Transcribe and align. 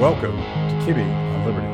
Welcome 0.00 0.38
to 0.38 0.74
Kibbe 0.86 1.04
on 1.04 1.44
Liberty. 1.44 1.66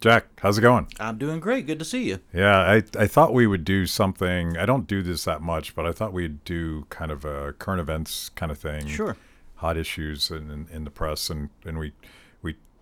Jack, 0.00 0.26
how's 0.40 0.58
it 0.58 0.60
going? 0.60 0.86
I'm 1.00 1.18
doing 1.18 1.40
great. 1.40 1.66
Good 1.66 1.80
to 1.80 1.84
see 1.84 2.04
you. 2.04 2.20
Yeah, 2.32 2.56
I, 2.56 2.84
I 2.96 3.08
thought 3.08 3.34
we 3.34 3.48
would 3.48 3.64
do 3.64 3.84
something. 3.86 4.56
I 4.56 4.64
don't 4.64 4.86
do 4.86 5.02
this 5.02 5.24
that 5.24 5.42
much, 5.42 5.74
but 5.74 5.86
I 5.86 5.90
thought 5.90 6.12
we'd 6.12 6.44
do 6.44 6.86
kind 6.88 7.10
of 7.10 7.24
a 7.24 7.54
current 7.54 7.80
events 7.80 8.28
kind 8.28 8.52
of 8.52 8.58
thing. 8.58 8.86
Sure. 8.86 9.16
Hot 9.56 9.76
issues 9.76 10.30
in, 10.30 10.52
in, 10.52 10.68
in 10.70 10.84
the 10.84 10.90
press, 10.90 11.30
and, 11.30 11.50
and 11.64 11.80
we 11.80 11.86
we 11.88 11.94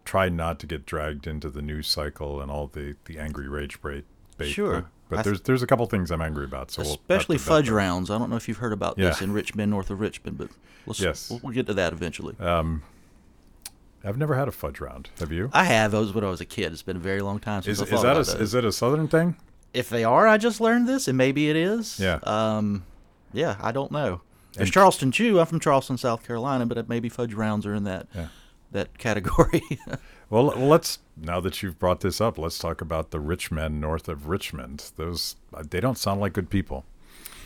try 0.04 0.28
not 0.28 0.58
to 0.60 0.66
get 0.66 0.84
dragged 0.86 1.26
into 1.26 1.48
the 1.50 1.62
news 1.62 1.86
cycle 1.88 2.40
and 2.40 2.50
all 2.50 2.66
the, 2.66 2.96
the 3.06 3.18
angry 3.18 3.48
rage 3.48 3.80
bait. 3.82 4.04
bait 4.36 4.50
Sure. 4.50 4.72
But, 4.82 4.86
but 5.08 5.16
th- 5.16 5.24
there's 5.24 5.40
there's 5.42 5.62
a 5.62 5.66
couple 5.66 5.84
things 5.86 6.10
I'm 6.10 6.22
angry 6.22 6.44
about. 6.44 6.70
So 6.70 6.82
we'll 6.82 6.92
Especially 6.94 7.38
fudge 7.38 7.66
them. 7.66 7.74
rounds. 7.74 8.10
I 8.10 8.18
don't 8.18 8.30
know 8.30 8.36
if 8.36 8.48
you've 8.48 8.56
heard 8.58 8.72
about 8.72 8.96
this 8.96 9.20
in 9.20 9.32
Richmond, 9.32 9.70
north 9.70 9.90
of 9.90 10.00
Richmond, 10.00 10.38
but 10.38 10.48
let's, 10.86 11.00
Yes. 11.00 11.30
we'll, 11.30 11.40
we'll 11.42 11.52
get 11.52 11.66
to 11.66 11.74
that 11.74 11.92
eventually. 11.92 12.34
Um, 12.40 12.82
I've 14.04 14.16
never 14.18 14.34
had 14.34 14.48
a 14.48 14.52
fudge 14.52 14.80
round. 14.80 15.10
Have 15.20 15.30
you? 15.30 15.48
I 15.52 15.64
have. 15.64 15.92
That 15.92 15.98
was 16.00 16.12
when 16.12 16.24
I 16.24 16.28
was 16.30 16.40
a 16.40 16.44
kid. 16.44 16.72
It's 16.72 16.82
been 16.82 16.96
a 16.96 17.00
very 17.00 17.20
long 17.20 17.38
time 17.38 17.62
since 17.62 17.80
Is, 17.80 17.92
I 17.92 17.94
is 17.96 18.02
that 18.02 18.12
a, 18.12 18.14
those. 18.14 18.34
is 18.34 18.54
it 18.54 18.64
a 18.64 18.72
southern 18.72 19.06
thing? 19.06 19.36
If 19.72 19.88
they 19.88 20.02
are, 20.04 20.26
I 20.26 20.38
just 20.38 20.60
learned 20.60 20.88
this, 20.88 21.06
and 21.08 21.16
maybe 21.16 21.48
it 21.48 21.56
is. 21.56 22.00
Yeah. 22.00 22.18
Um, 22.24 22.84
yeah, 23.32 23.56
I 23.60 23.70
don't 23.72 23.92
know. 23.92 24.20
There's 24.54 24.66
And- 24.68 24.72
Charleston 24.74 25.12
Chew. 25.12 25.38
I'm 25.38 25.46
from 25.46 25.60
Charleston, 25.60 25.96
South 25.98 26.26
Carolina, 26.26 26.66
but 26.66 26.88
maybe 26.88 27.08
fudge 27.08 27.32
rounds 27.32 27.64
are 27.64 27.74
in 27.74 27.84
that 27.84 28.06
Yeah. 28.14 28.28
That 28.72 28.98
category. 28.98 29.62
Well, 30.30 30.46
well, 30.46 30.66
let's 30.66 30.98
now 31.14 31.40
that 31.40 31.62
you've 31.62 31.78
brought 31.78 32.00
this 32.00 32.18
up, 32.18 32.38
let's 32.38 32.58
talk 32.58 32.80
about 32.80 33.10
the 33.10 33.20
rich 33.20 33.50
men 33.50 33.80
north 33.80 34.08
of 34.08 34.28
Richmond. 34.28 34.90
Those 34.96 35.36
they 35.68 35.78
don't 35.78 35.98
sound 35.98 36.22
like 36.22 36.32
good 36.32 36.48
people. 36.48 36.86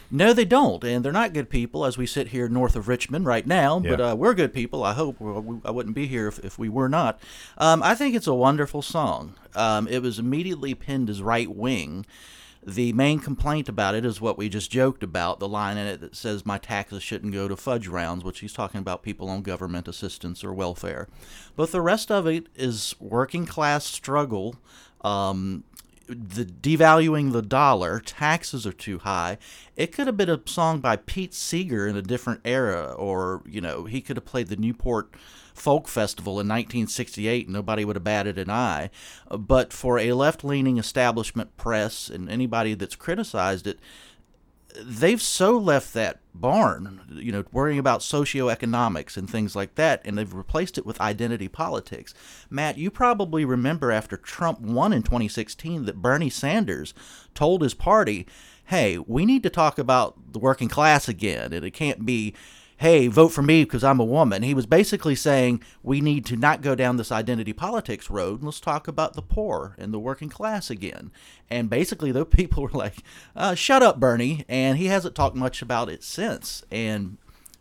No, 0.08 0.32
they 0.32 0.44
don't, 0.44 0.84
and 0.84 1.04
they're 1.04 1.10
not 1.10 1.32
good 1.32 1.50
people. 1.50 1.84
As 1.84 1.98
we 1.98 2.06
sit 2.06 2.28
here 2.28 2.48
north 2.48 2.76
of 2.76 2.86
Richmond 2.86 3.26
right 3.26 3.44
now, 3.44 3.80
but 3.80 4.00
uh, 4.00 4.14
we're 4.16 4.34
good 4.34 4.54
people. 4.54 4.84
I 4.84 4.92
hope 4.92 5.20
we, 5.20 5.58
I 5.64 5.72
wouldn't 5.72 5.96
be 5.96 6.06
here 6.06 6.28
if, 6.28 6.38
if 6.44 6.60
we 6.60 6.68
were 6.68 6.88
not. 6.88 7.18
Um, 7.58 7.82
I 7.82 7.96
think 7.96 8.14
it's 8.14 8.28
a 8.28 8.34
wonderful 8.34 8.82
song. 8.82 9.34
Um, 9.56 9.88
it 9.88 10.00
was 10.00 10.20
immediately 10.20 10.74
pinned 10.74 11.10
as 11.10 11.20
right 11.20 11.50
wing. 11.50 12.06
The 12.66 12.92
main 12.94 13.20
complaint 13.20 13.68
about 13.68 13.94
it 13.94 14.04
is 14.04 14.20
what 14.20 14.36
we 14.36 14.48
just 14.48 14.72
joked 14.72 15.04
about 15.04 15.38
the 15.38 15.46
line 15.46 15.76
in 15.76 15.86
it 15.86 16.00
that 16.00 16.16
says, 16.16 16.44
My 16.44 16.58
taxes 16.58 17.00
shouldn't 17.00 17.32
go 17.32 17.46
to 17.46 17.54
fudge 17.54 17.86
rounds, 17.86 18.24
which 18.24 18.40
he's 18.40 18.52
talking 18.52 18.80
about 18.80 19.04
people 19.04 19.30
on 19.30 19.42
government 19.42 19.86
assistance 19.86 20.42
or 20.42 20.52
welfare. 20.52 21.06
But 21.54 21.70
the 21.70 21.80
rest 21.80 22.10
of 22.10 22.26
it 22.26 22.48
is 22.56 22.96
working 22.98 23.46
class 23.46 23.84
struggle. 23.84 24.56
Um, 25.02 25.62
the 26.08 26.44
devaluing 26.44 27.32
the 27.32 27.42
dollar, 27.42 28.00
taxes 28.00 28.66
are 28.66 28.72
too 28.72 28.98
high. 28.98 29.38
It 29.76 29.92
could 29.92 30.06
have 30.06 30.16
been 30.16 30.30
a 30.30 30.40
song 30.46 30.80
by 30.80 30.96
Pete 30.96 31.34
Seeger 31.34 31.86
in 31.86 31.96
a 31.96 32.02
different 32.02 32.40
era, 32.44 32.92
or 32.92 33.42
you 33.46 33.60
know, 33.60 33.84
he 33.84 34.00
could 34.00 34.16
have 34.16 34.24
played 34.24 34.48
the 34.48 34.56
Newport 34.56 35.14
Folk 35.54 35.88
Festival 35.88 36.34
in 36.34 36.48
1968, 36.48 37.46
and 37.46 37.54
nobody 37.54 37.84
would 37.84 37.96
have 37.96 38.04
batted 38.04 38.38
an 38.38 38.50
eye. 38.50 38.90
But 39.30 39.72
for 39.72 39.98
a 39.98 40.12
left-leaning 40.12 40.78
establishment 40.78 41.56
press 41.56 42.08
and 42.08 42.30
anybody 42.30 42.74
that's 42.74 42.96
criticized 42.96 43.66
it, 43.66 43.78
they've 44.82 45.22
so 45.22 45.56
left 45.56 45.94
that 45.94 46.20
barn, 46.34 47.00
you 47.10 47.32
know, 47.32 47.44
worrying 47.52 47.78
about 47.78 48.00
socioeconomics 48.00 49.16
and 49.16 49.28
things 49.28 49.56
like 49.56 49.74
that, 49.76 50.02
and 50.04 50.16
they've 50.16 50.34
replaced 50.34 50.78
it 50.78 50.86
with 50.86 51.00
identity 51.00 51.48
politics. 51.48 52.14
Matt, 52.50 52.78
you 52.78 52.90
probably 52.90 53.44
remember 53.44 53.90
after 53.90 54.16
Trump 54.16 54.60
won 54.60 54.92
in 54.92 55.02
2016 55.02 55.84
that 55.86 56.02
Bernie 56.02 56.30
Sanders 56.30 56.94
told 57.34 57.62
his 57.62 57.74
party, 57.74 58.26
hey, 58.66 58.98
we 58.98 59.24
need 59.24 59.42
to 59.42 59.50
talk 59.50 59.78
about 59.78 60.32
the 60.32 60.38
working 60.38 60.68
class 60.68 61.08
again, 61.08 61.52
and 61.52 61.64
it 61.64 61.72
can't 61.72 62.04
be. 62.04 62.34
Hey, 62.78 63.06
vote 63.06 63.28
for 63.28 63.40
me 63.40 63.64
because 63.64 63.82
I'm 63.82 64.00
a 64.00 64.04
woman. 64.04 64.42
He 64.42 64.52
was 64.52 64.66
basically 64.66 65.14
saying 65.14 65.62
we 65.82 66.02
need 66.02 66.26
to 66.26 66.36
not 66.36 66.60
go 66.60 66.74
down 66.74 66.98
this 66.98 67.10
identity 67.10 67.54
politics 67.54 68.10
road 68.10 68.40
and 68.40 68.44
let's 68.44 68.60
talk 68.60 68.86
about 68.86 69.14
the 69.14 69.22
poor 69.22 69.74
and 69.78 69.94
the 69.94 69.98
working 69.98 70.28
class 70.28 70.68
again. 70.68 71.10
And 71.48 71.70
basically, 71.70 72.12
those 72.12 72.26
people 72.30 72.64
were 72.64 72.68
like, 72.70 73.02
uh, 73.34 73.54
"Shut 73.54 73.82
up, 73.82 73.98
Bernie," 73.98 74.44
and 74.46 74.76
he 74.76 74.86
hasn't 74.86 75.14
talked 75.14 75.36
much 75.36 75.62
about 75.62 75.88
it 75.88 76.04
since. 76.04 76.64
And 76.70 77.16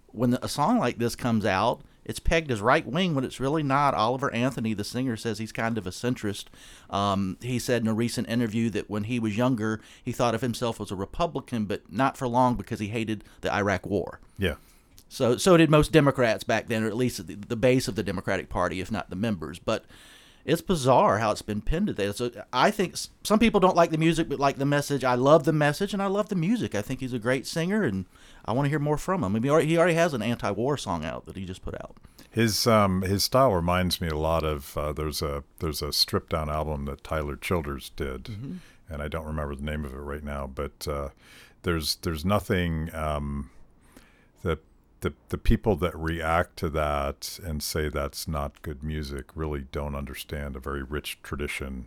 when 0.07 0.37
a 0.41 0.49
song 0.49 0.79
like 0.79 0.97
this 0.97 1.15
comes 1.15 1.45
out, 1.45 1.81
it's 2.03 2.19
pegged 2.19 2.51
as 2.51 2.61
right 2.61 2.85
wing 2.85 3.15
when 3.15 3.23
it's 3.23 3.39
really 3.39 3.63
not. 3.63 3.93
Oliver 3.93 4.31
Anthony, 4.33 4.73
the 4.73 4.83
singer, 4.83 5.15
says 5.15 5.39
he's 5.39 5.51
kind 5.51 5.77
of 5.77 5.87
a 5.87 5.91
centrist. 5.91 6.45
Um, 6.89 7.37
he 7.41 7.57
said 7.57 7.81
in 7.81 7.87
a 7.87 7.93
recent 7.93 8.29
interview 8.29 8.69
that 8.71 8.89
when 8.89 9.05
he 9.05 9.19
was 9.19 9.35
younger, 9.35 9.81
he 10.03 10.11
thought 10.11 10.35
of 10.35 10.41
himself 10.41 10.79
as 10.79 10.91
a 10.91 10.95
Republican, 10.95 11.65
but 11.65 11.91
not 11.91 12.15
for 12.15 12.27
long 12.27 12.55
because 12.55 12.79
he 12.79 12.89
hated 12.89 13.23
the 13.41 13.53
Iraq 13.53 13.87
War. 13.87 14.19
Yeah, 14.37 14.55
So, 15.15 15.37
so 15.37 15.55
did 15.55 15.69
most 15.69 15.93
Democrats 15.93 16.43
back 16.43 16.67
then, 16.67 16.83
or 16.83 16.87
at 16.87 16.97
least 16.97 17.25
the, 17.25 17.35
the 17.35 17.55
base 17.55 17.87
of 17.87 17.95
the 17.95 18.03
Democratic 18.03 18.49
Party, 18.49 18.81
if 18.81 18.91
not 18.91 19.09
the 19.09 19.15
members. 19.15 19.59
But 19.59 19.85
it's 20.43 20.61
bizarre 20.61 21.19
how 21.19 21.31
it's 21.31 21.41
been 21.41 21.61
pinned 21.61 21.87
to 21.87 21.93
that. 21.93 22.17
So 22.17 22.31
I 22.51 22.69
think 22.69 22.95
some 23.23 23.39
people 23.39 23.61
don't 23.61 23.77
like 23.77 23.91
the 23.91 23.97
music, 23.97 24.27
but 24.27 24.39
like 24.39 24.57
the 24.57 24.65
message. 24.65 25.05
I 25.05 25.15
love 25.15 25.45
the 25.45 25.53
message, 25.53 25.93
and 25.93 26.03
I 26.03 26.07
love 26.07 26.27
the 26.27 26.35
music. 26.35 26.75
I 26.75 26.81
think 26.81 26.99
he's 26.99 27.13
a 27.13 27.19
great 27.19 27.47
singer, 27.47 27.83
and 27.83 28.05
I 28.43 28.51
want 28.51 28.65
to 28.65 28.69
hear 28.69 28.77
more 28.77 28.97
from 28.97 29.23
him. 29.23 29.25
I 29.25 29.29
mean, 29.29 29.43
he 29.43 29.49
already, 29.49 29.67
he 29.69 29.77
already 29.77 29.93
has 29.93 30.13
an 30.13 30.21
anti-war 30.21 30.75
song 30.77 31.05
out 31.05 31.25
that 31.27 31.37
he 31.37 31.45
just 31.45 31.63
put 31.63 31.75
out. 31.75 31.95
his 32.29 32.67
um 32.67 33.01
his 33.03 33.23
style 33.23 33.53
reminds 33.53 34.01
me 34.01 34.09
a 34.09 34.17
lot 34.17 34.43
of 34.43 34.77
uh, 34.77 34.91
there's 34.91 35.21
a 35.21 35.45
there's 35.59 35.81
a 35.81 35.93
stripped 35.93 36.31
down 36.31 36.49
album 36.49 36.83
that 36.85 37.05
Tyler 37.05 37.37
Childers 37.37 37.91
did, 37.95 38.27
and 38.89 39.01
I 39.01 39.07
don't 39.07 39.25
remember 39.25 39.55
the 39.55 39.63
name 39.63 39.85
of 39.85 39.93
it 39.93 39.97
right 39.97 40.23
now, 40.23 40.45
but 40.45 40.85
uh, 40.89 41.09
there's 41.63 41.95
there's 42.03 42.25
nothing 42.25 42.93
um, 42.93 43.49
that 44.43 44.59
the 45.05 45.13
the 45.29 45.37
people 45.37 45.75
that 45.75 45.95
react 45.95 46.57
to 46.57 46.67
that 46.67 47.39
and 47.43 47.61
say 47.61 47.89
that's 47.89 48.27
not 48.27 48.63
good 48.63 48.81
music 48.81 49.25
really 49.35 49.67
don't 49.71 49.93
understand 49.93 50.55
a 50.55 50.59
very 50.59 50.81
rich 50.81 51.19
tradition 51.21 51.85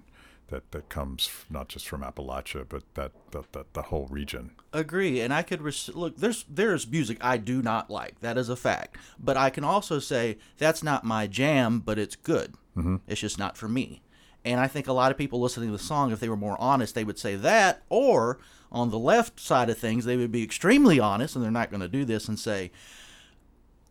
that 0.51 0.71
that 0.71 0.89
comes 0.89 1.29
not 1.51 1.67
just 1.67 1.89
from 1.89 2.03
Appalachia 2.03 2.65
but 2.69 2.85
that 2.95 3.11
that, 3.33 3.53
that 3.53 3.75
the 3.75 3.83
whole 3.83 4.07
region. 4.09 4.53
Agree, 4.73 5.21
and 5.21 5.35
I 5.35 5.43
could 5.43 5.63
res- 5.63 5.91
look. 5.95 6.17
There's 6.17 6.45
there's 6.49 6.87
music 6.87 7.19
I 7.21 7.39
do 7.39 7.61
not 7.61 7.91
like. 7.91 8.21
That 8.21 8.39
is 8.39 8.49
a 8.49 8.55
fact. 8.55 8.97
But 9.19 9.37
I 9.37 9.51
can 9.51 9.65
also 9.65 9.99
say 9.99 10.39
that's 10.57 10.85
not 10.85 11.03
my 11.03 11.27
jam, 11.27 11.81
but 11.81 11.99
it's 11.99 12.15
good. 12.15 12.55
Mm-hmm. 12.77 12.97
It's 13.09 13.21
just 13.21 13.39
not 13.39 13.57
for 13.57 13.67
me. 13.67 14.01
And 14.45 14.61
I 14.61 14.69
think 14.69 14.87
a 14.87 14.93
lot 14.93 15.11
of 15.11 15.19
people 15.19 15.41
listening 15.41 15.71
to 15.71 15.77
the 15.77 15.83
song, 15.83 16.13
if 16.13 16.21
they 16.21 16.29
were 16.29 16.37
more 16.37 16.57
honest, 16.61 16.95
they 16.95 17.03
would 17.03 17.19
say 17.19 17.35
that. 17.35 17.83
Or 17.89 18.39
on 18.71 18.91
the 18.91 18.99
left 18.99 19.41
side 19.41 19.69
of 19.69 19.77
things, 19.77 20.05
they 20.05 20.17
would 20.17 20.31
be 20.31 20.45
extremely 20.45 21.01
honest, 21.01 21.35
and 21.35 21.45
they're 21.45 21.51
not 21.51 21.71
going 21.71 21.81
to 21.81 21.89
do 21.89 22.05
this 22.05 22.29
and 22.29 22.39
say, 22.39 22.71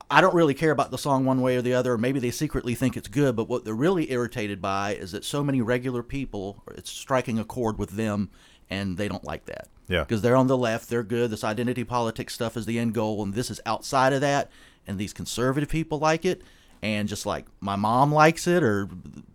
I 0.10 0.22
don't 0.22 0.34
really 0.34 0.54
care 0.54 0.72
about 0.72 0.92
the 0.92 0.98
song 0.98 1.26
one 1.26 1.42
way 1.42 1.58
or 1.58 1.62
the 1.62 1.74
other, 1.74 1.98
maybe 1.98 2.20
they 2.20 2.32
secretly 2.32 2.76
think 2.76 2.96
it's 2.96 3.10
good, 3.10 3.36
but 3.36 3.50
what 3.50 3.66
they're 3.66 3.74
really 3.74 4.12
irritated 4.12 4.62
by 4.62 4.96
is 4.96 5.12
that 5.12 5.26
so 5.26 5.44
many 5.44 5.62
regular 5.62 6.02
people, 6.02 6.64
it's 6.76 6.90
striking 6.90 7.38
a 7.40 7.44
chord 7.44 7.78
with 7.78 7.92
them, 7.92 8.30
and 8.70 8.98
they 8.98 9.08
don't 9.08 9.26
like 9.26 9.46
that. 9.46 9.68
Yeah. 9.88 10.02
Because 10.02 10.22
they're 10.22 10.36
on 10.36 10.48
the 10.48 10.58
left, 10.58 10.90
they're 10.90 11.04
good. 11.04 11.30
This 11.30 11.44
identity 11.44 11.84
politics 11.84 12.34
stuff 12.34 12.56
is 12.56 12.66
the 12.66 12.80
end 12.80 12.94
goal, 12.94 13.22
and 13.22 13.34
this 13.34 13.52
is 13.52 13.60
outside 13.66 14.14
of 14.14 14.22
that, 14.22 14.50
and 14.86 14.98
these 14.98 15.14
conservative 15.14 15.70
people 15.70 16.00
like 16.00 16.24
it. 16.24 16.42
And 16.82 17.10
just 17.10 17.26
like 17.26 17.46
my 17.60 17.76
mom 17.76 18.12
likes 18.12 18.48
it, 18.48 18.64
or 18.64 18.88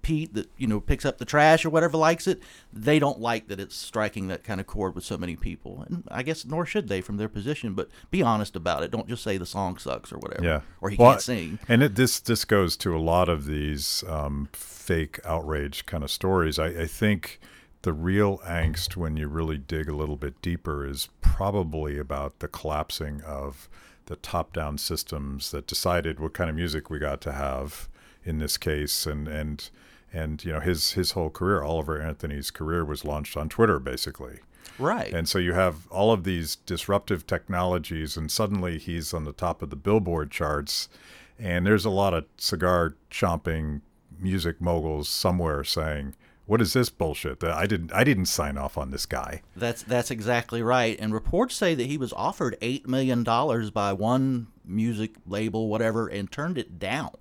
Pete 0.02 0.34
that 0.34 0.48
you 0.56 0.66
know 0.66 0.80
picks 0.80 1.04
up 1.04 1.18
the 1.18 1.24
trash 1.24 1.64
or 1.64 1.70
whatever 1.70 1.96
likes 1.96 2.26
it, 2.26 2.42
they 2.72 2.98
don't 2.98 3.20
like 3.20 3.48
that 3.48 3.58
it's 3.58 3.76
striking 3.76 4.28
that 4.28 4.44
kind 4.44 4.60
of 4.60 4.66
chord 4.66 4.94
with 4.94 5.04
so 5.04 5.16
many 5.16 5.36
people. 5.36 5.84
And 5.86 6.04
I 6.08 6.22
guess 6.22 6.44
nor 6.44 6.64
should 6.66 6.88
they 6.88 7.00
from 7.00 7.16
their 7.16 7.28
position. 7.28 7.74
But 7.74 7.88
be 8.10 8.22
honest 8.22 8.56
about 8.56 8.82
it. 8.82 8.90
Don't 8.90 9.08
just 9.08 9.22
say 9.22 9.38
the 9.38 9.46
song 9.46 9.78
sucks 9.78 10.12
or 10.12 10.18
whatever. 10.18 10.44
Yeah. 10.44 10.60
Or 10.80 10.90
he 10.90 10.96
Well, 10.96 11.12
can't 11.12 11.22
sing. 11.22 11.58
And 11.68 11.82
it, 11.82 11.94
this 11.96 12.20
this 12.20 12.44
goes 12.44 12.76
to 12.78 12.96
a 12.96 13.00
lot 13.00 13.28
of 13.28 13.46
these 13.46 14.04
um, 14.08 14.48
fake 14.52 15.18
outrage 15.24 15.86
kind 15.86 16.04
of 16.04 16.10
stories. 16.10 16.58
I, 16.58 16.66
I 16.66 16.86
think 16.86 17.40
the 17.82 17.92
real 17.92 18.38
angst, 18.38 18.96
when 18.96 19.16
you 19.16 19.26
really 19.26 19.58
dig 19.58 19.88
a 19.88 19.96
little 19.96 20.16
bit 20.16 20.40
deeper, 20.40 20.86
is 20.86 21.08
probably 21.20 21.98
about 21.98 22.38
the 22.38 22.48
collapsing 22.48 23.20
of 23.22 23.68
the 24.12 24.16
top-down 24.16 24.76
systems 24.76 25.52
that 25.52 25.66
decided 25.66 26.20
what 26.20 26.34
kind 26.34 26.50
of 26.50 26.56
music 26.56 26.90
we 26.90 26.98
got 26.98 27.22
to 27.22 27.32
have 27.32 27.88
in 28.22 28.38
this 28.38 28.58
case, 28.58 29.06
and 29.06 29.26
and 29.26 29.70
and 30.12 30.44
you 30.44 30.52
know 30.52 30.60
his 30.60 30.92
his 30.92 31.12
whole 31.12 31.30
career, 31.30 31.62
Oliver 31.62 31.98
Anthony's 31.98 32.50
career, 32.50 32.84
was 32.84 33.06
launched 33.06 33.38
on 33.38 33.48
Twitter, 33.48 33.78
basically. 33.78 34.40
Right. 34.78 35.12
And 35.14 35.26
so 35.26 35.38
you 35.38 35.54
have 35.54 35.86
all 35.90 36.12
of 36.12 36.24
these 36.24 36.56
disruptive 36.56 37.26
technologies, 37.26 38.18
and 38.18 38.30
suddenly 38.30 38.78
he's 38.78 39.14
on 39.14 39.24
the 39.24 39.32
top 39.32 39.62
of 39.62 39.70
the 39.70 39.76
Billboard 39.76 40.30
charts. 40.30 40.90
And 41.38 41.66
there's 41.66 41.86
a 41.86 41.90
lot 41.90 42.12
of 42.12 42.26
cigar 42.36 42.94
chomping 43.10 43.80
music 44.18 44.60
moguls 44.60 45.08
somewhere 45.08 45.64
saying, 45.64 46.14
"What 46.52 46.60
is 46.60 46.74
this 46.74 46.90
bullshit? 46.90 47.40
That 47.40 47.52
I 47.52 47.66
didn't, 47.66 47.94
I 47.94 48.04
didn't 48.04 48.26
sign 48.26 48.58
off 48.58 48.76
on 48.76 48.90
this 48.90 49.06
guy." 49.06 49.40
That's 49.56 49.82
that's 49.82 50.10
exactly 50.10 50.62
right. 50.62 51.00
And 51.00 51.14
reports 51.14 51.54
say 51.54 51.74
that 51.74 51.86
he 51.86 51.96
was 51.96 52.12
offered 52.12 52.58
eight 52.60 52.86
million 52.86 53.24
dollars 53.24 53.70
by 53.70 53.94
one 53.94 54.48
music 54.62 55.12
label, 55.26 55.68
whatever, 55.68 56.08
and 56.08 56.30
turned 56.30 56.58
it 56.58 56.78
down. 56.78 57.12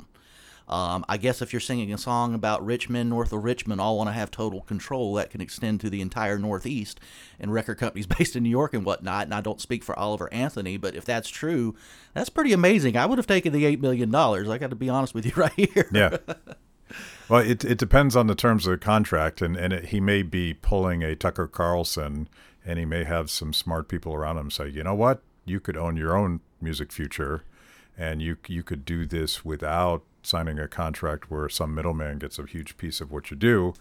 Um, 0.67 1.03
I 1.09 1.17
guess 1.17 1.41
if 1.41 1.51
you're 1.51 1.59
singing 1.59 1.93
a 1.93 1.97
song 1.97 2.33
about 2.33 2.65
rich 2.65 2.89
men 2.89 3.09
north 3.09 3.33
of 3.33 3.43
Richmond 3.43 3.81
all 3.81 3.97
want 3.97 4.07
to 4.09 4.13
have 4.13 4.31
total 4.31 4.61
control, 4.61 5.13
that 5.15 5.29
can 5.29 5.41
extend 5.41 5.81
to 5.81 5.89
the 5.89 6.01
entire 6.01 6.37
Northeast 6.37 6.99
and 7.39 7.53
record 7.53 7.77
companies 7.77 8.07
based 8.17 8.35
in 8.35 8.43
New 8.43 8.49
York 8.49 8.73
and 8.73 8.85
whatnot. 8.85 9.25
And 9.25 9.33
I 9.33 9.41
don't 9.41 9.61
speak 9.61 9.83
for 9.83 9.97
Oliver 9.97 10.33
Anthony, 10.33 10.77
but 10.77 10.95
if 10.95 11.05
that's 11.05 11.29
true, 11.29 11.75
that's 12.13 12.29
pretty 12.29 12.53
amazing. 12.53 12.95
I 12.95 13.05
would 13.05 13.17
have 13.17 13.27
taken 13.27 13.53
the 13.53 13.63
$8 13.63 13.81
million. 13.81 14.13
I 14.13 14.57
got 14.57 14.71
to 14.71 14.75
be 14.75 14.89
honest 14.89 15.13
with 15.13 15.25
you 15.25 15.33
right 15.37 15.51
here. 15.55 15.89
Yeah. 15.93 16.17
Well, 17.29 17.41
it, 17.41 17.63
it 17.63 17.77
depends 17.77 18.15
on 18.15 18.27
the 18.27 18.35
terms 18.35 18.65
of 18.65 18.71
the 18.71 18.77
contract, 18.77 19.41
and, 19.41 19.55
and 19.55 19.73
it, 19.73 19.85
he 19.85 19.99
may 19.99 20.23
be 20.23 20.53
pulling 20.53 21.03
a 21.03 21.15
Tucker 21.15 21.47
Carlson, 21.47 22.27
and 22.65 22.77
he 22.77 22.85
may 22.85 23.03
have 23.03 23.29
some 23.29 23.53
smart 23.53 23.87
people 23.87 24.13
around 24.13 24.37
him 24.37 24.51
say, 24.51 24.67
you 24.69 24.83
know 24.83 24.95
what, 24.95 25.21
you 25.45 25.59
could 25.59 25.77
own 25.77 25.97
your 25.97 26.15
own 26.17 26.41
music 26.61 26.91
future, 26.91 27.43
and 27.97 28.21
you 28.21 28.37
you 28.47 28.63
could 28.63 28.85
do 28.85 29.05
this 29.05 29.43
without 29.45 30.03
signing 30.23 30.59
a 30.59 30.67
contract 30.67 31.31
where 31.31 31.49
some 31.49 31.73
middleman 31.73 32.19
gets 32.19 32.37
a 32.37 32.45
huge 32.45 32.77
piece 32.77 33.01
of 33.01 33.11
what 33.11 33.31
you 33.31 33.37
do, 33.37 33.73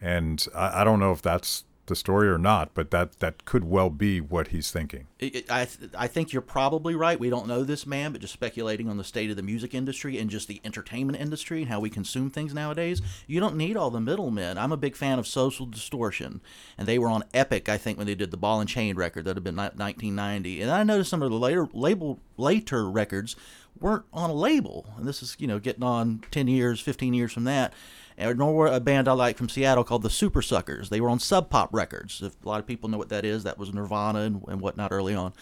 and 0.00 0.46
I, 0.54 0.80
I 0.80 0.84
don't 0.84 1.00
know 1.00 1.12
if 1.12 1.22
that's 1.22 1.64
the 1.86 1.96
story 1.96 2.28
or 2.28 2.38
not, 2.38 2.74
but 2.74 2.90
that 2.90 3.20
that 3.20 3.44
could 3.44 3.64
well 3.64 3.90
be 3.90 4.20
what 4.20 4.48
he's 4.48 4.70
thinking. 4.70 5.06
I 5.20 5.66
I 5.96 6.06
think 6.06 6.32
you're 6.32 6.42
probably 6.42 6.94
right. 6.94 7.18
We 7.18 7.30
don't 7.30 7.46
know 7.46 7.64
this 7.64 7.86
man, 7.86 8.12
but 8.12 8.20
just 8.20 8.32
speculating 8.32 8.88
on 8.88 8.96
the 8.96 9.04
state 9.04 9.30
of 9.30 9.36
the 9.36 9.42
music 9.42 9.74
industry 9.74 10.18
and 10.18 10.30
just 10.30 10.48
the 10.48 10.60
entertainment 10.64 11.20
industry 11.20 11.62
and 11.62 11.70
how 11.70 11.80
we 11.80 11.90
consume 11.90 12.30
things 12.30 12.52
nowadays, 12.52 13.02
you 13.26 13.40
don't 13.40 13.56
need 13.56 13.76
all 13.76 13.90
the 13.90 14.00
middlemen. 14.00 14.58
I'm 14.58 14.72
a 14.72 14.76
big 14.76 14.96
fan 14.96 15.18
of 15.18 15.26
Social 15.26 15.66
Distortion, 15.66 16.40
and 16.76 16.86
they 16.86 16.98
were 16.98 17.08
on 17.08 17.24
Epic, 17.32 17.68
I 17.68 17.78
think, 17.78 17.98
when 17.98 18.06
they 18.06 18.14
did 18.14 18.30
the 18.30 18.36
Ball 18.36 18.60
and 18.60 18.68
Chain 18.68 18.96
record 18.96 19.24
that 19.24 19.36
had 19.36 19.44
been 19.44 19.56
1990. 19.56 20.62
And 20.62 20.70
I 20.70 20.82
noticed 20.82 21.10
some 21.10 21.22
of 21.22 21.30
the 21.30 21.36
later 21.36 21.68
label 21.72 22.20
later 22.36 22.90
records 22.90 23.36
weren't 23.78 24.04
on 24.12 24.30
a 24.30 24.34
label, 24.34 24.86
and 24.96 25.06
this 25.06 25.22
is 25.22 25.36
you 25.38 25.46
know 25.46 25.58
getting 25.58 25.82
on 25.84 26.24
10 26.30 26.48
years, 26.48 26.80
15 26.80 27.14
years 27.14 27.32
from 27.32 27.44
that 27.44 27.72
nor 28.18 28.66
a 28.66 28.80
band 28.80 29.08
I 29.08 29.12
like 29.12 29.36
from 29.36 29.48
Seattle 29.48 29.84
called 29.84 30.02
the 30.02 30.08
Supersuckers. 30.08 30.88
They 30.88 31.00
were 31.00 31.08
on 31.08 31.18
Sub 31.18 31.50
Pop 31.50 31.72
Records. 31.72 32.22
If 32.22 32.42
a 32.44 32.48
lot 32.48 32.60
of 32.60 32.66
people 32.66 32.88
know 32.88 32.98
what 32.98 33.10
that 33.10 33.24
is, 33.24 33.44
that 33.44 33.58
was 33.58 33.72
Nirvana 33.72 34.20
and, 34.20 34.42
and 34.48 34.60
whatnot 34.60 34.92
early 34.92 35.14
on. 35.14 35.32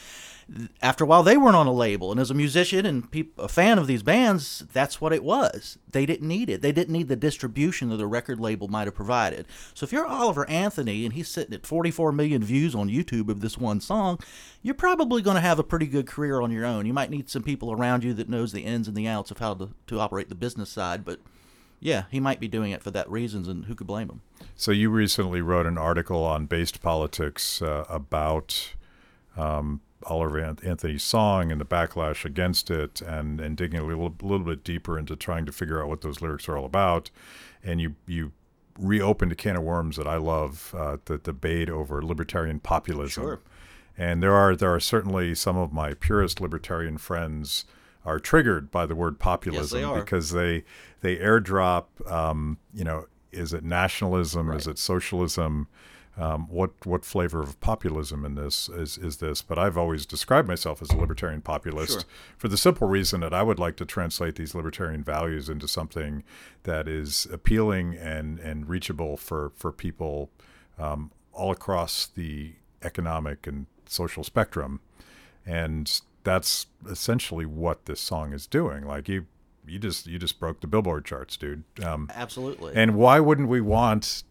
After 0.82 1.04
a 1.04 1.06
while, 1.06 1.22
they 1.22 1.38
weren't 1.38 1.56
on 1.56 1.66
a 1.66 1.72
label, 1.72 2.10
and 2.10 2.20
as 2.20 2.30
a 2.30 2.34
musician 2.34 2.84
and 2.84 3.08
a 3.38 3.48
fan 3.48 3.78
of 3.78 3.86
these 3.86 4.02
bands, 4.02 4.64
that's 4.74 5.00
what 5.00 5.14
it 5.14 5.24
was. 5.24 5.78
They 5.90 6.04
didn't 6.04 6.28
need 6.28 6.50
it. 6.50 6.60
They 6.60 6.72
didn't 6.72 6.92
need 6.92 7.08
the 7.08 7.16
distribution 7.16 7.88
that 7.88 7.96
the 7.96 8.06
record 8.06 8.38
label 8.38 8.68
might 8.68 8.86
have 8.86 8.94
provided. 8.94 9.46
So 9.72 9.84
if 9.84 9.92
you're 9.92 10.04
Oliver 10.04 10.46
Anthony 10.50 11.06
and 11.06 11.14
he's 11.14 11.28
sitting 11.28 11.54
at 11.54 11.64
44 11.64 12.12
million 12.12 12.44
views 12.44 12.74
on 12.74 12.90
YouTube 12.90 13.30
of 13.30 13.40
this 13.40 13.56
one 13.56 13.80
song, 13.80 14.18
you're 14.60 14.74
probably 14.74 15.22
going 15.22 15.36
to 15.36 15.40
have 15.40 15.58
a 15.58 15.64
pretty 15.64 15.86
good 15.86 16.06
career 16.06 16.42
on 16.42 16.50
your 16.50 16.66
own. 16.66 16.84
You 16.84 16.92
might 16.92 17.10
need 17.10 17.30
some 17.30 17.42
people 17.42 17.72
around 17.72 18.04
you 18.04 18.12
that 18.14 18.28
knows 18.28 18.52
the 18.52 18.64
ins 18.64 18.86
and 18.86 18.96
the 18.96 19.08
outs 19.08 19.30
of 19.30 19.38
how 19.38 19.54
to, 19.54 19.70
to 19.86 20.00
operate 20.00 20.28
the 20.28 20.34
business 20.34 20.68
side, 20.68 21.06
but 21.06 21.20
yeah, 21.84 22.04
he 22.10 22.18
might 22.18 22.40
be 22.40 22.48
doing 22.48 22.72
it 22.72 22.82
for 22.82 22.90
that 22.92 23.10
reasons, 23.10 23.46
and 23.46 23.66
who 23.66 23.74
could 23.74 23.86
blame 23.86 24.08
him? 24.08 24.22
So 24.56 24.72
you 24.72 24.88
recently 24.88 25.42
wrote 25.42 25.66
an 25.66 25.76
article 25.76 26.24
on 26.24 26.46
based 26.46 26.80
politics 26.80 27.60
uh, 27.60 27.84
about 27.90 28.72
um, 29.36 29.82
Oliver 30.04 30.40
Anthony's 30.40 31.02
song 31.02 31.52
and 31.52 31.60
the 31.60 31.66
backlash 31.66 32.24
against 32.24 32.70
it, 32.70 33.02
and 33.02 33.38
and 33.38 33.54
digging 33.54 33.78
a 33.78 33.84
little 33.84 34.14
little 34.22 34.46
bit 34.46 34.64
deeper 34.64 34.98
into 34.98 35.14
trying 35.14 35.44
to 35.44 35.52
figure 35.52 35.82
out 35.82 35.88
what 35.90 36.00
those 36.00 36.22
lyrics 36.22 36.48
are 36.48 36.56
all 36.56 36.64
about, 36.64 37.10
and 37.62 37.82
you 37.82 37.96
you 38.06 38.32
reopened 38.78 39.32
a 39.32 39.36
can 39.36 39.56
of 39.56 39.62
worms 39.62 39.98
that 39.98 40.06
I 40.06 40.16
love, 40.16 40.74
uh, 40.76 40.96
the 41.04 41.18
debate 41.18 41.68
over 41.68 42.02
libertarian 42.02 42.60
populism. 42.60 43.24
Sure. 43.24 43.40
And 43.98 44.22
there 44.22 44.32
are 44.32 44.56
there 44.56 44.72
are 44.74 44.80
certainly 44.80 45.34
some 45.34 45.58
of 45.58 45.70
my 45.70 45.92
purest 45.92 46.40
libertarian 46.40 46.96
friends 46.96 47.66
are 48.04 48.18
triggered 48.18 48.70
by 48.70 48.86
the 48.86 48.94
word 48.94 49.18
populism 49.18 49.80
yes, 49.80 49.94
they 49.94 50.00
because 50.00 50.30
they 50.30 50.64
they 51.00 51.16
airdrop. 51.16 51.84
Um, 52.10 52.58
you 52.72 52.84
know, 52.84 53.06
is 53.32 53.52
it 53.52 53.64
nationalism? 53.64 54.50
Right. 54.50 54.60
Is 54.60 54.66
it 54.66 54.78
socialism? 54.78 55.68
Um, 56.16 56.46
what 56.48 56.70
what 56.86 57.04
flavor 57.04 57.40
of 57.40 57.58
populism 57.60 58.24
in 58.24 58.36
this 58.36 58.68
is 58.68 58.98
is 58.98 59.16
this? 59.16 59.42
But 59.42 59.58
I've 59.58 59.76
always 59.76 60.06
described 60.06 60.46
myself 60.46 60.80
as 60.80 60.90
a 60.90 60.96
libertarian 60.96 61.40
populist 61.40 61.92
sure. 61.92 62.02
for 62.36 62.46
the 62.46 62.56
simple 62.56 62.86
reason 62.86 63.20
that 63.20 63.34
I 63.34 63.42
would 63.42 63.58
like 63.58 63.76
to 63.76 63.84
translate 63.84 64.36
these 64.36 64.54
libertarian 64.54 65.02
values 65.02 65.48
into 65.48 65.66
something 65.66 66.22
that 66.62 66.86
is 66.86 67.26
appealing 67.32 67.96
and 67.96 68.38
and 68.38 68.68
reachable 68.68 69.16
for 69.16 69.50
for 69.56 69.72
people 69.72 70.30
um, 70.78 71.10
all 71.32 71.50
across 71.50 72.06
the 72.06 72.52
economic 72.82 73.46
and 73.46 73.66
social 73.86 74.22
spectrum. 74.22 74.80
And 75.44 76.00
that's 76.24 76.66
essentially 76.88 77.46
what 77.46 77.84
this 77.84 78.00
song 78.00 78.32
is 78.32 78.46
doing. 78.46 78.84
Like 78.84 79.08
you, 79.08 79.26
you 79.66 79.78
just 79.78 80.06
you 80.06 80.18
just 80.18 80.40
broke 80.40 80.60
the 80.60 80.66
Billboard 80.66 81.04
charts, 81.04 81.36
dude. 81.36 81.64
Um, 81.82 82.10
Absolutely. 82.14 82.72
And 82.74 82.96
why 82.96 83.20
wouldn't 83.20 83.48
we 83.48 83.60
want 83.60 84.24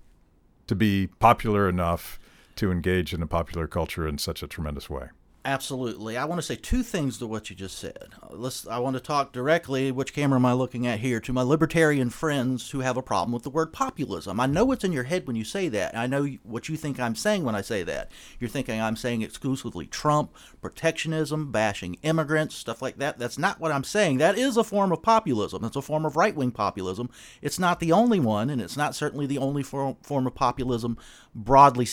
to 0.68 0.76
be 0.76 1.08
popular 1.20 1.70
enough 1.70 2.20
to 2.58 2.72
engage 2.72 3.14
in 3.14 3.20
the 3.20 3.28
popular 3.28 3.68
culture 3.68 4.08
in 4.08 4.18
such 4.18 4.44
a 4.44 4.48
tremendous 4.48 4.90
way? 4.90 5.10
Absolutely. 5.46 6.16
I 6.16 6.24
want 6.24 6.40
to 6.40 6.46
say 6.46 6.56
two 6.56 6.84
things 6.84 7.18
to 7.18 7.28
what 7.28 7.50
you 7.50 7.56
just 7.56 7.78
said. 7.78 8.14
Let's. 8.30 8.66
I 8.66 8.80
want 8.80 8.96
to 8.96 9.02
talk 9.02 9.34
directly. 9.34 9.92
Which 9.92 10.14
camera 10.14 10.40
am 10.40 10.46
I 10.46 10.54
looking 10.54 10.88
at 10.88 11.02
here? 11.02 11.20
To 11.20 11.34
my 11.34 11.42
libertarian 11.42 12.10
friends 12.10 12.70
who 12.70 12.80
have 12.80 12.96
a 12.96 13.02
problem 13.02 13.34
with 13.34 13.44
the 13.44 13.50
word 13.50 13.74
populism. 13.74 14.40
I 14.40 14.46
know 14.46 14.64
what's 14.64 14.86
in 14.86 14.94
your 14.94 15.04
head 15.04 15.28
when 15.28 15.36
you 15.36 15.44
say 15.44 15.68
that. 15.68 15.98
I 15.98 16.08
know 16.08 16.26
what 16.44 16.70
you 16.70 16.78
think 16.78 16.98
I'm 16.98 17.16
saying 17.16 17.44
when 17.44 17.56
I 17.56 17.62
say 17.62 17.84
that. 17.84 18.10
You're 18.40 18.50
thinking 18.50 18.80
I'm 18.80 18.96
saying 18.96 19.22
exclusively 19.22 19.86
Trump, 19.86 20.34
protectionism, 20.62 21.52
bashing 21.52 21.98
immigrants, 22.04 22.56
stuff 22.56 22.82
like 22.82 23.00
that. 23.00 23.20
That's 23.20 23.38
not 23.38 23.60
what 23.60 23.74
I'm 23.74 23.84
saying. 23.84 24.20
That 24.20 24.38
is 24.38 24.56
a 24.56 24.64
form 24.64 24.94
of 24.94 25.02
populism. 25.02 25.66
It's 25.66 25.76
a 25.76 25.82
form 25.82 26.06
of 26.06 26.16
right 26.16 26.36
wing 26.36 26.52
populism. 26.52 27.10
It's 27.42 27.60
not 27.60 27.82
the 27.82 27.92
only 27.92 28.22
one, 28.22 28.50
and 28.50 28.62
it's 28.62 28.78
not 28.78 28.96
certainly 28.96 29.26
the 29.26 29.40
only 29.40 29.64
form 29.64 29.98
of 30.10 30.36
populism 30.36 30.98
broadly 31.36 31.88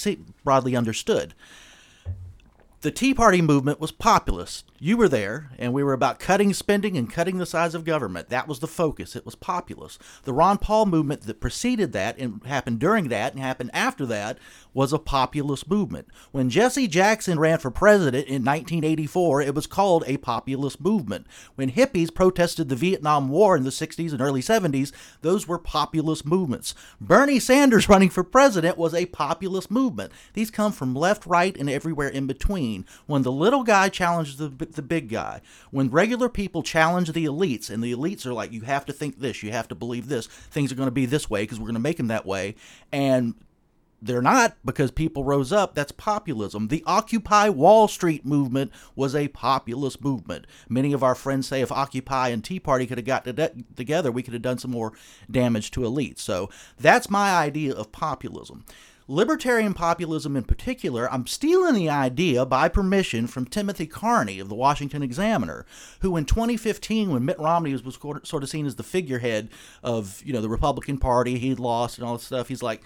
broadly 0.44 0.76
understood 0.76 1.34
the 2.82 2.90
Tea 2.90 3.12
Party 3.14 3.42
movement 3.42 3.80
was 3.80 3.92
populist. 3.92 4.69
You 4.82 4.96
were 4.96 5.10
there, 5.10 5.50
and 5.58 5.74
we 5.74 5.84
were 5.84 5.92
about 5.92 6.18
cutting 6.18 6.54
spending 6.54 6.96
and 6.96 7.12
cutting 7.12 7.36
the 7.36 7.44
size 7.44 7.74
of 7.74 7.84
government. 7.84 8.30
That 8.30 8.48
was 8.48 8.60
the 8.60 8.66
focus. 8.66 9.14
It 9.14 9.26
was 9.26 9.34
populist. 9.34 10.00
The 10.24 10.32
Ron 10.32 10.56
Paul 10.56 10.86
movement 10.86 11.20
that 11.24 11.38
preceded 11.38 11.92
that 11.92 12.16
and 12.16 12.42
happened 12.46 12.78
during 12.78 13.08
that 13.08 13.34
and 13.34 13.42
happened 13.42 13.72
after 13.74 14.06
that 14.06 14.38
was 14.72 14.94
a 14.94 14.98
populist 14.98 15.68
movement. 15.68 16.08
When 16.30 16.48
Jesse 16.48 16.88
Jackson 16.88 17.38
ran 17.38 17.58
for 17.58 17.70
president 17.70 18.26
in 18.26 18.42
1984, 18.42 19.42
it 19.42 19.54
was 19.54 19.66
called 19.66 20.02
a 20.06 20.16
populist 20.16 20.80
movement. 20.80 21.26
When 21.56 21.72
hippies 21.72 22.14
protested 22.14 22.70
the 22.70 22.76
Vietnam 22.76 23.28
War 23.28 23.58
in 23.58 23.64
the 23.64 23.70
60s 23.70 24.12
and 24.12 24.22
early 24.22 24.40
70s, 24.40 24.92
those 25.20 25.46
were 25.46 25.58
populist 25.58 26.24
movements. 26.24 26.74
Bernie 26.98 27.38
Sanders 27.38 27.88
running 27.90 28.08
for 28.08 28.24
president 28.24 28.78
was 28.78 28.94
a 28.94 29.04
populist 29.06 29.70
movement. 29.70 30.10
These 30.32 30.50
come 30.50 30.72
from 30.72 30.94
left, 30.94 31.26
right, 31.26 31.54
and 31.54 31.68
everywhere 31.68 32.08
in 32.08 32.26
between. 32.26 32.86
When 33.04 33.22
the 33.22 33.32
little 33.32 33.62
guy 33.62 33.90
challenges 33.90 34.38
the 34.38 34.69
the 34.76 34.82
big 34.82 35.08
guy. 35.08 35.40
When 35.70 35.90
regular 35.90 36.28
people 36.28 36.62
challenge 36.62 37.12
the 37.12 37.24
elites, 37.24 37.70
and 37.70 37.82
the 37.82 37.92
elites 37.92 38.26
are 38.26 38.32
like, 38.32 38.52
you 38.52 38.62
have 38.62 38.86
to 38.86 38.92
think 38.92 39.20
this, 39.20 39.42
you 39.42 39.52
have 39.52 39.68
to 39.68 39.74
believe 39.74 40.08
this, 40.08 40.26
things 40.26 40.72
are 40.72 40.76
going 40.76 40.86
to 40.86 40.92
be 40.92 41.06
this 41.06 41.28
way 41.28 41.42
because 41.42 41.58
we're 41.58 41.66
going 41.66 41.74
to 41.74 41.80
make 41.80 41.96
them 41.96 42.08
that 42.08 42.26
way, 42.26 42.54
and 42.92 43.34
they're 44.02 44.22
not 44.22 44.56
because 44.64 44.90
people 44.90 45.24
rose 45.24 45.52
up. 45.52 45.74
That's 45.74 45.92
populism. 45.92 46.68
The 46.68 46.82
Occupy 46.86 47.50
Wall 47.50 47.86
Street 47.86 48.24
movement 48.24 48.72
was 48.96 49.14
a 49.14 49.28
populist 49.28 50.02
movement. 50.02 50.46
Many 50.70 50.94
of 50.94 51.02
our 51.02 51.14
friends 51.14 51.48
say 51.48 51.60
if 51.60 51.70
Occupy 51.70 52.28
and 52.28 52.42
Tea 52.42 52.60
Party 52.60 52.86
could 52.86 52.96
have 52.96 53.04
got 53.04 53.26
together, 53.76 54.10
we 54.10 54.22
could 54.22 54.32
have 54.32 54.40
done 54.42 54.56
some 54.56 54.70
more 54.70 54.94
damage 55.30 55.70
to 55.72 55.80
elites. 55.80 56.20
So 56.20 56.48
that's 56.78 57.10
my 57.10 57.36
idea 57.36 57.74
of 57.74 57.92
populism. 57.92 58.64
Libertarian 59.10 59.74
populism 59.74 60.36
in 60.36 60.44
particular, 60.44 61.12
I'm 61.12 61.26
stealing 61.26 61.74
the 61.74 61.90
idea 61.90 62.46
by 62.46 62.68
permission 62.68 63.26
from 63.26 63.44
Timothy 63.44 63.88
Carney 63.88 64.38
of 64.38 64.48
the 64.48 64.54
Washington 64.54 65.02
Examiner, 65.02 65.66
who 65.98 66.16
in 66.16 66.24
2015, 66.24 67.10
when 67.10 67.24
Mitt 67.24 67.40
Romney 67.40 67.72
was, 67.72 67.84
was 67.84 67.98
sort 68.22 68.44
of 68.44 68.48
seen 68.48 68.66
as 68.66 68.76
the 68.76 68.84
figurehead 68.84 69.48
of 69.82 70.22
you 70.24 70.32
know 70.32 70.40
the 70.40 70.48
Republican 70.48 70.96
Party, 70.96 71.40
he'd 71.40 71.58
lost 71.58 71.98
and 71.98 72.06
all 72.06 72.16
this 72.16 72.24
stuff, 72.24 72.46
he's 72.46 72.62
like, 72.62 72.82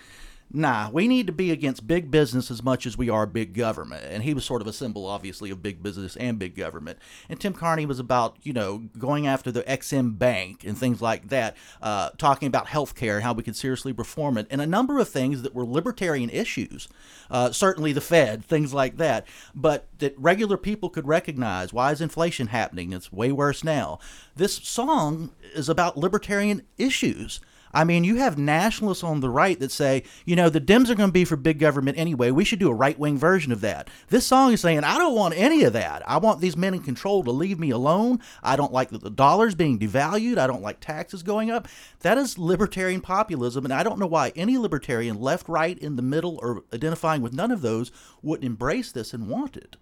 Nah, 0.52 0.88
we 0.90 1.08
need 1.08 1.26
to 1.26 1.32
be 1.32 1.50
against 1.50 1.86
big 1.86 2.12
business 2.12 2.48
as 2.48 2.62
much 2.62 2.86
as 2.86 2.96
we 2.96 3.10
are 3.10 3.26
big 3.26 3.54
government. 3.54 4.04
And 4.08 4.22
he 4.22 4.34
was 4.34 4.44
sort 4.44 4.62
of 4.62 4.68
a 4.68 4.72
symbol, 4.72 5.04
obviously, 5.04 5.50
of 5.50 5.64
big 5.64 5.82
business 5.82 6.14
and 6.16 6.38
big 6.38 6.54
government. 6.54 7.00
And 7.28 7.40
Tim 7.40 7.54
Carney 7.54 7.86
was 7.86 7.98
about, 7.98 8.36
you 8.44 8.52
know, 8.52 8.84
going 8.96 9.26
after 9.26 9.50
the 9.50 9.68
Ex-Im 9.68 10.12
Bank 10.12 10.62
and 10.62 10.78
things 10.78 11.02
like 11.02 11.28
that, 11.30 11.56
uh, 11.82 12.10
talking 12.18 12.46
about 12.46 12.68
health 12.68 12.94
care 12.94 13.16
and 13.16 13.24
how 13.24 13.32
we 13.32 13.42
could 13.42 13.56
seriously 13.56 13.90
reform 13.90 14.38
it, 14.38 14.46
and 14.48 14.60
a 14.60 14.66
number 14.66 15.00
of 15.00 15.08
things 15.08 15.42
that 15.42 15.54
were 15.54 15.66
libertarian 15.66 16.30
issues. 16.30 16.88
Uh, 17.30 17.50
certainly 17.50 17.92
the 17.92 18.00
Fed, 18.00 18.44
things 18.44 18.72
like 18.72 18.96
that, 18.98 19.26
but 19.56 19.88
that 19.98 20.14
regular 20.16 20.56
people 20.56 20.88
could 20.88 21.08
recognize. 21.08 21.72
Why 21.72 21.90
is 21.90 22.00
inflation 22.00 22.48
happening? 22.48 22.92
It's 22.92 23.12
way 23.12 23.32
worse 23.32 23.64
now. 23.64 23.98
This 24.36 24.54
song 24.56 25.32
is 25.54 25.68
about 25.68 25.96
libertarian 25.96 26.62
issues. 26.78 27.40
I 27.74 27.84
mean, 27.84 28.04
you 28.04 28.16
have 28.16 28.38
nationalists 28.38 29.02
on 29.02 29.20
the 29.20 29.28
right 29.28 29.58
that 29.58 29.72
say, 29.72 30.04
you 30.24 30.36
know, 30.36 30.48
the 30.48 30.60
Dems 30.60 30.88
are 30.88 30.94
going 30.94 31.08
to 31.10 31.12
be 31.12 31.24
for 31.24 31.36
big 31.36 31.58
government 31.58 31.98
anyway. 31.98 32.30
We 32.30 32.44
should 32.44 32.60
do 32.60 32.70
a 32.70 32.74
right 32.74 32.98
wing 32.98 33.18
version 33.18 33.52
of 33.52 33.60
that. 33.62 33.90
This 34.08 34.26
song 34.26 34.52
is 34.52 34.60
saying, 34.60 34.84
I 34.84 34.96
don't 34.96 35.16
want 35.16 35.34
any 35.36 35.64
of 35.64 35.72
that. 35.72 36.08
I 36.08 36.18
want 36.18 36.40
these 36.40 36.56
men 36.56 36.74
in 36.74 36.82
control 36.82 37.24
to 37.24 37.30
leave 37.30 37.58
me 37.58 37.70
alone. 37.70 38.20
I 38.42 38.56
don't 38.56 38.72
like 38.72 38.90
the 38.90 39.10
dollar's 39.10 39.54
being 39.54 39.78
devalued. 39.78 40.38
I 40.38 40.46
don't 40.46 40.62
like 40.62 40.80
taxes 40.80 41.22
going 41.22 41.50
up. 41.50 41.68
That 42.00 42.16
is 42.16 42.38
libertarian 42.38 43.00
populism. 43.00 43.64
And 43.64 43.74
I 43.74 43.82
don't 43.82 43.98
know 43.98 44.06
why 44.06 44.32
any 44.36 44.56
libertarian, 44.56 45.20
left, 45.20 45.48
right, 45.48 45.78
in 45.78 45.96
the 45.96 46.02
middle, 46.02 46.38
or 46.42 46.62
identifying 46.72 47.22
with 47.22 47.32
none 47.32 47.50
of 47.50 47.62
those, 47.62 47.90
wouldn't 48.22 48.46
embrace 48.46 48.92
this 48.92 49.12
and 49.12 49.28
want 49.28 49.56
it. 49.56 49.76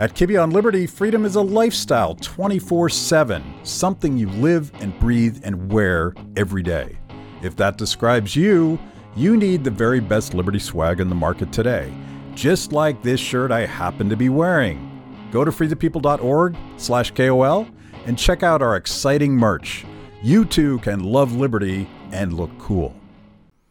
At 0.00 0.14
Kibbe 0.14 0.42
on 0.42 0.50
Liberty, 0.50 0.88
freedom 0.88 1.24
is 1.24 1.36
a 1.36 1.40
lifestyle 1.40 2.16
24 2.16 2.88
7, 2.88 3.44
something 3.62 4.18
you 4.18 4.28
live 4.28 4.72
and 4.80 4.98
breathe 4.98 5.40
and 5.44 5.70
wear 5.72 6.14
every 6.36 6.64
day. 6.64 6.98
If 7.42 7.54
that 7.56 7.78
describes 7.78 8.34
you, 8.34 8.76
you 9.14 9.36
need 9.36 9.62
the 9.62 9.70
very 9.70 10.00
best 10.00 10.34
Liberty 10.34 10.58
swag 10.58 10.98
in 10.98 11.08
the 11.08 11.14
market 11.14 11.52
today, 11.52 11.94
just 12.34 12.72
like 12.72 13.02
this 13.02 13.20
shirt 13.20 13.52
I 13.52 13.66
happen 13.66 14.08
to 14.08 14.16
be 14.16 14.28
wearing. 14.28 14.90
Go 15.30 15.44
to 15.44 15.52
freethepeople.org 15.52 16.56
slash 16.76 17.12
KOL 17.12 17.68
and 18.04 18.18
check 18.18 18.42
out 18.42 18.62
our 18.62 18.74
exciting 18.74 19.32
merch. 19.36 19.86
You 20.24 20.44
too 20.44 20.80
can 20.80 21.04
love 21.04 21.36
liberty 21.36 21.88
and 22.10 22.32
look 22.32 22.50
cool. 22.58 22.96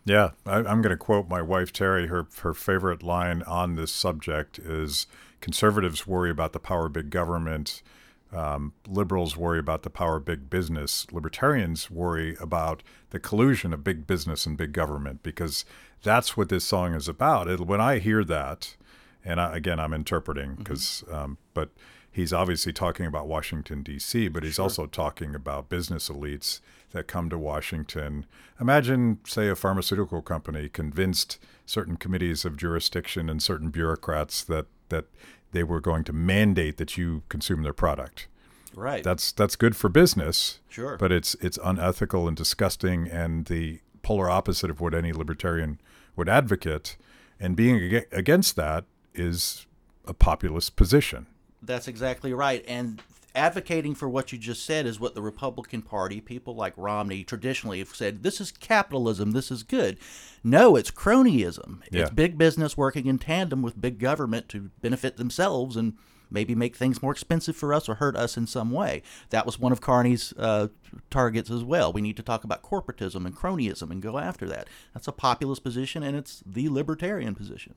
Yeah, 0.05 0.31
I, 0.45 0.59
am 0.59 0.81
going 0.81 0.89
to 0.89 0.97
quote 0.97 1.27
my 1.27 1.41
wife 1.41 1.73
Terry. 1.73 2.07
Her 2.07 2.27
her 2.41 2.53
favorite 2.53 3.03
line 3.03 3.41
on 3.43 3.75
this 3.75 3.91
subject 3.91 4.59
is 4.59 5.07
conservatives 5.43 6.07
worry 6.07 6.31
about 6.31 6.53
the 6.53 6.59
power 6.59 6.85
of 6.85 6.93
big 6.93 7.09
government. 7.09 7.83
Um, 8.31 8.71
liberals 8.87 9.35
worry 9.35 9.59
about 9.59 9.83
the 9.83 9.89
power 9.89 10.15
of 10.15 10.25
big 10.25 10.49
business. 10.49 11.05
Libertarians 11.11 11.91
worry 11.91 12.37
about 12.39 12.81
the 13.09 13.19
collusion 13.19 13.73
of 13.73 13.83
big 13.83 14.07
business 14.07 14.45
and 14.45 14.57
big 14.57 14.71
government 14.71 15.21
because 15.21 15.65
that's 16.01 16.37
what 16.37 16.47
this 16.47 16.63
song 16.63 16.93
is 16.93 17.09
about. 17.09 17.49
It, 17.49 17.59
when 17.59 17.81
I 17.81 17.99
hear 17.99 18.23
that, 18.23 18.77
and 19.25 19.41
I, 19.41 19.57
again, 19.57 19.81
I'm 19.81 19.93
interpreting 19.93 20.55
because, 20.55 21.03
mm-hmm. 21.05 21.13
um, 21.13 21.37
but 21.53 21.71
he's 22.09 22.31
obviously 22.31 22.71
talking 22.71 23.05
about 23.05 23.27
Washington, 23.27 23.83
D.C., 23.83 24.29
but 24.29 24.43
he's 24.43 24.55
sure. 24.55 24.63
also 24.63 24.85
talking 24.85 25.35
about 25.35 25.67
business 25.67 26.07
elites 26.07 26.61
that 26.91 27.07
come 27.07 27.29
to 27.29 27.37
Washington. 27.37 28.25
Imagine, 28.61 29.19
say, 29.25 29.49
a 29.49 29.57
pharmaceutical 29.57 30.21
company 30.21 30.69
convinced 30.69 31.37
certain 31.65 31.97
committees 31.97 32.45
of 32.45 32.55
jurisdiction 32.55 33.29
and 33.29 33.43
certain 33.43 33.71
bureaucrats 33.71 34.41
that 34.45 34.67
that 34.93 35.05
they 35.51 35.63
were 35.63 35.79
going 35.79 36.03
to 36.05 36.13
mandate 36.13 36.77
that 36.77 36.97
you 36.97 37.23
consume 37.29 37.63
their 37.63 37.73
product. 37.73 38.27
Right. 38.75 39.03
That's 39.03 39.31
that's 39.31 39.55
good 39.55 39.75
for 39.75 39.89
business. 39.89 40.59
Sure. 40.69 40.97
But 40.97 41.11
it's 41.11 41.35
it's 41.35 41.59
unethical 41.63 42.27
and 42.27 42.35
disgusting 42.35 43.07
and 43.07 43.45
the 43.45 43.79
polar 44.01 44.29
opposite 44.29 44.69
of 44.69 44.81
what 44.81 44.93
any 44.93 45.13
libertarian 45.13 45.79
would 46.15 46.29
advocate. 46.29 46.97
And 47.39 47.55
being 47.55 48.03
against 48.11 48.55
that 48.55 48.85
is 49.13 49.65
a 50.05 50.13
populist 50.13 50.75
position. 50.75 51.27
That's 51.61 51.87
exactly 51.87 52.33
right. 52.33 52.63
And 52.67 53.01
advocating 53.35 53.95
for 53.95 54.07
what 54.07 54.31
you 54.31 54.37
just 54.37 54.65
said 54.65 54.85
is 54.85 54.99
what 54.99 55.15
the 55.15 55.21
Republican 55.21 55.81
Party, 55.81 56.21
people 56.21 56.55
like 56.55 56.73
Romney, 56.77 57.23
traditionally 57.23 57.79
have 57.79 57.95
said 57.95 58.23
this 58.23 58.39
is 58.39 58.51
capitalism, 58.51 59.31
this 59.31 59.51
is 59.51 59.63
good. 59.63 59.97
No, 60.43 60.75
it's 60.75 60.91
cronyism. 60.91 61.81
Yeah. 61.91 62.03
It's 62.03 62.11
big 62.11 62.37
business 62.37 62.77
working 62.77 63.07
in 63.07 63.17
tandem 63.17 63.61
with 63.61 63.79
big 63.79 63.99
government 63.99 64.49
to 64.49 64.71
benefit 64.81 65.17
themselves 65.17 65.75
and 65.75 65.93
maybe 66.29 66.55
make 66.55 66.75
things 66.75 67.01
more 67.01 67.11
expensive 67.11 67.55
for 67.55 67.73
us 67.73 67.87
or 67.87 67.95
hurt 67.95 68.15
us 68.15 68.35
in 68.35 68.47
some 68.47 68.71
way. 68.71 69.03
That 69.29 69.45
was 69.45 69.59
one 69.59 69.71
of 69.71 69.81
Carney's 69.81 70.33
uh, 70.37 70.69
targets 71.09 71.51
as 71.51 71.63
well. 71.63 71.93
We 71.93 72.01
need 72.01 72.17
to 72.17 72.23
talk 72.23 72.43
about 72.43 72.63
corporatism 72.63 73.25
and 73.25 73.35
cronyism 73.35 73.91
and 73.91 74.01
go 74.01 74.17
after 74.17 74.47
that. 74.47 74.67
That's 74.93 75.07
a 75.07 75.11
populist 75.11 75.63
position 75.63 76.01
and 76.03 76.17
it's 76.17 76.43
the 76.45 76.69
libertarian 76.69 77.35
position. 77.35 77.75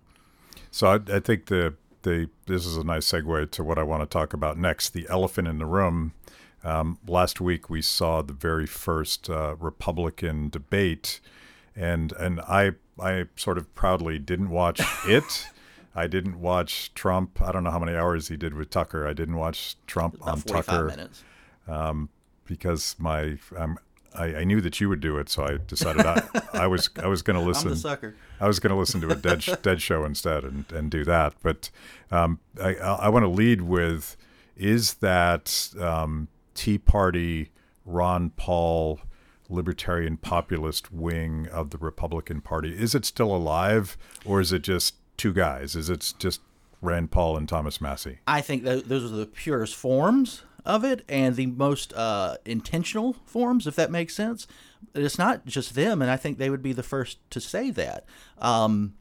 So 0.70 0.86
I, 0.88 1.16
I 1.16 1.20
think 1.20 1.46
the 1.46 1.74
the 2.06 2.30
this 2.46 2.64
is 2.64 2.76
a 2.76 2.84
nice 2.84 3.04
segue 3.04 3.50
to 3.50 3.64
what 3.64 3.78
I 3.78 3.82
want 3.82 4.02
to 4.02 4.06
talk 4.06 4.32
about 4.32 4.56
next. 4.56 4.90
The 4.90 5.06
elephant 5.10 5.48
in 5.48 5.58
the 5.58 5.66
room. 5.66 6.14
Um, 6.64 6.98
last 7.06 7.40
week 7.40 7.68
we 7.68 7.82
saw 7.82 8.22
the 8.22 8.32
very 8.32 8.66
first 8.66 9.28
uh, 9.28 9.56
Republican 9.58 10.48
debate, 10.48 11.20
and 11.74 12.12
and 12.12 12.40
I 12.40 12.72
I 12.98 13.24
sort 13.34 13.58
of 13.58 13.74
proudly 13.74 14.18
didn't 14.18 14.50
watch 14.50 14.80
it. 15.06 15.48
I 15.94 16.06
didn't 16.06 16.40
watch 16.40 16.94
Trump. 16.94 17.42
I 17.42 17.50
don't 17.52 17.64
know 17.64 17.70
how 17.70 17.78
many 17.78 17.96
hours 17.96 18.28
he 18.28 18.36
did 18.36 18.54
with 18.54 18.70
Tucker. 18.70 19.06
I 19.06 19.12
didn't 19.12 19.36
watch 19.36 19.76
Trump 19.86 20.14
About 20.14 20.28
on 20.28 20.42
Tucker 20.42 21.08
um, 21.66 22.08
because 22.44 22.94
my 22.98 23.36
I'm 23.58 23.78
I, 24.16 24.40
I, 24.40 24.44
knew 24.44 24.60
that 24.60 24.80
you 24.80 24.88
would 24.88 25.00
do 25.00 25.18
it, 25.18 25.28
so 25.28 25.44
I 25.44 25.58
decided 25.66 26.06
I, 26.06 26.22
I 26.52 26.66
was 26.66 26.90
I 27.02 27.06
was 27.06 27.22
going 27.22 27.38
to 27.38 27.44
listen. 27.44 27.68
I'm 27.68 27.74
the 27.74 27.80
sucker. 27.80 28.14
I 28.40 28.46
was 28.46 28.58
going 28.58 28.70
to 28.70 28.76
listen 28.76 29.00
to 29.02 29.10
a 29.10 29.14
dead 29.14 29.44
dead 29.62 29.82
show 29.82 30.04
instead 30.04 30.44
and, 30.44 30.70
and 30.72 30.90
do 30.90 31.04
that. 31.04 31.34
But 31.42 31.70
um, 32.10 32.40
I 32.60 32.76
I 32.76 33.08
want 33.08 33.24
to 33.24 33.28
lead 33.28 33.62
with 33.62 34.16
is 34.56 34.94
that 34.94 35.70
um, 35.78 36.28
Tea 36.54 36.78
Party 36.78 37.50
Ron 37.84 38.30
Paul 38.30 39.00
libertarian 39.48 40.16
populist 40.16 40.92
wing 40.92 41.46
of 41.52 41.70
the 41.70 41.78
Republican 41.78 42.40
Party 42.40 42.76
is 42.76 42.96
it 42.96 43.04
still 43.04 43.32
alive 43.32 43.96
or 44.24 44.40
is 44.40 44.52
it 44.52 44.62
just 44.62 44.94
two 45.16 45.32
guys? 45.32 45.76
Is 45.76 45.88
it 45.88 46.14
just 46.18 46.40
Rand 46.82 47.10
Paul 47.10 47.36
and 47.36 47.48
Thomas 47.48 47.80
Massie? 47.80 48.18
I 48.26 48.40
think 48.40 48.64
those 48.64 49.04
are 49.04 49.16
the 49.16 49.26
purest 49.26 49.74
forms 49.74 50.42
of 50.66 50.84
it 50.84 51.04
and 51.08 51.36
the 51.36 51.46
most 51.46 51.92
uh, 51.94 52.36
intentional 52.44 53.14
forms, 53.24 53.66
if 53.66 53.76
that 53.76 53.90
makes 53.90 54.14
sense. 54.14 54.46
It's 54.94 55.18
not 55.18 55.46
just 55.46 55.74
them, 55.74 56.02
and 56.02 56.10
I 56.10 56.16
think 56.16 56.38
they 56.38 56.50
would 56.50 56.62
be 56.62 56.72
the 56.72 56.82
first 56.82 57.18
to 57.30 57.40
say 57.40 57.70
that. 57.70 58.04
Um, 58.38 58.94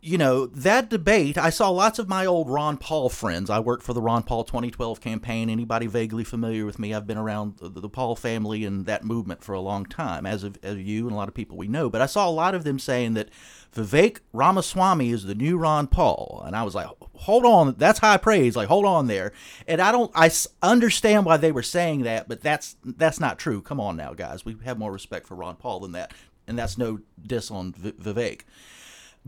you 0.00 0.16
know, 0.16 0.46
that 0.46 0.90
debate, 0.90 1.36
I 1.36 1.50
saw 1.50 1.70
lots 1.70 1.98
of 1.98 2.08
my 2.08 2.24
old 2.24 2.48
Ron 2.48 2.76
Paul 2.76 3.08
friends. 3.08 3.50
I 3.50 3.58
worked 3.58 3.82
for 3.82 3.92
the 3.92 4.00
Ron 4.00 4.22
Paul 4.22 4.44
2012 4.44 5.00
campaign. 5.00 5.50
Anybody 5.50 5.88
vaguely 5.88 6.22
familiar 6.22 6.64
with 6.64 6.78
me, 6.78 6.94
I've 6.94 7.06
been 7.06 7.18
around 7.18 7.56
the, 7.58 7.68
the 7.68 7.88
Paul 7.88 8.14
family 8.14 8.64
and 8.64 8.86
that 8.86 9.04
movement 9.04 9.42
for 9.42 9.54
a 9.54 9.60
long 9.60 9.84
time, 9.84 10.24
as 10.24 10.44
of, 10.44 10.56
as 10.62 10.76
you 10.76 11.06
and 11.06 11.12
a 11.12 11.16
lot 11.16 11.26
of 11.26 11.34
people 11.34 11.56
we 11.56 11.66
know. 11.66 11.90
But 11.90 12.00
I 12.00 12.06
saw 12.06 12.28
a 12.28 12.30
lot 12.30 12.54
of 12.54 12.62
them 12.62 12.78
saying 12.78 13.14
that 13.14 13.28
Vivek 13.74 14.18
Ramaswamy 14.32 15.10
is 15.10 15.24
the 15.24 15.34
new 15.34 15.58
Ron 15.58 15.88
Paul. 15.88 16.44
And 16.46 16.54
I 16.54 16.62
was 16.62 16.76
like, 16.76 16.86
hold 17.14 17.44
on, 17.44 17.74
that's 17.76 17.98
high 17.98 18.18
praise. 18.18 18.54
Like, 18.54 18.68
hold 18.68 18.86
on 18.86 19.08
there. 19.08 19.32
And 19.66 19.80
I 19.80 19.90
don't, 19.90 20.12
I 20.14 20.30
understand 20.62 21.24
why 21.24 21.38
they 21.38 21.50
were 21.50 21.62
saying 21.64 22.02
that, 22.02 22.28
but 22.28 22.40
that's, 22.40 22.76
that's 22.84 23.18
not 23.18 23.38
true. 23.38 23.60
Come 23.60 23.80
on 23.80 23.96
now, 23.96 24.14
guys. 24.14 24.44
We 24.44 24.56
have 24.64 24.78
more 24.78 24.92
respect 24.92 25.26
for 25.26 25.34
Ron 25.34 25.56
Paul 25.56 25.80
than 25.80 25.92
that. 25.92 26.14
And 26.46 26.56
that's 26.56 26.78
no 26.78 27.00
diss 27.20 27.50
on 27.50 27.72
Vivek. 27.72 28.42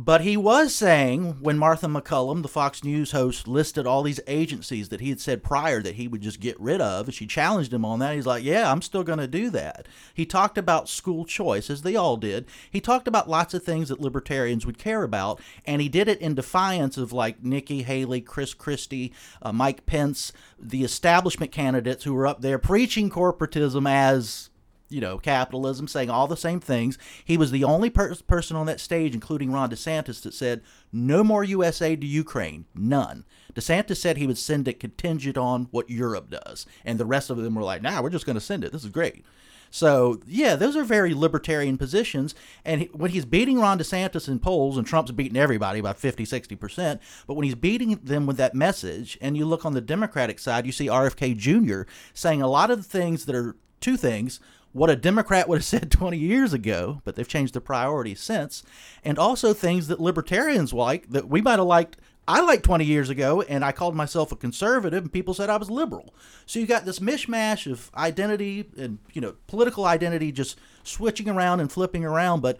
But 0.03 0.23
he 0.23 0.35
was 0.35 0.75
saying 0.75 1.43
when 1.43 1.59
Martha 1.59 1.87
MacCallum, 1.87 2.41
the 2.41 2.49
Fox 2.49 2.83
News 2.83 3.13
host, 3.13 3.47
listed 3.47 3.87
all 3.87 4.03
these 4.03 4.19
agencies 4.27 4.89
that 4.89 5.03
he 5.03 5.11
had 5.11 5.21
said 5.21 5.45
prior 5.45 5.83
that 5.83 5.97
he 5.97 6.09
would 6.09 6.23
just 6.23 6.41
get 6.41 6.59
rid 6.59 6.81
of, 6.81 7.05
and 7.05 7.15
she 7.15 7.27
challenged 7.27 7.71
him 7.71 7.85
on 7.85 7.99
that. 7.99 8.15
He's 8.15 8.25
like, 8.25 8.43
Yeah, 8.43 8.73
I'm 8.73 8.81
still 8.81 9.03
going 9.03 9.19
to 9.19 9.27
do 9.27 9.51
that. 9.51 9.87
He 10.15 10.25
talked 10.25 10.57
about 10.57 10.89
school 10.89 11.27
choice, 11.27 11.69
as 11.69 11.83
they 11.83 11.97
all 11.97 12.17
did. 12.17 12.47
He 12.71 12.81
talked 12.81 13.09
about 13.09 13.29
lots 13.29 13.53
of 13.53 13.63
things 13.63 13.91
that 13.91 14.01
libertarians 14.01 14.65
would 14.65 14.79
care 14.79 15.03
about, 15.03 15.39
and 15.67 15.83
he 15.83 15.91
did 15.91 16.09
it 16.09 16.23
in 16.23 16.35
defiance 16.35 16.97
of 16.97 17.13
like 17.13 17.45
Nikki 17.45 17.83
Haley, 17.83 18.23
Chris 18.23 18.55
Christie, 18.55 19.13
uh, 19.43 19.53
Mike 19.53 19.85
Pence, 19.85 20.33
the 20.59 20.83
establishment 20.83 21.53
candidates 21.53 22.05
who 22.05 22.15
were 22.15 22.27
up 22.27 22.41
there 22.41 22.59
preaching 22.59 23.11
corporatism 23.11 23.87
as 23.87 24.50
you 24.91 25.01
know, 25.01 25.19
capitalism, 25.19 25.89
saying 25.89 26.11
all 26.11 26.27
the 26.27 26.37
same 26.37 26.61
things. 26.61 26.99
He 27.25 27.39
was 27.39 27.51
the 27.51 27.65
only 27.65 27.89
per- 27.89 28.15
person 28.27 28.57
on 28.57 28.67
that 28.67 28.81
stage, 28.81 29.15
including 29.15 29.53
Ron 29.53 29.71
DeSantis, 29.71 30.23
that 30.23 30.35
said 30.35 30.61
no 30.93 31.25
more 31.25 31.45
U.S. 31.45 31.81
aid 31.81 32.01
to 32.03 32.07
Ukraine. 32.07 32.67
None. 32.75 33.25
DeSantis 33.55 33.97
said 33.97 34.17
he 34.17 34.27
would 34.27 34.39
send 34.39 34.69
it 34.69 34.81
contingent 34.81 35.39
on 35.39 35.69
what 35.71 35.89
Europe 35.89 36.31
does. 36.31 36.67
And 36.85 36.99
the 36.99 37.07
rest 37.07 37.31
of 37.31 37.37
them 37.39 37.55
were 37.55 37.63
like, 37.63 37.83
nah, 37.83 38.03
we're 38.03 38.11
just 38.11 38.27
going 38.27 38.35
to 38.35 38.41
send 38.41 38.65
it. 38.65 38.73
This 38.73 38.85
is 38.85 38.91
great. 38.91 39.25
So, 39.73 40.21
yeah, 40.27 40.57
those 40.57 40.77
are 40.77 40.83
very 40.83 41.15
libertarian 41.15 41.79
positions. 41.79 42.35
And 42.65 42.83
he, 42.83 42.87
when 42.89 43.13
he's 43.13 43.25
beating 43.25 43.61
Ron 43.61 43.79
DeSantis 43.79 44.27
in 44.27 44.41
polls, 44.41 44.77
and 44.77 44.85
Trump's 44.85 45.13
beating 45.13 45.39
everybody 45.39 45.81
by 45.81 45.93
50, 45.93 46.25
60%, 46.25 46.99
but 47.29 47.35
when 47.35 47.45
he's 47.45 47.55
beating 47.55 48.01
them 48.03 48.27
with 48.27 48.37
that 48.39 48.55
message, 48.55 49.17
and 49.21 49.37
you 49.37 49.45
look 49.45 49.65
on 49.65 49.75
the 49.75 49.81
Democratic 49.81 50.41
side, 50.41 50.67
you 50.67 50.73
see 50.73 50.89
RFK 50.89 51.37
Jr. 51.37 51.83
saying 52.13 52.43
a 52.43 52.49
lot 52.49 52.73
of 52.73 52.79
the 52.79 52.89
things 52.89 53.27
that 53.27 53.37
are 53.37 53.55
two 53.81 53.97
things 53.97 54.41
what 54.73 54.91
a 54.91 54.97
Democrat 54.97 55.49
would 55.49 55.59
have 55.59 55.65
said 55.65 55.91
20 55.91 56.17
years 56.19 56.53
ago, 56.53 57.01
but 57.05 57.17
they've 57.17 57.27
changed 57.29 57.55
their 57.55 57.61
priorities 57.61 58.21
since, 58.21 58.63
and 59.05 59.19
also 59.19 59.53
things 59.53 59.89
that 59.89 60.01
libertarians 60.01 60.73
like 60.73 61.11
that 61.11 61.29
we 61.29 61.41
might 61.41 61.59
have 61.59 61.67
liked. 61.67 61.97
I 62.29 62.43
liked 62.43 62.63
20 62.63 62.85
years 62.85 63.11
ago, 63.11 63.43
and 63.43 63.65
I 63.65 63.73
called 63.73 63.97
myself 63.97 64.31
a 64.31 64.37
conservative, 64.37 65.03
and 65.03 65.13
people 65.13 65.35
said 65.35 65.51
I 65.51 65.57
was 65.57 65.71
liberal. 65.71 66.15
So 66.47 66.61
you 66.61 66.67
got 66.67 66.85
this 66.85 67.01
mishmash 67.01 67.71
of 67.71 67.91
identity 67.97 68.69
and 68.79 68.99
you 69.13 69.21
know 69.21 69.35
political 69.49 69.85
identity 69.85 70.31
just 70.31 70.59
switching 70.85 71.29
around 71.29 71.61
and 71.61 71.71
flipping 71.71 72.05
around, 72.05 72.41
but. 72.41 72.59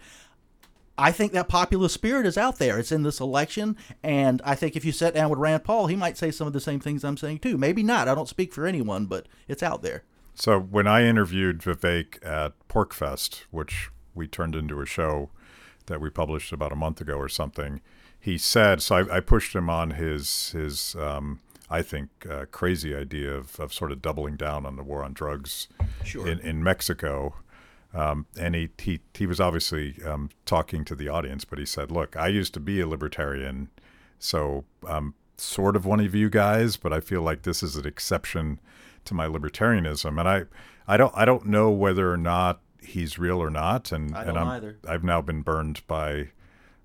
I 0.97 1.11
think 1.11 1.31
that 1.31 1.47
populist 1.47 1.95
spirit 1.95 2.27
is 2.27 2.37
out 2.37 2.59
there. 2.59 2.77
It's 2.77 2.91
in 2.91 3.01
this 3.01 3.19
election, 3.19 3.75
and 4.03 4.39
I 4.45 4.53
think 4.53 4.75
if 4.75 4.85
you 4.85 4.91
sat 4.91 5.15
down 5.15 5.31
with 5.31 5.39
Rand 5.39 5.63
Paul, 5.63 5.87
he 5.87 5.95
might 5.95 6.15
say 6.15 6.29
some 6.29 6.45
of 6.45 6.53
the 6.53 6.59
same 6.59 6.79
things 6.79 7.03
I'm 7.03 7.17
saying 7.17 7.39
too. 7.39 7.57
Maybe 7.57 7.81
not. 7.81 8.07
I 8.07 8.13
don't 8.13 8.29
speak 8.29 8.53
for 8.53 8.67
anyone, 8.67 9.07
but 9.07 9.27
it's 9.47 9.63
out 9.63 9.81
there. 9.81 10.03
So 10.33 10.59
when 10.59 10.87
I 10.87 11.03
interviewed 11.05 11.59
Vivek 11.59 12.25
at 12.25 12.53
PorcFest, 12.67 13.43
which 13.51 13.89
we 14.15 14.27
turned 14.27 14.55
into 14.55 14.81
a 14.81 14.85
show 14.85 15.29
that 15.87 16.01
we 16.01 16.09
published 16.09 16.51
about 16.51 16.71
a 16.71 16.75
month 16.75 17.01
ago 17.01 17.15
or 17.15 17.29
something, 17.29 17.81
he 18.19 18.37
said. 18.37 18.81
So 18.81 18.95
I, 18.95 19.17
I 19.17 19.19
pushed 19.19 19.55
him 19.55 19.69
on 19.69 19.91
his 19.91 20.51
his 20.51 20.95
um, 20.95 21.39
I 21.69 21.81
think 21.81 22.09
uh, 22.29 22.45
crazy 22.51 22.93
idea 22.93 23.33
of, 23.33 23.59
of 23.59 23.73
sort 23.73 23.91
of 23.91 24.01
doubling 24.01 24.35
down 24.35 24.65
on 24.65 24.75
the 24.75 24.83
war 24.83 25.03
on 25.03 25.13
drugs 25.13 25.69
Sure. 26.03 26.27
in, 26.27 26.39
in 26.39 26.61
Mexico. 26.63 27.35
Um, 27.93 28.25
and 28.39 28.55
he, 28.55 28.69
he, 28.77 28.99
he 29.13 29.25
was 29.25 29.39
obviously 29.39 29.95
um, 30.05 30.29
talking 30.45 30.85
to 30.85 30.95
the 30.95 31.09
audience, 31.09 31.43
but 31.45 31.59
he 31.59 31.65
said, 31.65 31.91
Look, 31.91 32.15
I 32.15 32.27
used 32.27 32.53
to 32.53 32.59
be 32.59 32.79
a 32.79 32.87
libertarian, 32.87 33.69
so 34.19 34.65
I'm 34.87 35.13
sort 35.37 35.75
of 35.75 35.85
one 35.85 35.99
of 35.99 36.13
you 36.15 36.29
guys, 36.29 36.77
but 36.77 36.93
I 36.93 36.99
feel 36.99 37.21
like 37.21 37.43
this 37.43 37.63
is 37.63 37.75
an 37.75 37.85
exception 37.85 38.59
to 39.05 39.13
my 39.13 39.27
libertarianism. 39.27 40.19
And 40.19 40.27
I, 40.27 40.43
I, 40.87 40.97
don't, 40.97 41.13
I 41.15 41.25
don't 41.25 41.45
know 41.45 41.71
whether 41.71 42.11
or 42.11 42.17
not 42.17 42.61
he's 42.81 43.17
real 43.19 43.41
or 43.41 43.49
not. 43.49 43.91
And, 43.91 44.15
I 44.15 44.23
and 44.23 44.33
don't 44.33 44.37
I'm, 44.37 44.47
either. 44.47 44.77
I've 44.87 45.03
now 45.03 45.21
been 45.21 45.41
burned 45.41 45.81
by 45.87 46.29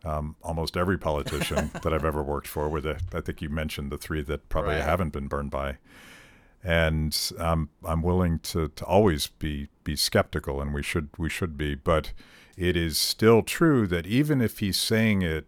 um, 0.06 0.37
almost 0.42 0.76
every 0.76 0.99
politician 0.99 1.70
that 1.82 1.92
I've 1.92 2.04
ever 2.04 2.23
worked 2.23 2.46
for. 2.46 2.68
With 2.68 2.87
it, 2.87 3.02
I 3.12 3.20
think 3.20 3.42
you 3.42 3.49
mentioned 3.49 3.90
the 3.90 3.99
three 3.99 4.23
that 4.23 4.49
probably 4.49 4.75
Right. 4.75 4.85
Haven't 4.85 5.12
been 5.12 5.26
burned 5.26 5.50
by, 5.50 5.78
and 6.62 7.32
um, 7.38 7.70
I'm 7.85 8.02
willing 8.02 8.38
to, 8.40 8.68
to 8.68 8.85
always 8.85 9.26
be 9.26 9.68
be 9.85 9.96
skeptical, 9.96 10.61
and 10.61 10.73
we 10.73 10.82
should 10.82 11.08
we 11.18 11.28
should 11.28 11.58
be. 11.58 11.75
But 11.75 12.12
it 12.56 12.76
is 12.76 12.99
still 12.99 13.42
true 13.42 13.87
that 13.88 14.06
even 14.06 14.40
if 14.40 14.61
he's 14.61 14.78
saying 14.78 15.23
it 15.23 15.46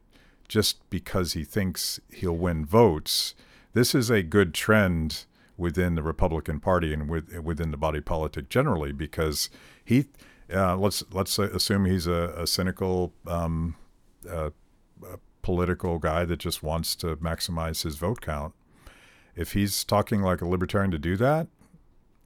just 0.48 0.88
because 0.90 1.34
he 1.34 1.44
thinks 1.44 2.00
he'll 2.12 2.36
win 2.36 2.64
votes, 2.64 3.34
this 3.74 3.94
is 3.94 4.10
a 4.10 4.22
good 4.22 4.54
trend 4.54 5.24
within 5.58 5.96
the 5.96 6.02
Republican 6.02 6.60
Party 6.60 6.94
and 6.94 7.10
with, 7.10 7.36
within 7.40 7.70
the 7.70 7.76
body 7.76 8.00
politic 8.00 8.48
generally 8.48 8.92
because 8.92 9.50
he. 9.84 10.06
Uh, 10.50 10.74
let's 10.78 11.04
let's 11.12 11.38
assume 11.38 11.84
he's 11.84 12.06
a, 12.06 12.32
a 12.34 12.46
cynical 12.46 13.12
um, 13.26 13.76
uh, 14.26 14.48
a 15.02 15.18
political 15.42 15.98
guy 15.98 16.24
that 16.24 16.38
just 16.38 16.62
wants 16.62 16.96
to 16.96 17.16
maximize 17.16 17.82
his 17.82 17.96
vote 17.96 18.20
count. 18.20 18.54
If 19.36 19.52
he's 19.52 19.84
talking 19.84 20.22
like 20.22 20.40
a 20.40 20.46
libertarian 20.46 20.90
to 20.90 20.98
do 20.98 21.16
that, 21.16 21.48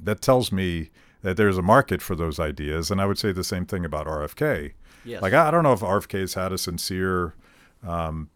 that 0.01 0.21
tells 0.21 0.53
me 0.53 0.91
that 1.23 1.37
there's 1.37 1.59
a 1.59 1.63
market 1.63 2.03
for 2.03 2.15
those 2.15 2.41
ideas. 2.41 2.91
And 2.91 3.01
I 3.01 3.07
would 3.07 3.19
say 3.19 3.33
the 3.33 3.45
same 3.45 3.67
thing 3.67 3.85
about 3.85 4.07
RFK. 4.07 4.73
Yes. 5.05 5.23
Like 5.23 5.33
I, 5.33 5.49
I 5.49 5.51
don't 5.51 5.63
know 5.63 5.73
if 5.73 5.81
RFK's 5.81 6.35
had 6.35 6.53
a 6.53 6.59
sincere. 6.59 7.35
Um, 7.87 8.31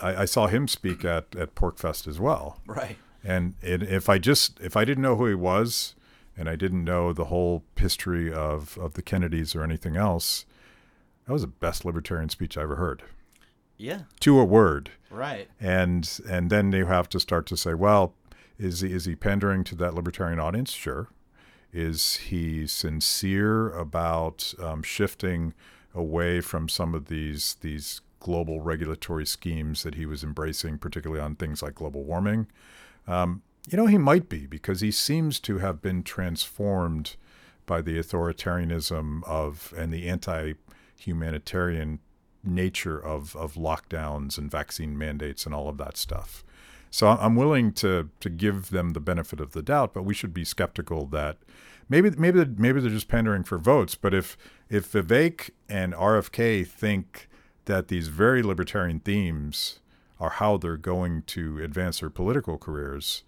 I, 0.00 0.22
I 0.22 0.24
saw 0.24 0.46
him 0.46 0.68
speak 0.68 1.04
at 1.04 1.34
at 1.36 1.54
PorcFest 1.54 2.06
as 2.06 2.20
well. 2.20 2.60
right. 2.66 2.96
And 3.24 3.54
it, 3.62 3.82
if 3.82 4.08
I 4.08 4.18
just 4.18 4.58
if 4.60 4.76
I 4.76 4.84
didn't 4.84 5.02
know 5.02 5.16
who 5.16 5.26
he 5.26 5.34
was, 5.34 5.94
and 6.36 6.48
I 6.48 6.56
didn't 6.56 6.84
know 6.84 7.12
the 7.12 7.26
whole 7.26 7.64
history 7.76 8.32
of 8.32 8.78
of 8.78 8.94
the 8.94 9.02
Kennedys 9.02 9.54
or 9.54 9.62
anything 9.62 9.96
else, 9.96 10.46
that 11.26 11.32
was 11.32 11.42
the 11.42 11.48
best 11.48 11.84
libertarian 11.84 12.28
speech 12.30 12.56
I 12.56 12.62
ever 12.62 12.76
heard, 12.76 13.02
Yeah. 13.76 14.02
to 14.20 14.38
a 14.40 14.44
word. 14.44 14.90
Right. 15.10 15.48
And 15.60 16.08
and 16.28 16.50
then 16.50 16.72
you 16.72 16.86
have 16.86 17.08
to 17.10 17.20
start 17.20 17.46
to 17.46 17.56
say, 17.56 17.74
well, 17.74 18.14
is 18.58 18.80
he 18.80 18.92
is 18.92 19.04
he 19.04 19.14
pandering 19.16 19.64
to 19.64 19.74
that 19.76 19.94
libertarian 19.94 20.40
audience? 20.40 20.72
Sure. 20.72 21.08
Is 21.72 22.16
he 22.16 22.66
sincere 22.66 23.70
about 23.70 24.54
um, 24.58 24.82
shifting 24.82 25.54
away 25.94 26.40
from 26.40 26.68
some 26.68 26.94
of 26.94 27.06
these 27.06 27.56
these 27.60 28.00
global 28.20 28.60
regulatory 28.60 29.26
schemes 29.26 29.82
that 29.82 29.96
he 29.96 30.06
was 30.06 30.22
embracing, 30.22 30.78
particularly 30.78 31.20
on 31.20 31.34
things 31.34 31.62
like 31.62 31.74
global 31.74 32.04
warming? 32.04 32.46
Um, 33.06 33.42
you 33.68 33.76
know, 33.76 33.86
he 33.86 33.98
might 33.98 34.28
be 34.28 34.46
because 34.46 34.80
he 34.80 34.90
seems 34.90 35.40
to 35.40 35.58
have 35.58 35.82
been 35.82 36.02
transformed 36.02 37.16
by 37.66 37.80
the 37.80 37.98
authoritarianism 37.98 39.22
of 39.24 39.74
and 39.76 39.92
the 39.92 40.08
anti-humanitarian 40.08 41.98
nature 42.42 42.98
of 42.98 43.36
of 43.36 43.54
lockdowns 43.54 44.38
and 44.38 44.50
vaccine 44.50 44.96
mandates 44.96 45.44
and 45.44 45.54
all 45.54 45.68
of 45.68 45.76
that 45.78 45.96
stuff. 45.96 46.42
So 46.90 47.06
I'm 47.06 47.36
willing 47.36 47.72
to 47.74 48.08
to 48.20 48.30
give 48.30 48.70
them 48.70 48.92
the 48.92 49.00
benefit 49.00 49.40
of 49.40 49.52
the 49.52 49.62
doubt, 49.62 49.94
but 49.94 50.04
we 50.04 50.14
should 50.14 50.34
be 50.34 50.44
skeptical 50.44 51.06
that 51.06 51.38
maybe 51.88 52.10
maybe 52.10 52.44
maybe 52.56 52.80
they're 52.80 52.90
just 52.90 53.08
pandering 53.08 53.44
for 53.44 53.58
votes. 53.58 53.94
But 53.94 54.14
if 54.14 54.36
if 54.68 54.90
Vivek 54.90 55.50
and 55.68 55.92
RFK 55.92 56.66
think 56.66 57.28
that 57.66 57.88
these 57.88 58.08
very 58.08 58.42
libertarian 58.42 59.00
themes 59.00 59.80
are 60.18 60.30
how 60.30 60.56
they're 60.56 60.76
going 60.76 61.22
to 61.22 61.62
advance 61.62 62.00
their 62.00 62.10
political 62.10 62.58
careers, 62.58 63.22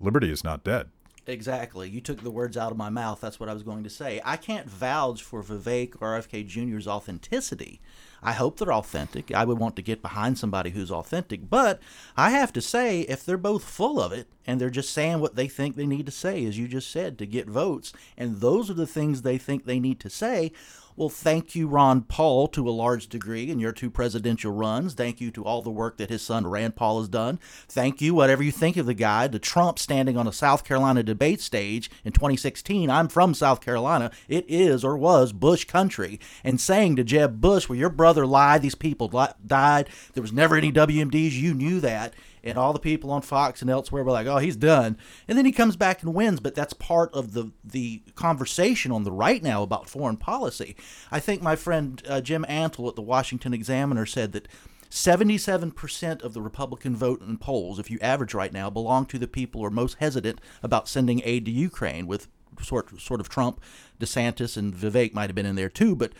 liberty 0.00 0.30
is 0.30 0.42
not 0.42 0.64
dead. 0.64 0.88
Exactly. 1.26 1.88
You 1.88 2.00
took 2.00 2.22
the 2.22 2.30
words 2.30 2.56
out 2.56 2.70
of 2.70 2.76
my 2.76 2.90
mouth. 2.90 3.20
That's 3.20 3.40
what 3.40 3.48
I 3.48 3.54
was 3.54 3.62
going 3.62 3.82
to 3.84 3.90
say. 3.90 4.20
I 4.24 4.36
can't 4.36 4.68
vouch 4.68 5.22
for 5.22 5.42
Vivek 5.42 5.94
or 6.00 6.18
RFK 6.18 6.46
Jr.'s 6.46 6.86
authenticity. 6.86 7.80
I 8.22 8.32
hope 8.32 8.58
they're 8.58 8.72
authentic. 8.72 9.32
I 9.32 9.44
would 9.44 9.58
want 9.58 9.76
to 9.76 9.82
get 9.82 10.02
behind 10.02 10.38
somebody 10.38 10.70
who's 10.70 10.90
authentic. 10.90 11.48
But 11.48 11.80
I 12.16 12.30
have 12.30 12.52
to 12.54 12.62
say, 12.62 13.00
if 13.02 13.24
they're 13.24 13.38
both 13.38 13.64
full 13.64 14.00
of 14.00 14.12
it 14.12 14.28
and 14.46 14.60
they're 14.60 14.70
just 14.70 14.92
saying 14.92 15.20
what 15.20 15.36
they 15.36 15.48
think 15.48 15.76
they 15.76 15.86
need 15.86 16.06
to 16.06 16.12
say, 16.12 16.44
as 16.44 16.58
you 16.58 16.68
just 16.68 16.90
said, 16.90 17.18
to 17.18 17.26
get 17.26 17.48
votes, 17.48 17.92
and 18.16 18.40
those 18.40 18.70
are 18.70 18.74
the 18.74 18.86
things 18.86 19.22
they 19.22 19.38
think 19.38 19.64
they 19.64 19.80
need 19.80 20.00
to 20.00 20.10
say, 20.10 20.52
well, 20.96 21.08
thank 21.08 21.54
you, 21.54 21.66
Ron 21.66 22.02
Paul, 22.02 22.46
to 22.48 22.68
a 22.68 22.70
large 22.70 23.08
degree 23.08 23.50
in 23.50 23.58
your 23.58 23.72
two 23.72 23.90
presidential 23.90 24.52
runs. 24.52 24.94
Thank 24.94 25.20
you 25.20 25.30
to 25.32 25.44
all 25.44 25.60
the 25.60 25.70
work 25.70 25.96
that 25.96 26.10
his 26.10 26.22
son 26.22 26.46
Rand 26.46 26.76
Paul 26.76 27.00
has 27.00 27.08
done. 27.08 27.40
Thank 27.68 28.00
you, 28.00 28.14
whatever 28.14 28.42
you 28.42 28.52
think 28.52 28.76
of 28.76 28.86
the 28.86 28.94
guy, 28.94 29.26
to 29.28 29.38
Trump 29.38 29.78
standing 29.78 30.16
on 30.16 30.28
a 30.28 30.32
South 30.32 30.64
Carolina 30.64 31.02
debate 31.02 31.40
stage 31.40 31.90
in 32.04 32.12
2016. 32.12 32.90
I'm 32.90 33.08
from 33.08 33.34
South 33.34 33.60
Carolina. 33.60 34.12
It 34.28 34.44
is 34.48 34.84
or 34.84 34.96
was 34.96 35.32
Bush 35.32 35.64
country. 35.64 36.20
And 36.44 36.60
saying 36.60 36.96
to 36.96 37.04
Jeb 37.04 37.40
Bush, 37.40 37.68
well, 37.68 37.78
your 37.78 37.90
brother 37.90 38.24
lied, 38.24 38.62
these 38.62 38.76
people 38.76 39.08
li- 39.12 39.26
died, 39.44 39.88
there 40.12 40.22
was 40.22 40.32
never 40.32 40.56
any 40.56 40.70
WMDs, 40.70 41.32
you 41.32 41.54
knew 41.54 41.80
that 41.80 42.14
and 42.44 42.58
all 42.58 42.72
the 42.72 42.78
people 42.78 43.10
on 43.10 43.22
Fox 43.22 43.60
and 43.62 43.70
elsewhere 43.70 44.04
were 44.04 44.12
like, 44.12 44.26
"Oh, 44.26 44.38
he's 44.38 44.56
done." 44.56 44.96
And 45.26 45.36
then 45.36 45.46
he 45.46 45.52
comes 45.52 45.76
back 45.76 46.02
and 46.02 46.14
wins, 46.14 46.40
but 46.40 46.54
that's 46.54 46.74
part 46.74 47.12
of 47.14 47.32
the 47.32 47.50
the 47.64 48.02
conversation 48.14 48.92
on 48.92 49.04
the 49.04 49.12
right 49.12 49.42
now 49.42 49.62
about 49.62 49.88
foreign 49.88 50.16
policy. 50.16 50.76
I 51.10 51.20
think 51.20 51.42
my 51.42 51.56
friend 51.56 52.02
uh, 52.08 52.20
Jim 52.20 52.44
Antle 52.48 52.88
at 52.88 52.96
the 52.96 53.02
Washington 53.02 53.54
Examiner 53.54 54.06
said 54.06 54.32
that 54.32 54.48
77% 54.90 56.22
of 56.22 56.34
the 56.34 56.40
Republican 56.40 56.94
vote 56.94 57.20
in 57.20 57.36
polls, 57.36 57.80
if 57.80 57.90
you 57.90 57.98
average 58.00 58.32
right 58.32 58.52
now, 58.52 58.70
belong 58.70 59.06
to 59.06 59.18
the 59.18 59.26
people 59.26 59.60
who 59.60 59.66
are 59.66 59.70
most 59.70 59.96
hesitant 59.98 60.40
about 60.62 60.88
sending 60.88 61.20
aid 61.24 61.44
to 61.46 61.50
Ukraine 61.50 62.06
with 62.06 62.28
sort 62.62 63.00
sort 63.00 63.20
of 63.20 63.28
Trump, 63.28 63.60
DeSantis 63.98 64.56
and 64.56 64.72
Vivek 64.72 65.12
might 65.12 65.28
have 65.28 65.34
been 65.34 65.46
in 65.46 65.56
there 65.56 65.68
too, 65.68 65.96
but 65.96 66.12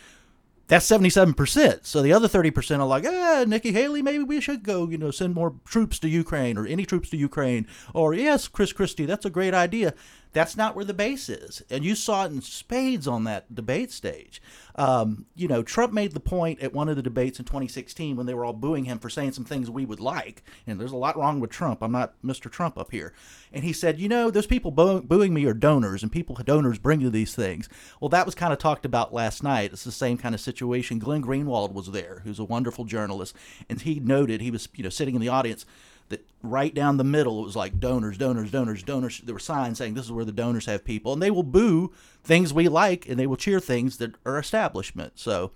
that's 0.66 0.88
77%. 0.88 1.84
So 1.84 2.00
the 2.00 2.12
other 2.12 2.28
30% 2.28 2.78
are 2.78 2.86
like, 2.86 3.04
eh, 3.04 3.44
Nikki 3.46 3.72
Haley, 3.72 4.02
maybe 4.02 4.24
we 4.24 4.40
should 4.40 4.62
go, 4.62 4.88
you 4.88 4.98
know, 4.98 5.10
send 5.10 5.34
more 5.34 5.54
troops 5.64 5.98
to 6.00 6.08
Ukraine 6.08 6.56
or 6.56 6.66
any 6.66 6.86
troops 6.86 7.10
to 7.10 7.16
Ukraine. 7.16 7.66
Or, 7.92 8.14
yes, 8.14 8.48
Chris 8.48 8.72
Christie, 8.72 9.06
that's 9.06 9.26
a 9.26 9.30
great 9.30 9.54
idea. 9.54 9.94
That's 10.34 10.56
not 10.56 10.74
where 10.74 10.84
the 10.84 10.92
base 10.92 11.28
is. 11.28 11.62
And 11.70 11.84
you 11.84 11.94
saw 11.94 12.24
it 12.24 12.32
in 12.32 12.42
spades 12.42 13.06
on 13.06 13.22
that 13.24 13.54
debate 13.54 13.92
stage. 13.92 14.42
Um, 14.74 15.26
you 15.36 15.46
know, 15.46 15.62
Trump 15.62 15.92
made 15.92 16.12
the 16.12 16.20
point 16.20 16.60
at 16.60 16.74
one 16.74 16.88
of 16.88 16.96
the 16.96 17.02
debates 17.02 17.38
in 17.38 17.44
2016 17.44 18.16
when 18.16 18.26
they 18.26 18.34
were 18.34 18.44
all 18.44 18.52
booing 18.52 18.84
him 18.84 18.98
for 18.98 19.08
saying 19.08 19.32
some 19.32 19.44
things 19.44 19.70
we 19.70 19.86
would 19.86 20.00
like. 20.00 20.42
And 20.66 20.80
there's 20.80 20.92
a 20.92 20.96
lot 20.96 21.16
wrong 21.16 21.38
with 21.38 21.50
Trump. 21.50 21.82
I'm 21.82 21.92
not 21.92 22.14
Mr. 22.24 22.50
Trump 22.50 22.76
up 22.76 22.90
here. 22.90 23.14
And 23.52 23.62
he 23.62 23.72
said, 23.72 24.00
you 24.00 24.08
know, 24.08 24.32
those 24.32 24.48
people 24.48 24.72
boo- 24.72 25.02
booing 25.02 25.32
me 25.32 25.44
are 25.44 25.54
donors, 25.54 26.02
and 26.02 26.10
people 26.10 26.34
donors 26.44 26.80
bring 26.80 27.00
you 27.00 27.10
these 27.10 27.36
things. 27.36 27.68
Well, 28.00 28.08
that 28.08 28.26
was 28.26 28.34
kind 28.34 28.52
of 28.52 28.58
talked 28.58 28.84
about 28.84 29.14
last 29.14 29.44
night. 29.44 29.72
It's 29.72 29.84
the 29.84 29.92
same 29.92 30.18
kind 30.18 30.34
of 30.34 30.40
situation. 30.40 30.98
Glenn 30.98 31.22
Greenwald 31.22 31.72
was 31.72 31.92
there, 31.92 32.22
who's 32.24 32.40
a 32.40 32.44
wonderful 32.44 32.84
journalist, 32.84 33.36
and 33.68 33.80
he 33.80 34.00
noted 34.00 34.40
he 34.40 34.50
was, 34.50 34.68
you 34.74 34.82
know, 34.82 34.90
sitting 34.90 35.14
in 35.14 35.20
the 35.20 35.28
audience 35.28 35.64
that 36.08 36.26
right 36.42 36.74
down 36.74 36.96
the 36.96 37.04
middle 37.04 37.40
it 37.40 37.44
was 37.44 37.56
like 37.56 37.80
donors, 37.80 38.18
donors, 38.18 38.50
donors, 38.50 38.82
donors. 38.82 39.20
There 39.24 39.34
were 39.34 39.38
signs 39.38 39.78
saying 39.78 39.94
this 39.94 40.04
is 40.04 40.12
where 40.12 40.24
the 40.24 40.32
donors 40.32 40.66
have 40.66 40.84
people, 40.84 41.12
and 41.12 41.22
they 41.22 41.30
will 41.30 41.42
boo 41.42 41.92
things 42.22 42.52
we 42.52 42.68
like, 42.68 43.08
and 43.08 43.18
they 43.18 43.26
will 43.26 43.36
cheer 43.36 43.60
things 43.60 43.96
that 43.98 44.14
are 44.24 44.38
establishment. 44.38 45.14
So, 45.16 45.52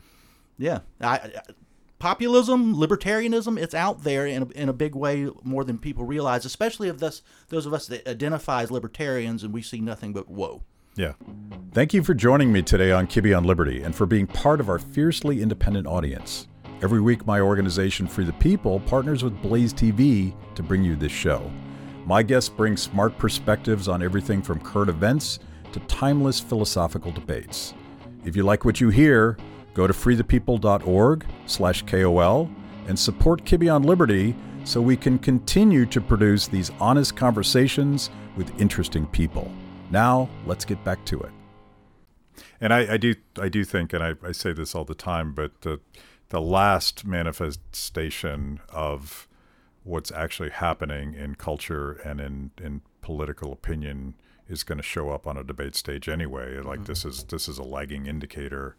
yeah, 0.59 0.81
I, 1.01 1.17
I 1.17 1.33
populism, 1.99 2.75
libertarianism, 2.75 3.61
it's 3.61 3.75
out 3.75 4.05
there 4.05 4.27
in 4.27 4.43
a, 4.43 4.47
in 4.51 4.69
a 4.69 4.73
big 4.73 4.95
way 4.95 5.29
more 5.43 5.65
than 5.65 5.79
people 5.79 6.05
realize, 6.05 6.45
especially 6.45 6.89
of 6.89 7.01
this, 7.01 7.23
those 7.49 7.67
of 7.67 7.75
us 7.75 7.87
that 7.89 8.07
identify 8.09 8.63
as 8.63 8.71
libertarians 8.71 9.43
and 9.43 9.53
we 9.53 9.63
see 9.63 9.81
nothing 9.81 10.13
but 10.13 10.29
woe. 10.29 10.63
Yeah. 10.95 11.13
Thank 11.73 11.95
you 11.95 12.03
for 12.03 12.15
joining 12.15 12.53
me 12.53 12.63
today 12.63 12.91
on 12.91 13.07
Kibbe 13.07 13.37
on 13.37 13.45
Liberty 13.45 13.83
and 13.83 13.95
for 13.95 14.07
being 14.07 14.27
part 14.27 14.61
of 14.61 14.69
our 14.69 14.79
fiercely 14.79 15.43
independent 15.43 15.87
audience. 15.87 16.49
Every 16.81 17.01
week, 17.01 17.27
my 17.27 17.41
organization, 17.41 18.07
Free 18.07 18.25
the 18.25 18.33
People, 18.35 18.79
partners 18.79 19.25
with 19.25 19.43
Blaze 19.43 19.75
TV 19.75 20.33
to 20.55 20.63
bring 20.63 20.85
you 20.85 20.95
this 20.95 21.11
show. 21.11 21.51
My 22.07 22.23
guests 22.23 22.49
bring 22.49 22.77
smart 22.77 23.19
perspectives 23.19 23.89
on 23.89 24.01
everything 24.01 24.41
from 24.43 24.61
current 24.61 24.89
events 24.89 25.41
to 25.73 25.81
timeless 25.81 26.39
philosophical 26.39 27.11
debates. 27.11 27.75
If 28.25 28.37
you 28.37 28.45
like 28.45 28.65
what 28.65 28.81
you 28.81 28.91
hear, 28.91 29.37
go 29.75 29.89
to 29.89 29.93
freethepeople.org 29.93 31.27
slash 31.47 31.83
KOL 31.83 32.49
and 32.87 32.97
support 32.97 33.45
Kibbe 33.45 33.75
on 33.75 33.83
Liberty 33.83 34.37
so 34.63 34.81
we 34.81 34.97
can 34.97 35.19
continue 35.19 35.85
to 35.87 36.01
produce 36.01 36.47
these 36.47 36.71
honest 36.79 37.17
conversations 37.17 38.09
with 38.37 38.61
interesting 38.61 39.05
people. 39.09 39.51
Now, 39.91 40.29
let's 40.47 40.65
get 40.65 40.83
back 40.85 41.05
to 41.07 41.21
it. 41.23 41.33
And 42.61 42.73
I, 42.73 42.95
I 42.95 42.97
do 42.99 43.17
I 43.41 43.49
do 43.49 43.65
think, 43.65 43.93
and 43.93 44.03
I, 44.03 44.15
I 44.25 44.31
say 44.31 44.53
this 44.53 44.77
all 44.77 44.85
the 44.85 44.95
time, 44.95 45.33
but 45.33 45.53
the 46.31 46.41
last 46.41 47.05
manifestation 47.05 48.61
of 48.71 49.27
what's 49.85 50.13
actually 50.13 50.51
happening 50.51 51.15
in 51.15 51.35
culture 51.35 51.93
and 52.05 52.21
in, 52.21 52.51
in 52.63 52.83
political 53.01 53.53
opinion 53.53 54.15
is 54.49 54.63
going 54.63 54.79
to 54.79 54.83
show 54.83 55.11
up 55.11 55.27
on 55.27 55.37
a 55.37 55.45
debate 55.45 55.75
stage 55.75 56.09
anyway. 56.09 56.59
Like 56.61 56.85
this 56.85 57.05
is 57.05 57.25
this 57.25 57.49
is 57.49 57.59
a 57.59 57.63
lagging 57.63 58.07
indicator. 58.07 58.77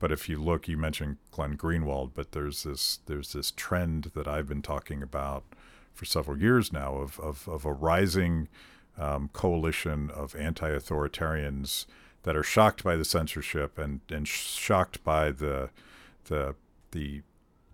But 0.00 0.12
if 0.12 0.28
you 0.28 0.40
look, 0.40 0.68
you 0.68 0.76
mentioned 0.76 1.16
Glenn 1.32 1.56
Greenwald, 1.56 2.12
but 2.14 2.32
there's 2.32 2.62
this 2.62 3.00
there's 3.06 3.32
this 3.32 3.52
trend 3.52 4.12
that 4.14 4.28
I've 4.28 4.48
been 4.48 4.62
talking 4.62 5.02
about 5.02 5.44
for 5.92 6.04
several 6.04 6.38
years 6.38 6.72
now 6.72 6.96
of 6.96 7.18
of, 7.20 7.48
of 7.48 7.64
a 7.64 7.72
rising 7.72 8.48
um, 8.96 9.30
coalition 9.32 10.10
of 10.10 10.34
anti-authoritarians 10.34 11.86
that 12.24 12.36
are 12.36 12.42
shocked 12.42 12.82
by 12.82 12.96
the 12.96 13.04
censorship 13.04 13.78
and 13.78 14.00
and 14.08 14.26
shocked 14.26 15.02
by 15.04 15.30
the 15.30 15.70
the 16.24 16.54
the 16.92 17.22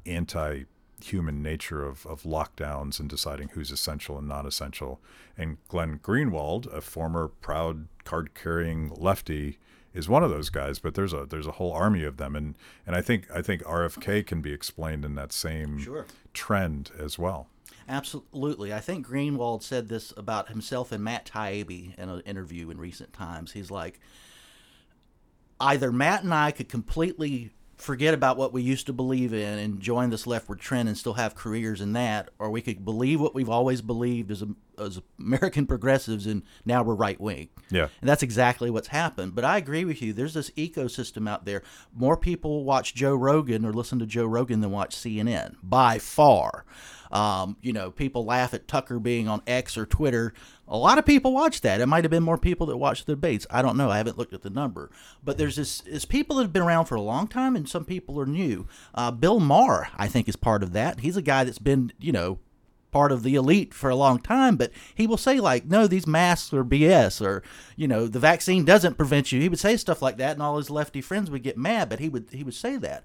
anti 0.07 0.65
human 1.03 1.43
nature 1.43 1.85
of, 1.85 2.07
of 2.07 2.23
lockdowns 2.23 2.99
and 2.99 3.11
deciding 3.11 3.49
who's 3.51 3.71
essential 3.71 4.17
and 4.17 4.27
not 4.29 4.47
essential. 4.47 5.01
And 5.37 5.59
Glenn 5.69 5.99
Greenwald, 5.99 6.73
a 6.73 6.81
former 6.81 7.29
proud 7.29 7.89
card 8.05 8.33
carrying 8.35 8.89
lefty, 8.97 9.59
is 9.93 10.09
one 10.09 10.25
of 10.25 10.31
those 10.31 10.49
guys, 10.51 10.79
but 10.79 10.95
there's 10.95 11.13
a 11.13 11.27
there's 11.27 11.47
a 11.47 11.53
whole 11.53 11.73
army 11.73 12.05
of 12.05 12.17
them 12.17 12.35
and 12.35 12.55
and 12.87 12.97
I 12.97 13.03
think 13.03 13.29
I 13.33 13.43
think 13.43 13.63
RFK 13.65 14.27
can 14.27 14.41
be 14.41 14.53
explained 14.53 15.05
in 15.05 15.15
that 15.17 15.33
same 15.33 15.79
Sure. 15.79 16.07
trend 16.33 16.91
as 16.99 17.19
well. 17.19 17.49
Absolutely. 17.89 18.73
I 18.73 18.81
think 18.81 19.07
Greenwald 19.07 19.63
said 19.63 19.89
this 19.89 20.13
about 20.17 20.49
himself 20.49 20.91
and 20.91 21.05
Matt 21.05 21.27
Taibbi 21.27 21.97
in 21.99 22.09
an 22.09 22.21
interview 22.21 22.71
in 22.71 22.79
recent 22.79 23.13
times. 23.13 23.53
He's 23.53 23.71
like, 23.71 24.01
either 25.61 25.93
Matt 25.93 26.25
and 26.25 26.33
I 26.33 26.51
could 26.51 26.69
completely 26.69 27.51
forget 27.77 28.15
about 28.15 28.37
what 28.37 28.53
we 28.53 28.63
used 28.63 28.87
to 28.87 28.93
believe 28.93 29.33
in 29.33 29.59
and 29.59 29.81
join 29.81 30.11
this 30.11 30.27
leftward 30.27 30.61
trend 30.61 30.89
and 30.89 30.97
still 30.97 31.15
have 31.15 31.35
careers 31.35 31.81
in 31.81 31.93
that, 31.95 32.31
or 32.39 32.51
we 32.51 32.63
could 32.63 32.85
believe 32.85 33.21
what 33.21 33.35
we've 33.35 33.49
always 33.49 33.83
believed 33.83 34.31
as, 34.31 34.43
as 34.79 35.01
American 35.19 35.67
progressives 35.69 36.27
and 36.27 36.43
now 36.65 36.83
we're 36.83 36.95
right 36.95 37.21
wing. 37.21 37.49
Yeah. 37.71 37.89
And 38.01 38.09
that's 38.09 38.23
exactly 38.23 38.71
what's 38.71 38.89
happened. 38.89 39.35
But 39.35 39.45
I 39.45 39.57
agree 39.57 39.85
with 39.85 40.03
you. 40.03 40.13
There's 40.13 40.35
this 40.35 40.51
ecosystem 40.51 41.29
out 41.29 41.45
there. 41.45 41.63
More 41.95 42.17
people 42.17 42.65
watch 42.65 42.95
Joe 42.95 43.15
Rogan 43.15 43.65
or 43.65 43.73
listen 43.73 43.99
to 43.99 44.07
Joe 44.07 44.27
Rogan 44.27 44.61
than 44.61 44.71
watch 44.71 44.95
CNN 44.95 45.57
by 45.63 45.99
far. 45.99 46.65
Um, 47.15 47.57
you 47.63 47.73
know, 47.73 47.93
people 47.93 48.25
laugh 48.25 48.55
at 48.55 48.67
Tucker 48.67 48.99
being 48.99 49.29
on 49.29 49.41
X 49.47 49.79
or 49.79 49.87
Twitter. 49.87 50.35
A 50.67 50.77
lot 50.77 50.99
of 50.99 51.07
people 51.07 51.33
watch 51.33 51.61
that. 51.61 51.81
It 51.81 51.87
might 51.87 52.03
have 52.03 52.11
been 52.11 52.25
more 52.25 52.37
people 52.39 52.67
that 52.67 52.77
watched 52.77 53.07
the 53.07 53.13
debates. 53.13 53.47
I 53.51 53.63
don't 53.63 53.77
know. 53.77 53.89
I 53.89 53.99
haven't 53.99 54.19
looked 54.19 54.33
at 54.33 54.43
the 54.43 54.51
number. 54.51 54.91
But 55.23 55.39
there's 55.39 55.55
this 55.57 55.83
is 55.83 56.05
people 56.05 56.37
that 56.37 56.43
have 56.43 56.53
been 56.53 56.63
around 56.63 56.87
for 56.87 56.97
a 56.97 57.01
long 57.01 57.29
time, 57.29 57.55
and 57.55 57.69
some 57.69 57.85
people 57.85 58.19
are 58.19 58.27
new. 58.27 58.67
Uh, 58.95 59.13
Bill 59.13 59.39
Maher, 59.39 59.89
I 59.97 60.09
think, 60.09 60.29
is 60.29 60.35
part 60.37 60.65
of 60.65 60.73
that. 60.73 61.01
He's 61.01 61.17
a 61.17 61.23
guy 61.23 61.45
that's 61.45 61.61
been, 61.61 61.93
you 62.01 62.11
know, 62.11 62.41
part 62.95 63.11
of 63.11 63.25
the 63.25 63.35
elite 63.35 63.75
for 63.75 63.91
a 63.91 63.97
long 63.97 64.21
time, 64.21 64.55
but 64.55 64.71
he 64.95 65.05
will 65.05 65.17
say 65.17 65.41
like, 65.41 65.67
"No, 65.67 65.89
these 65.89 66.07
masks 66.07 66.53
are 66.55 66.63
BS," 66.63 67.21
or 67.21 67.43
you 67.75 67.89
know, 67.89 68.07
the 68.07 68.21
vaccine 68.21 68.65
doesn't 68.65 68.97
prevent 68.97 69.33
you. 69.33 69.41
He 69.41 69.49
would 69.49 69.59
say 69.59 69.77
stuff 69.77 70.01
like 70.01 70.17
that, 70.19 70.35
and 70.35 70.43
all 70.43 70.59
his 70.59 70.71
lefty 70.71 71.01
friends 71.01 71.29
would 71.29 71.43
get 71.43 71.59
mad, 71.59 71.89
but 71.89 71.99
he 71.99 72.09
would 72.09 72.29
he 72.31 72.45
would 72.45 72.55
say 72.55 72.77
that. 72.77 73.03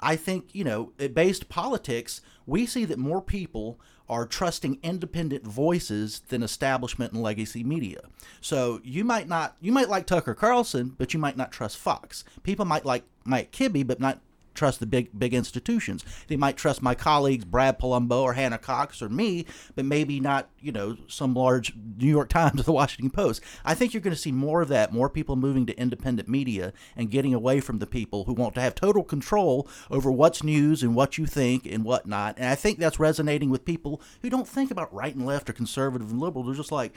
I 0.00 0.14
think 0.14 0.50
you 0.52 0.62
know, 0.62 0.92
based 1.12 1.48
politics, 1.48 2.20
we 2.46 2.66
see 2.66 2.84
that 2.84 3.00
more 3.00 3.20
people 3.20 3.80
are 4.08 4.26
trusting 4.26 4.78
independent 4.80 5.44
voices 5.44 6.20
than 6.28 6.44
establishment 6.44 7.12
and 7.12 7.20
legacy 7.20 7.64
media. 7.64 8.02
So 8.40 8.80
you 8.84 9.02
might 9.02 9.26
not 9.26 9.56
you 9.60 9.72
might 9.72 9.88
like 9.88 10.06
Tucker 10.06 10.34
Carlson, 10.34 10.94
but 10.96 11.12
you 11.12 11.18
might 11.18 11.36
not 11.36 11.50
trust 11.50 11.78
Fox. 11.78 12.22
People 12.44 12.64
might 12.64 12.84
like 12.84 13.02
Mike 13.24 13.50
Kibbe, 13.50 13.84
but 13.84 13.98
not 13.98 14.20
trust 14.54 14.80
the 14.80 14.86
big 14.86 15.10
big 15.18 15.34
institutions. 15.34 16.04
They 16.28 16.36
might 16.36 16.56
trust 16.56 16.82
my 16.82 16.94
colleagues 16.94 17.44
Brad 17.44 17.78
Palumbo 17.78 18.22
or 18.22 18.32
Hannah 18.34 18.58
Cox 18.58 19.02
or 19.02 19.08
me, 19.08 19.46
but 19.74 19.84
maybe 19.84 20.20
not 20.20 20.48
you 20.60 20.72
know 20.72 20.96
some 21.08 21.34
large 21.34 21.74
New 21.98 22.08
York 22.08 22.28
Times 22.28 22.60
or 22.60 22.64
the 22.64 22.72
Washington 22.72 23.10
Post. 23.10 23.42
I 23.64 23.74
think 23.74 23.92
you're 23.92 24.00
going 24.00 24.14
to 24.14 24.20
see 24.20 24.32
more 24.32 24.62
of 24.62 24.68
that, 24.68 24.92
more 24.92 25.08
people 25.08 25.36
moving 25.36 25.66
to 25.66 25.78
independent 25.78 26.28
media 26.28 26.72
and 26.96 27.10
getting 27.10 27.34
away 27.34 27.60
from 27.60 27.78
the 27.78 27.86
people 27.86 28.24
who 28.24 28.34
want 28.34 28.54
to 28.54 28.60
have 28.60 28.74
total 28.74 29.04
control 29.04 29.68
over 29.90 30.10
what's 30.10 30.42
news 30.42 30.82
and 30.82 30.94
what 30.94 31.18
you 31.18 31.26
think 31.26 31.66
and 31.66 31.84
whatnot. 31.84 32.36
And 32.38 32.46
I 32.46 32.54
think 32.54 32.78
that's 32.78 33.00
resonating 33.00 33.50
with 33.50 33.64
people 33.64 34.00
who 34.20 34.30
don't 34.30 34.48
think 34.48 34.70
about 34.70 34.92
right 34.92 35.14
and 35.14 35.26
left 35.26 35.48
or 35.48 35.52
conservative 35.52 36.10
and 36.10 36.20
liberal. 36.20 36.44
They're 36.44 36.54
just 36.54 36.72
like, 36.72 36.94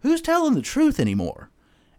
who's 0.00 0.20
telling 0.20 0.54
the 0.54 0.62
truth 0.62 1.00
anymore? 1.00 1.50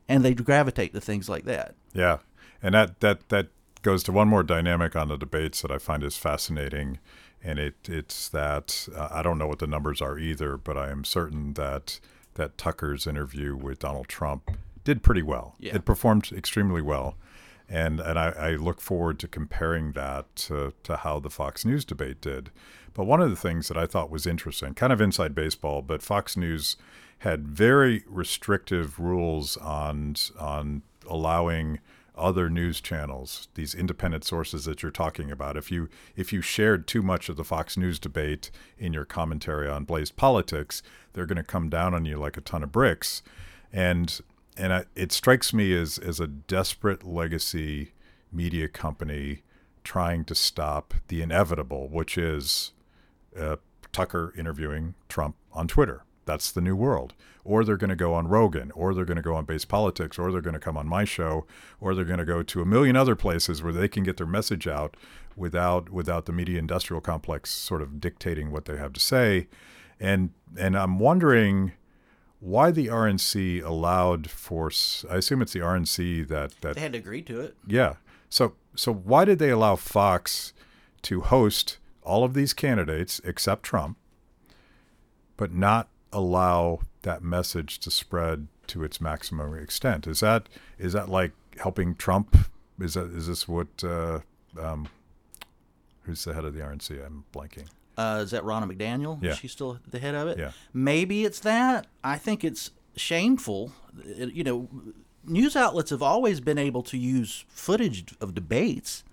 And 0.07 0.23
they 0.23 0.33
gravitate 0.33 0.93
to 0.93 1.01
things 1.01 1.27
like 1.27 1.43
that. 1.45 1.75
Yeah, 1.93 2.19
and 2.61 2.73
that 2.73 3.01
that 3.01 3.27
that 3.29 3.47
goes 3.81 4.03
to 4.03 4.11
one 4.11 4.27
more 4.27 4.43
dynamic 4.43 4.95
on 4.95 5.07
the 5.07 5.17
debates 5.17 5.61
that 5.61 5.71
I 5.71 5.77
find 5.77 6.03
is 6.03 6.17
fascinating, 6.17 6.99
and 7.43 7.59
it 7.59 7.75
it's 7.87 8.29
that 8.29 8.87
uh, 8.95 9.09
I 9.11 9.21
don't 9.21 9.37
know 9.37 9.47
what 9.47 9.59
the 9.59 9.67
numbers 9.67 10.01
are 10.01 10.17
either, 10.17 10.57
but 10.57 10.77
I 10.77 10.89
am 10.89 11.03
certain 11.03 11.53
that 11.53 11.99
that 12.35 12.57
Tucker's 12.57 13.07
interview 13.07 13.55
with 13.55 13.79
Donald 13.79 14.07
Trump 14.07 14.51
did 14.83 15.03
pretty 15.03 15.23
well. 15.23 15.55
Yeah. 15.59 15.75
It 15.75 15.85
performed 15.85 16.31
extremely 16.31 16.81
well. 16.81 17.17
And, 17.69 17.99
and 17.99 18.17
I, 18.17 18.29
I 18.29 18.51
look 18.51 18.79
forward 18.79 19.19
to 19.19 19.27
comparing 19.27 19.91
that 19.91 20.33
to, 20.37 20.73
to 20.83 20.95
how 20.95 21.19
the 21.19 21.29
Fox 21.29 21.65
News 21.65 21.83
debate 21.83 22.21
did. 22.21 22.51
But 22.93 23.03
one 23.05 23.19
of 23.19 23.29
the 23.29 23.35
things 23.35 23.67
that 23.67 23.77
I 23.77 23.85
thought 23.85 24.09
was 24.09 24.25
interesting, 24.25 24.73
kind 24.73 24.93
of 24.93 25.01
inside 25.01 25.35
baseball, 25.35 25.81
but 25.81 26.01
Fox 26.01 26.37
News 26.37 26.77
had 27.19 27.47
very 27.47 28.03
restrictive 28.07 28.99
rules 28.99 29.57
on 29.57 30.15
on 30.39 30.83
allowing 31.07 31.79
other 32.17 32.49
news 32.49 32.81
channels, 32.81 33.47
these 33.55 33.75
independent 33.75 34.23
sources 34.23 34.65
that 34.65 34.81
you're 34.81 34.91
talking 34.91 35.31
about. 35.31 35.57
If 35.57 35.71
you 35.71 35.89
if 36.15 36.33
you 36.33 36.41
shared 36.41 36.87
too 36.87 37.01
much 37.01 37.29
of 37.29 37.37
the 37.37 37.43
Fox 37.43 37.77
News 37.77 37.99
debate 37.99 38.51
in 38.77 38.93
your 38.93 39.05
commentary 39.05 39.67
on 39.67 39.85
Based 39.85 40.15
Politics, 40.15 40.81
they're 41.13 41.25
going 41.25 41.37
to 41.37 41.43
come 41.43 41.69
down 41.69 41.93
on 41.93 42.05
you 42.05 42.17
like 42.17 42.37
a 42.37 42.41
ton 42.41 42.63
of 42.63 42.71
bricks. 42.71 43.21
And 43.71 44.19
and 44.55 44.73
I, 44.73 44.85
it 44.95 45.11
strikes 45.11 45.53
me 45.53 45.75
as 45.77 45.97
as 45.97 46.19
a 46.19 46.27
desperate 46.27 47.05
legacy 47.05 47.93
media 48.31 48.67
company 48.67 49.43
trying 49.83 50.25
to 50.25 50.35
stop 50.35 50.93
the 51.07 51.21
inevitable, 51.21 51.87
which 51.87 52.17
is 52.17 52.73
uh, 53.39 53.55
Tucker 53.93 54.33
interviewing 54.37 54.95
Trump 55.07 55.35
on 55.53 55.67
Twitter. 55.67 56.03
That's 56.25 56.51
the 56.51 56.61
new 56.61 56.75
world. 56.75 57.13
Or 57.47 57.63
they're 57.63 57.77
going 57.77 57.89
to 57.89 57.95
go 57.95 58.13
on 58.13 58.27
Rogan, 58.27 58.71
or 58.71 58.93
they're 58.93 59.05
going 59.05 59.15
to 59.15 59.23
go 59.23 59.33
on 59.35 59.45
Based 59.45 59.69
Politics, 59.69 60.19
or 60.19 60.31
they're 60.31 60.41
going 60.41 60.53
to 60.53 60.59
come 60.59 60.75
on 60.75 60.85
my 60.85 61.05
show, 61.05 61.45
or 61.79 61.95
they're 61.95 62.03
going 62.03 62.19
to 62.19 62.25
go 62.25 62.43
to 62.43 62.61
a 62.61 62.65
million 62.65 62.97
other 62.97 63.15
places 63.15 63.63
where 63.63 63.71
they 63.71 63.87
can 63.87 64.03
get 64.03 64.17
their 64.17 64.27
message 64.27 64.67
out 64.67 64.97
without 65.37 65.89
without 65.89 66.25
the 66.25 66.33
media 66.33 66.59
industrial 66.59 66.99
complex 66.99 67.49
sort 67.51 67.81
of 67.81 68.01
dictating 68.01 68.51
what 68.51 68.65
they 68.65 68.75
have 68.75 68.91
to 68.93 68.99
say. 68.99 69.47
And 69.99 70.31
and 70.59 70.77
I'm 70.77 70.99
wondering 70.99 71.71
why 72.39 72.69
the 72.71 72.87
RNC 72.87 73.63
allowed 73.63 74.29
for 74.29 74.69
I 75.09 75.15
assume 75.15 75.41
it's 75.41 75.53
the 75.53 75.59
RNC 75.59 76.27
that 76.27 76.59
that 76.61 76.75
They 76.75 76.81
had 76.81 76.95
agreed 76.95 77.25
to 77.27 77.39
it. 77.39 77.55
yeah. 77.65 77.93
So 78.29 78.55
so 78.75 78.93
why 78.93 79.23
did 79.25 79.39
they 79.39 79.49
allow 79.51 79.77
Fox 79.77 80.53
to 81.03 81.21
host 81.21 81.77
all 82.03 82.23
of 82.23 82.33
these 82.33 82.53
candidates 82.53 83.21
except 83.23 83.63
Trump, 83.63 83.97
but 85.37 85.53
not 85.53 85.87
allow 86.13 86.79
that 87.03 87.23
message 87.23 87.79
to 87.79 87.91
spread 87.91 88.47
to 88.67 88.83
its 88.83 88.99
maximum 89.01 89.57
extent? 89.57 90.07
Is 90.07 90.19
that 90.21 90.47
is 90.77 90.93
that 90.93 91.09
like 91.09 91.31
helping 91.59 91.95
Trump? 91.95 92.35
Is 92.79 92.93
that 92.95 93.05
is 93.07 93.27
this 93.27 93.47
what? 93.47 93.67
Uh, 93.83 94.19
um, 94.59 94.87
who's 96.03 96.23
the 96.23 96.33
head 96.33 96.45
of 96.45 96.53
the 96.53 96.61
RNC? 96.61 97.05
I'm 97.05 97.25
blanking. 97.33 97.67
Uh, 97.97 98.21
is 98.23 98.31
that 98.31 98.43
Ronna 98.43 98.71
McDaniel? 98.71 99.21
Yeah. 99.23 99.31
Is 99.31 99.37
she 99.39 99.47
still 99.47 99.79
the 99.89 99.99
head 99.99 100.13
of 100.15 100.27
it? 100.27 100.37
Yeah. 100.37 100.51
Maybe 100.73 101.25
it's 101.25 101.39
that. 101.39 101.87
I 102.03 102.17
think 102.17 102.43
it's 102.43 102.71
shameful. 102.95 103.71
It- 104.05 104.33
you 104.33 104.43
know, 104.43 104.69
news 105.25 105.55
outlets 105.55 105.89
have 105.89 106.03
always 106.03 106.39
been 106.39 106.57
able 106.59 106.83
to 106.83 106.97
use 106.97 107.43
footage 107.49 108.13
of 108.21 108.35
debates. 108.35 109.03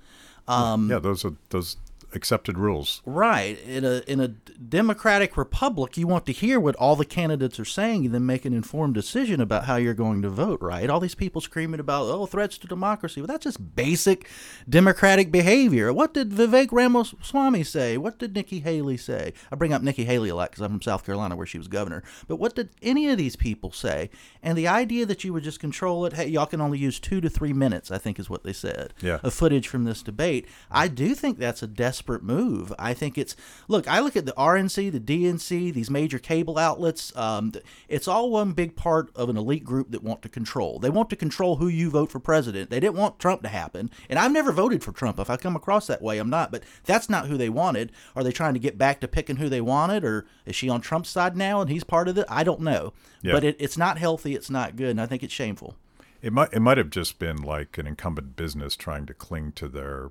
Um, 0.47 0.91
yeah, 0.91 0.99
those 0.99 1.25
are 1.25 1.33
those 1.49 1.79
accepted 2.17 2.59
rules. 2.59 3.03
Right. 3.05 3.59
In 3.67 3.85
a 3.85 4.03
in 4.07 4.21
a 4.21 4.29
democratic 4.29 5.37
republic, 5.37 5.97
you 5.97 6.07
want 6.07 6.27
to 6.27 6.33
hear 6.33 6.59
what 6.59 6.77
all 6.77 6.97
the 6.97 7.05
candidates 7.05 7.59
are 7.61 7.65
saying 7.65 8.07
and 8.07 8.15
then 8.15 8.27
make 8.27 8.45
an 8.45 8.53
informed 8.53 8.95
decision 8.95 9.41
about 9.41 9.65
how 9.65 9.77
you're 9.77 9.95
going 9.95 10.23
to 10.23 10.29
vote, 10.31 10.61
right? 10.61 10.89
All 10.91 11.01
these 11.01 11.15
people 11.15 11.41
screaming 11.41 11.81
about 11.81 12.05
oh 12.07 12.27
threats 12.27 12.59
to 12.59 12.67
democracy. 12.67 13.21
Well, 13.21 13.29
that's 13.29 13.45
just 13.45 13.75
basic 13.77 14.29
democratic 14.69 15.31
behavior. 15.31 15.93
What 15.93 16.15
did 16.15 16.31
Vivek 16.31 16.69
Ramaswamy 16.73 17.65
say? 17.65 17.97
What 17.97 18.19
did 18.19 18.35
Nikki 18.35 18.61
Haley 18.61 18.97
say? 18.97 19.33
I 19.51 19.57
bring 19.57 19.73
up 19.73 19.83
Nikki 19.83 20.05
Haley 20.05 20.29
a 20.29 20.35
lot 20.35 20.51
because 20.51 20.63
I'm 20.63 20.71
from 20.73 20.83
South 20.83 21.05
Carolina 21.05 21.37
where 21.37 21.47
she 21.47 21.59
was 21.59 21.69
governor. 21.69 22.03
But 22.29 22.37
what 22.37 22.55
did 22.55 22.71
any 22.83 23.09
of 23.09 23.19
these 23.19 23.37
people 23.37 23.73
say? 23.73 24.11
And 24.43 24.57
the 24.57 24.69
idea 24.69 25.07
that 25.07 25.25
you 25.25 25.33
would 25.33 25.45
just 25.45 25.61
control 25.61 26.05
it, 26.07 26.13
hey, 26.15 26.29
y'all 26.29 26.47
can 26.47 26.61
only 26.61 26.79
use 26.79 26.99
two 27.01 27.21
to 27.21 27.29
three 27.31 27.53
minutes, 27.53 27.91
I 27.91 27.99
think 27.99 28.19
is 28.19 28.31
what 28.31 28.45
they 28.45 28.53
said, 28.53 28.93
Yeah. 29.01 29.19
of 29.23 29.35
footage 29.35 29.69
from 29.69 29.85
this 29.85 30.03
debate. 30.03 30.47
I 30.71 30.89
do 30.89 31.15
think 31.15 31.39
that's 31.39 31.63
a 31.63 31.67
desperate 31.67 32.04
desperate 32.05 32.23
move. 32.23 32.73
I 32.79 32.93
think 32.93 33.17
it's 33.17 33.35
look. 33.67 33.89
I 33.89 34.01
look 34.01 34.17
at 34.17 34.27
the 34.27 34.33
RNC, 34.33 34.93
the 34.93 35.01
DNC, 35.01 35.73
these 35.73 35.91
major 35.91 36.19
cable 36.19 36.59
outlets. 36.59 37.17
Um, 37.17 37.53
it's 37.89 38.07
all 38.07 38.31
one 38.31 38.53
big 38.53 38.77
part 38.77 39.11
of 39.17 39.29
an 39.29 39.37
elite 39.37 39.65
group 39.65 39.91
that 39.91 40.03
want 40.03 40.21
to 40.23 40.29
control. 40.29 40.79
They 40.79 40.91
want 40.91 41.09
to 41.11 41.17
control 41.17 41.57
who 41.57 41.69
you 41.69 41.91
vote 41.91 42.11
for 42.11 42.21
president. 42.21 42.71
They 42.71 42.81
didn't 42.81 42.97
want 42.97 43.19
Trump 43.19 43.43
to 43.43 43.49
happen, 43.49 43.91
and 44.11 44.19
I've 44.19 44.33
never 44.33 44.53
voted 44.53 44.85
for 44.85 44.93
Trump. 44.93 45.19
If 45.19 45.31
I 45.31 45.37
come 45.37 45.57
across 45.57 45.87
that 45.87 46.03
way, 46.03 46.19
I'm 46.19 46.31
not. 46.31 46.53
But 46.53 46.65
that's 46.85 47.09
not 47.09 47.27
who 47.27 47.37
they 47.37 47.49
wanted. 47.49 47.91
Are 48.15 48.23
they 48.25 48.33
trying 48.33 48.55
to 48.55 48.61
get 48.61 48.77
back 48.77 49.01
to 49.01 49.09
picking 49.09 49.37
who 49.37 49.49
they 49.49 49.63
wanted, 49.63 50.05
or 50.05 50.27
is 50.45 50.55
she 50.55 50.69
on 50.69 50.81
Trump's 50.81 51.11
side 51.11 51.37
now 51.37 51.61
and 51.61 51.71
he's 51.71 51.85
part 51.85 52.09
of 52.09 52.19
it? 52.19 52.27
I 52.29 52.45
don't 52.45 52.61
know. 52.61 52.93
Yeah. 53.23 53.33
But 53.33 53.45
it, 53.45 53.57
it's 53.59 53.79
not 53.79 53.99
healthy. 53.99 54.35
It's 54.35 54.51
not 54.51 54.77
good, 54.77 54.91
and 54.91 55.01
I 55.01 55.07
think 55.07 55.23
it's 55.23 55.33
shameful. 55.33 55.77
It 56.21 56.33
might 56.33 56.53
it 56.53 56.61
might 56.61 56.79
have 56.79 56.91
just 56.91 57.19
been 57.19 57.37
like 57.37 57.79
an 57.79 57.87
incumbent 57.87 58.37
business 58.37 58.77
trying 58.77 59.07
to 59.07 59.15
cling 59.15 59.53
to 59.53 59.69
their 59.69 60.11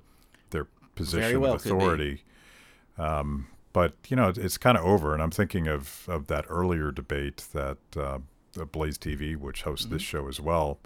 position 0.94 1.40
well 1.40 1.54
of 1.54 1.64
authority. 1.66 2.22
Um, 2.98 3.46
but 3.72 3.94
you 4.08 4.16
know, 4.16 4.32
it's 4.34 4.56
kind 4.58 4.78
of 4.78 4.84
over. 4.84 5.12
And 5.14 5.22
I'm 5.22 5.30
thinking 5.30 5.66
of 5.66 6.04
of 6.08 6.26
that 6.28 6.44
earlier 6.48 6.90
debate 6.92 7.44
that 7.52 7.78
uh, 7.96 8.18
Blaze 8.72 8.98
TV, 8.98 9.36
which 9.36 9.62
hosts 9.62 9.86
this 9.86 10.02
Mm-hmm. 10.02 10.16
show 10.18 10.28
as 10.28 10.40
well, 10.40 10.78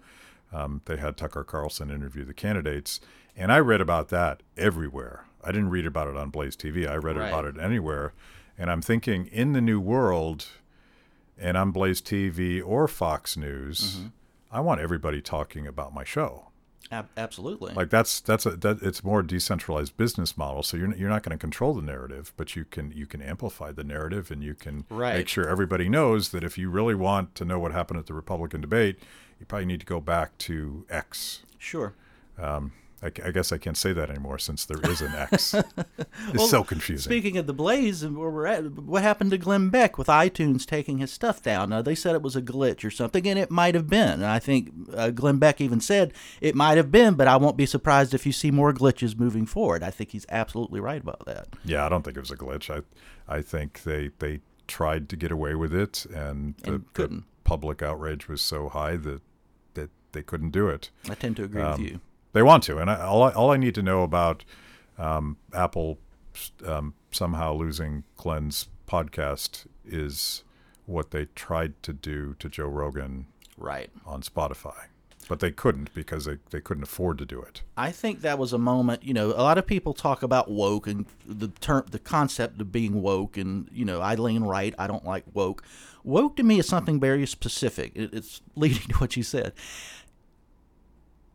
um, 0.52 0.80
they 0.86 0.96
had 0.96 1.16
Tucker 1.16 1.44
Carlson 1.44 1.90
interview 1.90 2.24
the 2.24 2.32
candidates, 2.34 3.00
and 3.36 3.52
I 3.52 3.58
read 3.58 3.80
about 3.80 4.08
that 4.08 4.42
everywhere. 4.56 5.24
I 5.44 5.52
didn't 5.52 5.70
read 5.70 5.86
about 5.86 6.08
it 6.08 6.16
on 6.16 6.30
Blaze 6.30 6.56
TV. 6.56 6.88
I 6.88 6.96
read 6.96 7.16
Right. 7.16 7.28
about 7.28 7.44
it 7.44 7.58
anywhere, 7.60 8.12
and 8.56 8.70
I'm 8.70 8.80
thinking 8.82 9.26
in 9.26 9.52
the 9.52 9.60
new 9.60 9.78
world, 9.78 10.46
and 11.38 11.56
on 11.58 11.70
Blaze 11.70 12.00
TV 12.00 12.62
or 12.64 12.88
Fox 12.88 13.36
News, 13.36 13.96
Mm-hmm. 13.98 14.06
I 14.50 14.60
want 14.60 14.80
everybody 14.80 15.20
talking 15.20 15.66
about 15.66 15.92
my 15.92 16.04
show. 16.04 16.47
Ab- 16.90 17.08
absolutely. 17.16 17.74
Like 17.74 17.90
that's 17.90 18.20
that's 18.20 18.46
a 18.46 18.50
that 18.52 18.78
it's 18.82 19.04
more 19.04 19.22
decentralized 19.22 19.96
business 19.96 20.36
model. 20.38 20.62
So 20.62 20.76
you're 20.76 20.94
you're 20.96 21.10
not 21.10 21.22
going 21.22 21.36
to 21.36 21.40
control 21.40 21.74
the 21.74 21.82
narrative, 21.82 22.32
but 22.36 22.56
you 22.56 22.64
can 22.64 22.92
you 22.92 23.04
can 23.06 23.20
amplify 23.20 23.72
the 23.72 23.84
narrative, 23.84 24.30
and 24.30 24.42
you 24.42 24.54
can 24.54 24.84
Right. 24.88 25.16
make 25.16 25.28
sure 25.28 25.46
everybody 25.48 25.88
knows 25.88 26.30
that 26.30 26.42
if 26.44 26.56
you 26.56 26.70
really 26.70 26.94
want 26.94 27.34
to 27.34 27.44
know 27.44 27.58
what 27.58 27.72
happened 27.72 27.98
at 27.98 28.06
the 28.06 28.14
Republican 28.14 28.60
debate, 28.62 28.98
you 29.38 29.44
probably 29.46 29.66
need 29.66 29.80
to 29.80 29.86
go 29.86 30.00
back 30.00 30.36
to 30.38 30.86
X. 30.88 31.42
sure. 31.58 31.92
Um, 32.38 32.72
I, 33.02 33.06
I 33.24 33.30
guess 33.30 33.52
I 33.52 33.58
can't 33.58 33.76
say 33.76 33.92
that 33.92 34.10
anymore 34.10 34.38
since 34.38 34.64
there 34.64 34.80
is 34.90 35.00
an 35.00 35.14
X. 35.14 35.54
it's 36.32 36.50
so 36.50 36.64
confusing. 36.64 37.10
Speaking 37.10 37.36
of 37.36 37.46
the 37.46 37.52
Blaze 37.52 38.02
and 38.02 38.16
where 38.18 38.28
we're 38.30 38.46
at, 38.46 38.64
what 38.72 39.02
happened 39.02 39.30
to 39.30 39.38
Glenn 39.38 39.68
Beck 39.70 39.96
with 39.98 40.08
iTunes 40.08 40.66
taking 40.66 40.98
his 40.98 41.12
stuff 41.12 41.40
down? 41.42 41.70
Now, 41.70 41.80
they 41.82 41.94
said 41.94 42.14
it 42.16 42.22
was 42.22 42.34
a 42.34 42.42
glitch 42.42 42.84
or 42.84 42.90
something, 42.90 43.26
and 43.28 43.38
it 43.38 43.50
might 43.50 43.74
have 43.76 43.88
been. 43.88 44.14
And 44.14 44.26
I 44.26 44.38
think 44.40 44.70
uh, 44.94 45.10
Glenn 45.10 45.38
Beck 45.38 45.60
even 45.60 45.80
said 45.80 46.12
it 46.40 46.54
might 46.56 46.76
have 46.76 46.90
been, 46.90 47.14
but 47.14 47.28
I 47.28 47.36
won't 47.36 47.56
be 47.56 47.66
surprised 47.66 48.14
if 48.14 48.26
you 48.26 48.32
see 48.32 48.50
more 48.50 48.72
glitches 48.72 49.18
moving 49.18 49.46
forward. 49.46 49.82
I 49.84 49.90
think 49.90 50.10
he's 50.10 50.26
absolutely 50.28 50.80
right 50.80 51.00
about 51.00 51.24
that. 51.26 51.48
yeah, 51.64 51.86
I 51.86 51.88
don't 51.88 52.02
think 52.02 52.16
it 52.16 52.20
was 52.20 52.30
a 52.32 52.36
glitch. 52.36 52.68
I 52.68 52.82
I 53.32 53.42
think 53.42 53.82
they 53.84 54.10
they 54.18 54.40
tried 54.66 55.08
to 55.10 55.16
get 55.16 55.30
away 55.30 55.54
with 55.54 55.72
it, 55.72 56.04
and 56.06 56.54
And 56.64 56.74
the 56.80 56.84
couldn't. 56.94 57.24
public 57.44 57.80
outrage 57.82 58.26
was 58.28 58.40
so 58.42 58.68
high 58.68 58.96
that 58.96 59.22
that 59.74 59.90
they 60.12 60.22
couldn't 60.22 60.50
do 60.50 60.68
it. 60.68 60.90
I 61.08 61.14
tend 61.14 61.36
to 61.36 61.44
agree 61.44 61.62
Um, 61.62 61.80
with 61.82 61.90
you. 61.92 62.00
They 62.32 62.42
want 62.42 62.62
to, 62.64 62.78
and 62.78 62.90
I, 62.90 63.00
all 63.00 63.22
I, 63.22 63.32
all 63.32 63.50
I 63.50 63.56
need 63.56 63.74
to 63.76 63.82
know 63.82 64.02
about 64.02 64.44
um, 64.98 65.36
Apple 65.54 65.98
um, 66.64 66.94
somehow 67.10 67.54
losing 67.54 68.04
Glenn's 68.16 68.68
podcast 68.86 69.66
is 69.86 70.44
what 70.86 71.10
they 71.10 71.26
tried 71.34 71.82
to 71.82 71.92
do 71.92 72.34
to 72.38 72.48
Joe 72.48 72.66
Rogan 72.66 73.26
Right. 73.56 73.90
on 74.06 74.22
Spotify, 74.22 74.86
but 75.28 75.40
they 75.40 75.50
couldn't 75.50 75.92
because 75.94 76.26
they, 76.26 76.38
they 76.50 76.60
couldn't 76.60 76.84
afford 76.84 77.18
to 77.18 77.26
do 77.26 77.40
it. 77.42 77.62
I 77.76 77.90
think 77.90 78.20
that 78.20 78.38
was 78.38 78.52
a 78.52 78.58
moment. 78.58 79.02
You 79.04 79.14
know, 79.14 79.28
a 79.30 79.42
lot 79.42 79.58
of 79.58 79.66
people 79.66 79.92
talk 79.94 80.22
about 80.22 80.50
woke 80.50 80.86
and 80.86 81.06
the 81.26 81.48
term, 81.48 81.84
the 81.90 81.98
concept 81.98 82.60
of 82.60 82.70
being 82.70 83.02
woke, 83.02 83.36
and 83.36 83.68
you 83.72 83.84
know, 83.84 84.00
I 84.00 84.14
lean 84.14 84.44
right. 84.44 84.74
I 84.78 84.86
don't 84.86 85.04
like 85.04 85.24
woke. 85.34 85.62
Woke 86.04 86.36
to 86.36 86.42
me 86.42 86.58
is 86.60 86.66
something 86.68 87.00
very 87.00 87.26
specific. 87.26 87.92
It, 87.94 88.14
it's 88.14 88.40
leading 88.54 88.86
to 88.88 88.94
what 88.98 89.16
you 89.16 89.22
said. 89.22 89.52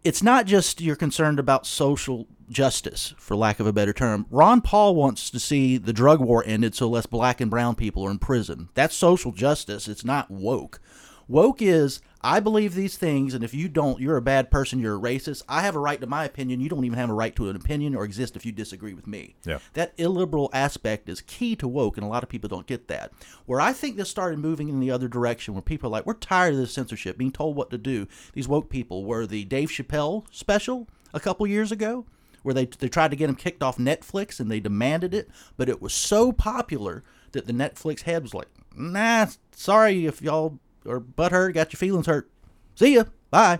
It's 0.04 0.22
not 0.22 0.46
just 0.46 0.82
you're 0.82 0.98
concerned 0.98 1.40
about 1.40 1.66
social 1.66 2.28
justice, 2.50 3.14
for 3.18 3.38
lack 3.38 3.62
of 3.62 3.68
a 3.68 3.72
better 3.72 3.94
term. 3.94 4.26
Ron 4.30 4.60
Paul 4.60 4.96
wants 4.96 5.30
to 5.30 5.40
see 5.40 5.78
the 5.78 5.94
drug 5.94 6.20
war 6.20 6.44
ended 6.46 6.76
so 6.76 6.90
less 6.90 7.06
black 7.06 7.40
and 7.40 7.50
brown 7.50 7.76
people 7.76 8.04
are 8.06 8.12
in 8.12 8.20
prison. 8.20 8.68
That's 8.74 8.96
social 8.96 9.32
justice. 9.32 9.88
It's 9.88 10.04
not 10.04 10.30
woke. 10.30 10.82
Woke 11.30 11.62
is 11.62 12.02
I 12.24 12.40
believe 12.40 12.74
these 12.74 12.98
things, 12.98 13.34
and 13.34 13.44
if 13.44 13.54
you 13.54 13.68
don't, 13.68 14.00
you're 14.00 14.16
a 14.16 14.22
bad 14.22 14.50
person. 14.50 14.80
You're 14.80 14.96
a 14.96 15.00
racist. 15.00 15.44
I 15.50 15.62
have 15.62 15.76
a 15.76 15.80
right 15.80 16.00
to 16.00 16.08
my 16.08 16.24
opinion. 16.24 16.62
You 16.62 16.70
don't 16.70 16.86
even 16.86 16.98
have 16.98 17.10
a 17.10 17.14
right 17.14 17.36
to 17.36 17.50
an 17.50 17.56
opinion 17.56 17.96
or 17.96 18.06
exist 18.06 18.36
if 18.36 18.46
you 18.46 18.52
disagree 18.52 18.94
with 18.94 19.08
me. 19.08 19.36
Yeah. 19.46 19.60
That 19.74 19.94
illiberal 19.98 20.50
aspect 20.54 21.10
is 21.10 21.20
key 21.22 21.56
to 21.58 21.68
woke, 21.68 21.98
and 21.98 22.06
a 22.06 22.10
lot 22.10 22.24
of 22.24 22.30
people 22.30 22.48
don't 22.48 22.66
get 22.66 22.88
that. 22.88 23.12
Where 23.46 23.60
I 23.60 23.74
think 23.74 23.98
this 23.98 24.10
started 24.10 24.40
moving 24.40 24.70
in 24.70 24.80
the 24.80 24.92
other 24.92 25.10
direction, 25.10 25.54
where 25.54 25.62
people 25.62 25.88
are 25.88 25.92
like, 25.92 26.06
we're 26.06 26.14
tired 26.14 26.54
of 26.54 26.60
this 26.60 26.74
censorship, 26.74 27.18
being 27.18 27.32
told 27.32 27.58
what 27.58 27.70
to 27.72 27.78
do. 27.78 28.08
These 28.34 28.48
woke 28.48 28.70
people 28.70 29.04
were 29.04 29.28
the 29.28 29.44
Dave 29.44 29.70
Chappelle 29.70 30.24
special 30.32 30.88
a 31.14 31.20
couple 31.20 31.46
years 31.46 31.72
ago, 31.72 32.06
where 32.44 32.54
they 32.54 32.66
they 32.66 32.88
tried 32.88 33.12
to 33.12 33.18
get 33.18 33.30
him 33.30 33.36
kicked 33.36 33.64
off 33.64 33.78
Netflix 33.78 34.40
and 34.40 34.50
they 34.50 34.60
demanded 34.60 35.14
it, 35.14 35.30
but 35.58 35.70
it 35.70 35.82
was 35.82 35.94
so 35.94 36.32
popular 36.32 37.04
that 37.34 37.48
the 37.48 37.54
Netflix 37.54 38.02
head 38.02 38.24
was 38.24 38.34
like, 38.34 38.48
nah, 38.76 39.28
sorry 39.52 40.06
if 40.06 40.22
y'all 40.22 40.60
are 40.86 41.00
butthurt, 41.00 41.54
got 41.54 41.74
your 41.74 41.78
feelings 41.78 42.08
hurt. 42.08 42.30
See 42.76 42.96
ya, 42.96 43.06
bye. 43.30 43.60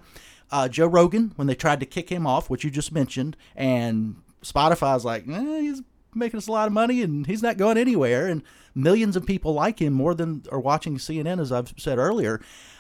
Uh, 0.52 0.68
Joe 0.68 0.88
Rogan, 0.88 1.34
when 1.36 1.48
they 1.48 1.56
tried 1.56 1.80
to 1.80 1.86
kick 1.86 2.10
him 2.10 2.28
off, 2.28 2.50
which 2.50 2.64
you 2.64 2.70
just 2.70 2.92
mentioned, 2.92 3.36
and 3.56 4.18
Spotify's 4.44 5.06
like, 5.06 5.28
eh, 5.28 5.62
he's 5.62 5.82
making 6.16 6.38
us 6.38 6.48
a 6.48 6.52
lot 6.52 6.68
of 6.68 6.74
money 6.74 7.02
and 7.02 7.26
he's 7.26 7.42
not 7.42 7.58
going 7.58 7.78
anywhere. 7.78 8.28
And 8.28 8.44
millions 8.76 9.16
of 9.16 9.26
people 9.26 9.54
like 9.54 9.80
him 9.80 9.94
more 9.94 10.14
than 10.14 10.44
are 10.52 10.60
watching 10.60 10.98
CNN, 10.98 11.40
as 11.40 11.52
I've 11.52 11.74
said 11.78 11.98
earlier. 11.98 12.40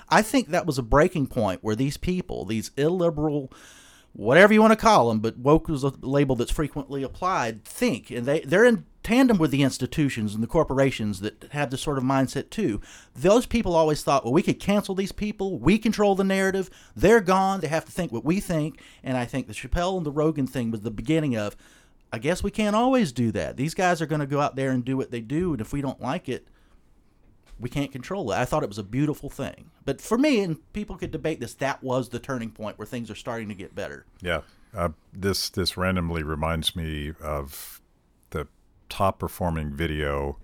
I 0.10 0.22
think 0.22 0.50
that 0.50 0.66
was 0.66 0.78
a 0.78 0.84
breaking 0.84 1.28
point 1.28 1.64
where 1.64 1.76
these 1.76 1.98
people, 1.98 2.46
these 2.46 2.72
illiberal, 2.78 3.52
whatever 4.14 4.54
you 4.54 4.62
want 4.62 4.72
to 4.72 4.78
call 4.78 5.10
them, 5.10 5.20
but 5.20 5.38
woke 5.38 5.70
is 5.70 5.84
a 5.84 5.94
label 6.02 6.36
that's 6.36 6.52
frequently 6.52 7.04
applied, 7.04 7.66
think. 7.66 8.12
And 8.12 8.26
they, 8.26 8.42
they're 8.42 8.66
in 8.66 8.86
tandem 9.02 9.38
with 9.38 9.52
the 9.52 9.64
institutions 9.64 10.34
and 10.34 10.42
the 10.42 10.48
corporations 10.48 11.20
that 11.20 11.48
have 11.52 11.70
this 11.70 11.82
sort 11.82 11.98
of 11.98 12.04
mindset 12.04 12.50
too. 12.50 12.80
Those 13.16 13.46
people 13.46 13.76
always 13.76 14.02
thought, 14.04 14.24
well, 14.24 14.34
we 14.34 14.44
could 14.44 14.60
cancel 14.60 14.96
these 14.96 15.12
people. 15.12 15.60
We 15.60 15.78
control 15.78 16.16
the 16.16 16.24
narrative. 16.24 16.70
They're 16.96 17.22
gone. 17.22 17.60
They 17.60 17.68
have 17.68 17.86
to 17.86 17.92
think 17.92 18.12
what 18.12 18.24
we 18.24 18.40
think. 18.40 18.80
And 19.04 19.18
I 19.18 19.26
think 19.26 19.48
the 19.48 19.54
Chappelle 19.54 19.98
and 19.98 20.06
the 20.06 20.12
Rogan 20.12 20.48
thing 20.48 20.72
was 20.72 20.82
the 20.82 20.92
beginning 20.92 21.36
of, 21.36 21.58
I 22.14 22.20
guess 22.20 22.44
we 22.44 22.52
can't 22.52 22.76
always 22.76 23.12
do 23.12 23.32
that. 23.32 23.58
These 23.58 23.74
guys 23.74 24.02
are 24.02 24.06
going 24.06 24.22
to 24.22 24.28
go 24.28 24.40
out 24.40 24.56
there 24.56 24.72
and 24.72 24.86
do 24.86 24.96
what 24.96 25.12
they 25.12 25.22
do. 25.22 25.52
And 25.52 25.60
if 25.60 25.74
we 25.74 25.82
don't 25.82 26.02
like 26.02 26.30
it, 26.30 26.48
we 27.64 27.70
can't 27.70 27.94
control 27.94 28.32
it. 28.32 28.36
I 28.36 28.44
thought 28.46 28.62
it 28.62 28.70
was 28.70 28.78
a 28.78 28.84
beautiful 28.84 29.30
thing. 29.30 29.72
But 29.86 30.02
for 30.02 30.18
me, 30.18 30.42
and 30.42 30.74
people 30.74 30.98
could 30.98 31.12
debate 31.12 31.40
this, 31.40 31.54
that 31.56 31.82
was 31.82 32.10
the 32.10 32.20
turning 32.20 32.52
point 32.52 32.78
where 32.78 32.86
things 32.86 33.10
are 33.10 33.16
starting 33.16 33.48
to 33.48 33.56
get 33.56 33.74
better. 33.74 34.06
Yeah, 34.22 34.42
uh, 34.76 34.90
this 35.14 35.50
this 35.50 35.78
randomly 35.78 36.24
reminds 36.24 36.76
me 36.76 37.14
of 37.22 37.82
the 38.32 38.48
top 38.90 39.18
performing 39.18 39.74
video 39.74 40.38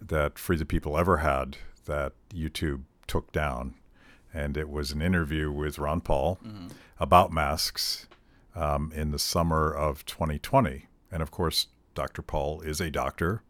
that 0.00 0.38
Free 0.38 0.56
the 0.56 0.64
People 0.64 0.96
ever 0.96 1.18
had 1.18 1.58
that 1.84 2.14
YouTube 2.30 2.82
took 3.06 3.30
down, 3.30 3.74
and 4.32 4.56
it 4.56 4.70
was 4.70 4.90
an 4.90 5.02
interview 5.02 5.52
with 5.52 5.78
Ron 5.78 6.00
Paul 6.00 6.38
about 6.98 7.30
masks 7.30 8.06
um, 8.54 8.90
in 8.94 9.10
the 9.10 9.18
summer 9.18 9.70
of 9.72 10.06
2020, 10.06 10.86
and 11.12 11.22
of 11.22 11.30
course, 11.30 11.66
Dr. 11.94 12.22
Paul 12.22 12.62
is 12.62 12.80
a 12.80 12.90
doctor. 12.90 13.42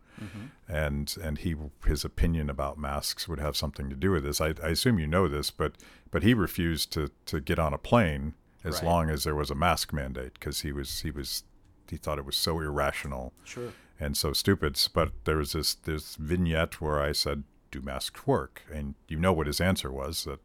And 0.69 1.15
and 1.23 1.39
he 1.39 1.55
his 1.87 2.05
opinion 2.05 2.51
about 2.51 2.79
masks 2.79 3.27
would 3.29 3.41
have 3.41 3.57
something 3.57 3.89
to 3.91 3.97
do 3.97 4.11
with 4.11 4.25
this. 4.25 4.41
I, 4.41 4.55
I 4.63 4.69
assume 4.69 4.99
you 4.99 5.07
know 5.07 5.29
this, 5.29 5.51
but 5.51 5.77
but 6.11 6.23
he 6.23 6.35
refused 6.35 6.93
to, 6.93 7.11
to 7.27 7.41
get 7.41 7.59
on 7.59 7.73
a 7.75 7.79
plane 7.79 8.35
as 8.65 8.77
Right. 8.77 8.85
long 8.85 9.11
as 9.11 9.25
there 9.25 9.35
was 9.35 9.51
a 9.51 9.55
mask 9.55 9.93
mandate 9.93 10.35
because 10.35 10.61
he 10.63 10.73
was 10.73 11.01
he 11.01 11.11
was 11.11 11.45
he 11.89 11.97
thought 11.97 12.19
it 12.19 12.25
was 12.27 12.37
so 12.37 12.61
irrational 12.61 13.33
Sure. 13.45 13.73
and 13.99 14.17
so 14.17 14.33
stupid. 14.33 14.79
But 14.93 15.13
there 15.25 15.37
was 15.37 15.53
this 15.53 15.75
this 15.75 16.17
vignette 16.17 16.81
where 16.81 17.01
I 17.01 17.13
said, 17.13 17.45
"Do 17.71 17.81
masks 17.81 18.27
work?" 18.27 18.63
And 18.73 18.95
you 19.09 19.19
know 19.19 19.33
what 19.33 19.47
his 19.47 19.61
answer 19.61 19.91
was 19.91 20.25
that 20.25 20.41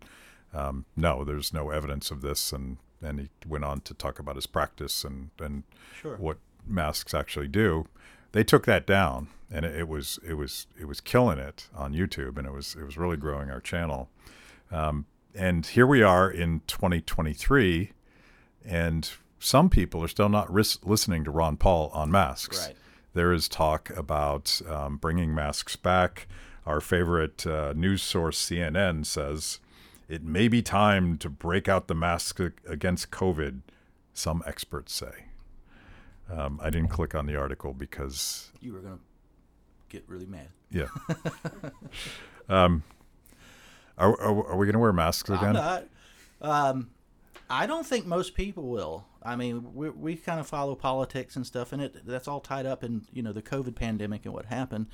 um, 0.53 0.85
no, 0.95 1.23
there's 1.25 1.51
no 1.53 1.69
evidence 1.71 2.11
of 2.11 2.21
this, 2.21 2.53
and 2.53 2.77
and 3.01 3.19
he 3.19 3.29
went 3.47 3.65
on 3.65 3.81
to 3.81 3.93
talk 3.93 4.19
about 4.19 4.35
his 4.35 4.47
practice 4.47 5.03
and 5.03 5.31
and 5.39 5.63
Sure. 6.01 6.15
what 6.17 6.37
masks 6.65 7.13
actually 7.13 7.49
do. 7.49 7.87
They 8.33 8.43
took 8.43 8.65
that 8.65 8.85
down, 8.85 9.29
and 9.49 9.63
it, 9.63 9.75
it 9.75 9.87
was 9.87 10.19
it 10.27 10.33
was 10.33 10.67
it 10.79 10.85
was 10.85 10.99
killing 10.99 11.39
it 11.39 11.69
on 11.73 11.93
YouTube, 11.93 12.37
and 12.37 12.45
it 12.45 12.51
was 12.51 12.75
it 12.75 12.83
was 12.83 12.97
really 12.97 13.17
growing 13.17 13.49
our 13.49 13.61
channel. 13.61 14.09
Um, 14.71 15.05
and 15.33 15.65
here 15.65 15.87
we 15.87 16.03
are 16.03 16.29
in 16.29 16.61
2023, 16.67 17.91
and 18.65 19.09
some 19.39 19.69
people 19.69 20.03
are 20.03 20.07
still 20.07 20.29
not 20.29 20.51
ris- 20.51 20.83
listening 20.83 21.23
to 21.23 21.31
Ron 21.31 21.57
Paul 21.57 21.89
on 21.93 22.11
masks. 22.11 22.67
Right. 22.67 22.75
There 23.13 23.31
is 23.31 23.47
talk 23.47 23.91
about 23.91 24.61
um, 24.67 24.97
bringing 24.97 25.33
masks 25.33 25.75
back. 25.75 26.27
Our 26.65 26.81
favorite 26.81 27.45
uh, 27.45 27.73
news 27.75 28.01
source, 28.01 28.39
CNN, 28.39 29.05
says 29.05 29.59
it 30.07 30.23
may 30.23 30.47
be 30.47 30.61
time 30.61 31.17
to 31.17 31.29
break 31.29 31.67
out 31.67 31.87
the 31.87 31.95
mask 31.95 32.39
against 32.67 33.11
COVID, 33.11 33.61
some 34.13 34.41
experts 34.45 34.93
say. 34.93 35.25
Um, 36.31 36.59
I 36.63 36.69
didn't 36.69 36.89
click 36.89 37.15
on 37.15 37.25
the 37.25 37.35
article 37.35 37.73
because 37.73 38.51
You 38.61 38.73
were 38.73 38.79
gonna 38.79 38.99
get 39.89 40.03
really 40.07 40.25
mad. 40.25 40.47
yeah. 40.71 40.87
um, 42.49 42.83
are, 43.97 44.19
are, 44.19 44.47
are 44.51 44.57
we 44.57 44.65
going 44.65 44.73
to 44.73 44.79
wear 44.79 44.91
masks 44.93 45.29
again? 45.29 45.43
I'm 45.43 45.53
not. 45.53 45.85
Um, 46.41 46.89
I 47.49 47.67
don't 47.67 47.85
think 47.85 48.05
most 48.07 48.33
people 48.33 48.63
will. 48.63 49.05
I 49.21 49.35
mean, 49.35 49.73
we 49.75 49.89
we 49.91 50.15
kind 50.15 50.39
of 50.39 50.47
follow 50.47 50.75
politics 50.75 51.35
and 51.35 51.45
stuff, 51.45 51.71
and 51.71 51.81
it 51.81 52.05
that's 52.05 52.27
all 52.27 52.39
tied 52.39 52.65
up 52.65 52.83
in 52.83 53.03
you 53.13 53.21
know 53.21 53.31
the 53.31 53.41
COVID 53.41 53.75
pandemic 53.75 54.25
and 54.25 54.33
what 54.33 54.45
happened. 54.45 54.87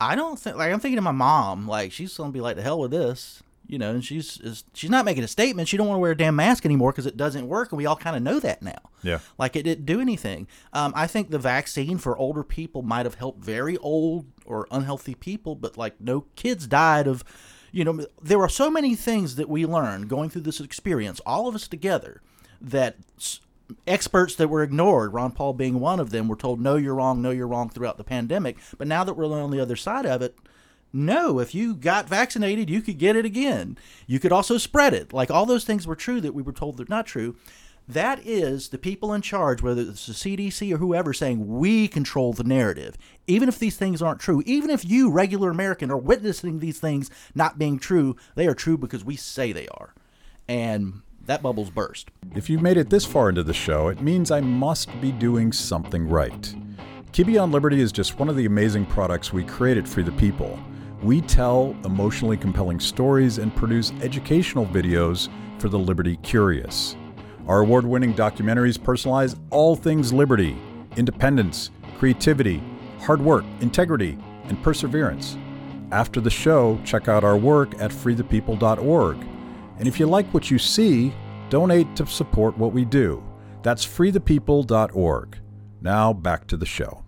I 0.00 0.16
don't 0.16 0.38
think 0.38 0.56
like 0.56 0.72
I'm 0.72 0.80
thinking 0.80 0.98
of 0.98 1.04
my 1.04 1.12
mom. 1.12 1.68
Like 1.68 1.92
she's 1.92 2.16
gonna 2.16 2.32
be 2.32 2.40
like 2.40 2.56
the 2.56 2.62
hell 2.62 2.80
with 2.80 2.90
this, 2.90 3.42
you 3.66 3.78
know, 3.78 3.90
and 3.90 4.04
she's 4.04 4.38
is, 4.40 4.64
she's 4.74 4.90
not 4.90 5.04
making 5.04 5.24
a 5.24 5.28
statement. 5.28 5.68
She 5.68 5.76
don't 5.76 5.86
want 5.86 5.96
to 5.96 6.00
wear 6.00 6.12
a 6.12 6.16
damn 6.16 6.36
mask 6.36 6.64
anymore 6.64 6.92
because 6.92 7.06
it 7.06 7.16
doesn't 7.16 7.48
work, 7.48 7.72
and 7.72 7.78
we 7.78 7.86
all 7.86 7.96
kind 7.96 8.16
of 8.16 8.22
know 8.22 8.38
that 8.40 8.62
now. 8.62 8.90
Yeah. 9.02 9.20
Like 9.38 9.56
it 9.56 9.62
didn't 9.62 9.86
do 9.86 10.00
anything. 10.00 10.46
Um, 10.72 10.92
I 10.94 11.06
think 11.06 11.30
the 11.30 11.38
vaccine 11.38 11.98
for 11.98 12.16
older 12.16 12.42
people 12.42 12.82
might 12.82 13.06
have 13.06 13.14
helped 13.14 13.44
very 13.44 13.76
old 13.78 14.26
or 14.44 14.66
unhealthy 14.70 15.14
people, 15.14 15.54
but 15.54 15.76
like 15.76 16.00
no 16.00 16.26
kids 16.36 16.66
died 16.66 17.06
of, 17.06 17.24
you 17.70 17.84
know, 17.84 18.06
there 18.20 18.40
are 18.40 18.48
so 18.48 18.70
many 18.70 18.94
things 18.94 19.36
that 19.36 19.48
we 19.48 19.64
learned 19.64 20.08
going 20.08 20.28
through 20.28 20.42
this 20.42 20.60
experience, 20.60 21.20
all 21.24 21.48
of 21.48 21.54
us 21.54 21.66
together, 21.66 22.20
that 22.60 22.96
experts 23.86 24.34
that 24.36 24.48
were 24.48 24.62
ignored, 24.62 25.14
Ron 25.14 25.32
Paul 25.32 25.54
being 25.54 25.80
one 25.80 25.98
of 25.98 26.10
them, 26.10 26.28
were 26.28 26.36
told, 26.36 26.60
no, 26.60 26.76
you're 26.76 26.94
wrong, 26.94 27.22
no, 27.22 27.30
you're 27.30 27.48
wrong 27.48 27.70
throughout 27.70 27.96
the 27.96 28.04
pandemic. 28.04 28.58
But 28.76 28.88
now 28.88 29.04
that 29.04 29.14
we're 29.14 29.26
on 29.26 29.50
the 29.50 29.60
other 29.60 29.76
side 29.76 30.04
of 30.04 30.20
it, 30.20 30.36
no, 30.92 31.38
if 31.38 31.54
you 31.54 31.74
got 31.74 32.08
vaccinated, 32.08 32.68
you 32.68 32.82
could 32.82 32.98
get 32.98 33.16
it 33.16 33.24
again. 33.24 33.78
You 34.06 34.20
could 34.20 34.32
also 34.32 34.58
spread 34.58 34.92
it. 34.92 35.12
Like 35.12 35.30
all 35.30 35.46
those 35.46 35.64
things 35.64 35.86
were 35.86 35.96
true 35.96 36.20
that 36.20 36.34
we 36.34 36.42
were 36.42 36.52
told 36.52 36.76
they're 36.76 36.86
not 36.88 37.06
true. 37.06 37.36
That 37.88 38.24
is 38.24 38.68
the 38.68 38.78
people 38.78 39.12
in 39.12 39.22
charge, 39.22 39.60
whether 39.60 39.82
it's 39.82 40.06
the 40.06 40.12
CDC 40.12 40.72
or 40.72 40.76
whoever, 40.76 41.12
saying 41.12 41.48
we 41.48 41.88
control 41.88 42.32
the 42.32 42.44
narrative. 42.44 42.96
Even 43.26 43.48
if 43.48 43.58
these 43.58 43.76
things 43.76 44.00
aren't 44.00 44.20
true, 44.20 44.42
even 44.46 44.70
if 44.70 44.84
you, 44.84 45.10
regular 45.10 45.50
American, 45.50 45.90
are 45.90 45.96
witnessing 45.96 46.60
these 46.60 46.78
things 46.78 47.10
not 47.34 47.58
being 47.58 47.78
true, 47.78 48.16
they 48.36 48.46
are 48.46 48.54
true 48.54 48.78
because 48.78 49.04
we 49.04 49.16
say 49.16 49.50
they 49.50 49.66
are. 49.68 49.94
And 50.46 51.02
that 51.26 51.42
bubble's 51.42 51.70
burst. 51.70 52.10
If 52.36 52.48
you've 52.48 52.62
made 52.62 52.76
it 52.76 52.90
this 52.90 53.04
far 53.04 53.28
into 53.28 53.42
the 53.42 53.54
show, 53.54 53.88
it 53.88 54.00
means 54.00 54.30
I 54.30 54.40
must 54.40 55.00
be 55.00 55.10
doing 55.10 55.52
something 55.52 56.08
right. 56.08 56.54
Kibbe 57.12 57.40
on 57.40 57.50
Liberty 57.50 57.80
is 57.80 57.92
just 57.92 58.18
one 58.18 58.28
of 58.28 58.36
the 58.36 58.46
amazing 58.46 58.86
products 58.86 59.32
we 59.32 59.44
created 59.44 59.88
for 59.88 60.02
the 60.02 60.12
people. 60.12 60.58
We 61.02 61.20
tell 61.20 61.76
emotionally 61.84 62.36
compelling 62.36 62.78
stories 62.78 63.38
and 63.38 63.54
produce 63.56 63.92
educational 64.02 64.66
videos 64.66 65.28
for 65.58 65.68
the 65.68 65.78
Liberty 65.78 66.16
curious. 66.18 66.96
Our 67.48 67.62
award 67.62 67.84
winning 67.84 68.14
documentaries 68.14 68.78
personalize 68.78 69.36
all 69.50 69.74
things 69.74 70.12
liberty, 70.12 70.56
independence, 70.96 71.70
creativity, 71.98 72.62
hard 73.00 73.20
work, 73.20 73.44
integrity, 73.60 74.16
and 74.44 74.62
perseverance. 74.62 75.36
After 75.90 76.20
the 76.20 76.30
show, 76.30 76.80
check 76.84 77.08
out 77.08 77.24
our 77.24 77.36
work 77.36 77.74
at 77.80 77.90
freethepeople.org. 77.90 79.16
And 79.78 79.88
if 79.88 79.98
you 79.98 80.06
like 80.06 80.32
what 80.32 80.52
you 80.52 80.58
see, 80.58 81.12
donate 81.50 81.96
to 81.96 82.06
support 82.06 82.56
what 82.56 82.72
we 82.72 82.84
do. 82.84 83.22
That's 83.62 83.84
freethepeople.org. 83.84 85.38
Now 85.80 86.12
back 86.12 86.46
to 86.46 86.56
the 86.56 86.66
show. 86.66 87.01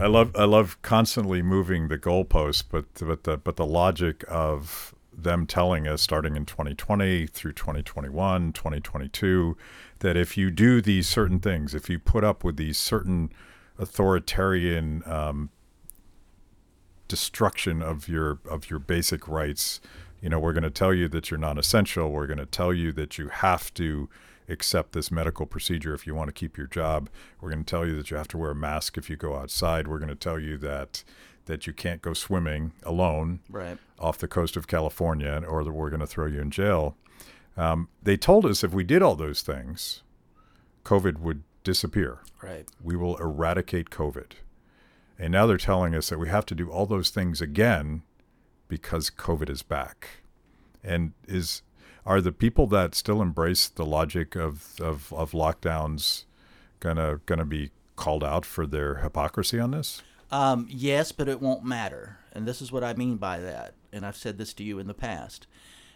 I 0.00 0.06
love 0.06 0.32
I 0.36 0.44
love 0.44 0.80
constantly 0.82 1.42
moving 1.42 1.88
the 1.88 1.98
goalposts, 1.98 2.62
but 2.68 2.86
but 2.94 3.24
the 3.24 3.36
but 3.36 3.56
the 3.56 3.66
logic 3.66 4.24
of 4.28 4.94
them 5.12 5.46
telling 5.46 5.88
us 5.88 6.00
starting 6.00 6.36
in 6.36 6.46
2020 6.46 7.26
through 7.26 7.52
2021, 7.52 8.52
2022, 8.52 9.56
that 9.98 10.16
if 10.16 10.36
you 10.36 10.50
do 10.50 10.80
these 10.80 11.08
certain 11.08 11.40
things, 11.40 11.74
if 11.74 11.90
you 11.90 11.98
put 11.98 12.22
up 12.22 12.44
with 12.44 12.56
these 12.56 12.78
certain 12.78 13.32
authoritarian 13.78 15.02
um, 15.06 15.50
destruction 17.08 17.82
of 17.82 18.08
your 18.08 18.38
of 18.48 18.70
your 18.70 18.78
basic 18.78 19.26
rights, 19.26 19.80
you 20.20 20.28
know, 20.28 20.38
we're 20.38 20.52
going 20.52 20.62
to 20.62 20.70
tell 20.70 20.94
you 20.94 21.08
that 21.08 21.30
you're 21.30 21.38
non-essential. 21.38 22.10
We're 22.10 22.26
going 22.26 22.38
to 22.38 22.46
tell 22.46 22.72
you 22.72 22.92
that 22.92 23.18
you 23.18 23.28
have 23.28 23.74
to 23.74 24.08
accept 24.48 24.92
this 24.92 25.10
medical 25.10 25.46
procedure 25.46 25.94
if 25.94 26.06
you 26.06 26.14
want 26.14 26.28
to 26.28 26.32
keep 26.32 26.56
your 26.56 26.66
job. 26.66 27.08
We're 27.40 27.50
going 27.50 27.64
to 27.64 27.70
tell 27.70 27.86
you 27.86 27.96
that 27.96 28.10
you 28.10 28.16
have 28.16 28.28
to 28.28 28.38
wear 28.38 28.50
a 28.52 28.54
mask 28.54 28.96
if 28.96 29.08
you 29.10 29.16
go 29.16 29.36
outside. 29.36 29.86
We're 29.88 29.98
going 29.98 30.08
to 30.08 30.14
tell 30.14 30.38
you 30.38 30.56
that 30.58 31.04
that 31.46 31.66
you 31.66 31.72
can't 31.72 32.02
go 32.02 32.12
swimming 32.12 32.72
alone 32.82 33.40
Right. 33.48 33.78
off 33.98 34.18
the 34.18 34.28
coast 34.28 34.54
of 34.54 34.66
California, 34.66 35.42
or 35.48 35.64
that 35.64 35.72
we're 35.72 35.88
going 35.88 36.00
to 36.00 36.06
throw 36.06 36.26
you 36.26 36.40
in 36.42 36.50
jail. 36.50 36.94
Um, 37.56 37.88
they 38.02 38.18
told 38.18 38.44
us 38.44 38.62
if 38.62 38.72
we 38.74 38.84
did 38.84 39.00
all 39.00 39.16
those 39.16 39.40
things, 39.40 40.02
COVID 40.84 41.18
would 41.20 41.42
disappear. 41.64 42.18
Right. 42.42 42.68
We 42.82 42.96
will 42.96 43.16
eradicate 43.16 43.88
COVID. 43.88 44.32
And 45.18 45.32
now 45.32 45.46
they're 45.46 45.56
telling 45.56 45.94
us 45.94 46.10
that 46.10 46.18
we 46.18 46.28
have 46.28 46.44
to 46.46 46.54
do 46.54 46.70
all 46.70 46.84
those 46.86 47.08
things 47.10 47.40
again 47.40 48.02
because 48.68 49.10
COVID 49.10 49.48
is 49.48 49.62
back. 49.62 50.20
And 50.84 51.12
is 51.26 51.62
are 52.08 52.22
the 52.22 52.32
people 52.32 52.66
that 52.68 52.94
still 52.94 53.20
embrace 53.20 53.68
the 53.68 53.84
logic 53.84 54.34
of, 54.34 54.80
of, 54.80 55.12
of 55.12 55.32
lockdowns 55.32 56.24
gonna 56.80 57.20
gonna 57.26 57.44
be 57.44 57.70
called 57.96 58.24
out 58.24 58.46
for 58.46 58.66
their 58.66 58.96
hypocrisy 58.96 59.60
on 59.60 59.72
this? 59.72 60.02
Um, 60.30 60.66
yes, 60.70 61.12
but 61.12 61.28
it 61.28 61.42
won't 61.42 61.64
matter. 61.64 62.16
And 62.32 62.48
this 62.48 62.62
is 62.62 62.72
what 62.72 62.82
I 62.82 62.94
mean 62.94 63.16
by 63.18 63.40
that. 63.40 63.74
And 63.92 64.06
I've 64.06 64.16
said 64.16 64.38
this 64.38 64.54
to 64.54 64.64
you 64.64 64.78
in 64.78 64.86
the 64.86 64.94
past. 64.94 65.46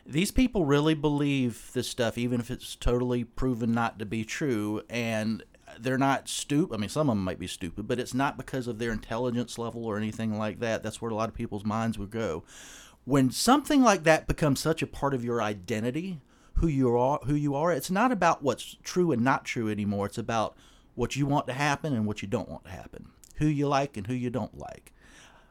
These 0.05 0.33
people 0.33 0.67
really 0.67 0.95
believe 0.95 1.71
this 1.73 1.89
stuff, 1.89 2.19
even 2.19 2.41
if 2.41 2.51
it's 2.51 2.77
totally 2.77 3.25
proven 3.25 3.73
not 3.73 3.99
to 3.99 4.05
be 4.05 4.25
true. 4.25 4.83
And 4.91 5.43
they're 5.79 5.97
not 5.97 6.29
stupid. 6.29 6.75
I 6.75 6.79
mean, 6.79 6.91
some 6.91 7.09
of 7.09 7.17
them 7.17 7.25
might 7.25 7.39
be 7.39 7.47
stupid, 7.47 7.89
but 7.89 7.99
it's 7.99 8.13
not 8.13 8.37
because 8.37 8.67
of 8.67 8.79
their 8.79 8.93
intelligence 8.93 9.57
level 9.57 9.87
or 9.87 9.97
anything 9.97 10.37
like 10.37 10.61
that. 10.61 10.83
That's 10.83 11.01
where 11.01 11.11
a 11.11 11.15
lot 11.15 11.31
of 11.31 11.35
people's 11.35 11.65
minds 11.65 11.99
would 11.99 12.11
go. 12.11 12.45
When 13.05 13.31
something 13.31 13.83
like 13.83 14.05
that 14.05 14.27
becomes 14.27 14.61
such 14.61 14.83
a 14.83 14.87
part 14.87 15.15
of 15.15 15.25
your 15.25 15.43
identity, 15.43 16.21
who 16.55 16.69
you 16.69 16.97
are, 16.97 17.19
who 17.25 17.35
you 17.35 17.55
are, 17.55 17.73
it's 17.73 17.91
not 17.91 18.13
about 18.13 18.43
what's 18.43 18.77
true 18.83 19.11
and 19.11 19.23
not 19.23 19.45
true 19.45 19.69
anymore. 19.69 20.07
It's 20.07 20.19
about 20.19 20.57
what 20.95 21.17
you 21.17 21.27
want 21.27 21.47
to 21.49 21.53
happen 21.53 21.93
and 21.93 22.07
what 22.07 22.23
you 22.23 22.29
don't 22.29 22.49
want 22.49 22.65
to 22.65 22.71
happen, 22.71 23.09
who 23.37 23.47
you 23.47 23.67
like 23.67 23.97
and 23.97 24.07
who 24.07 24.15
you 24.15 24.31
don't 24.31 24.57
like. 24.57 24.93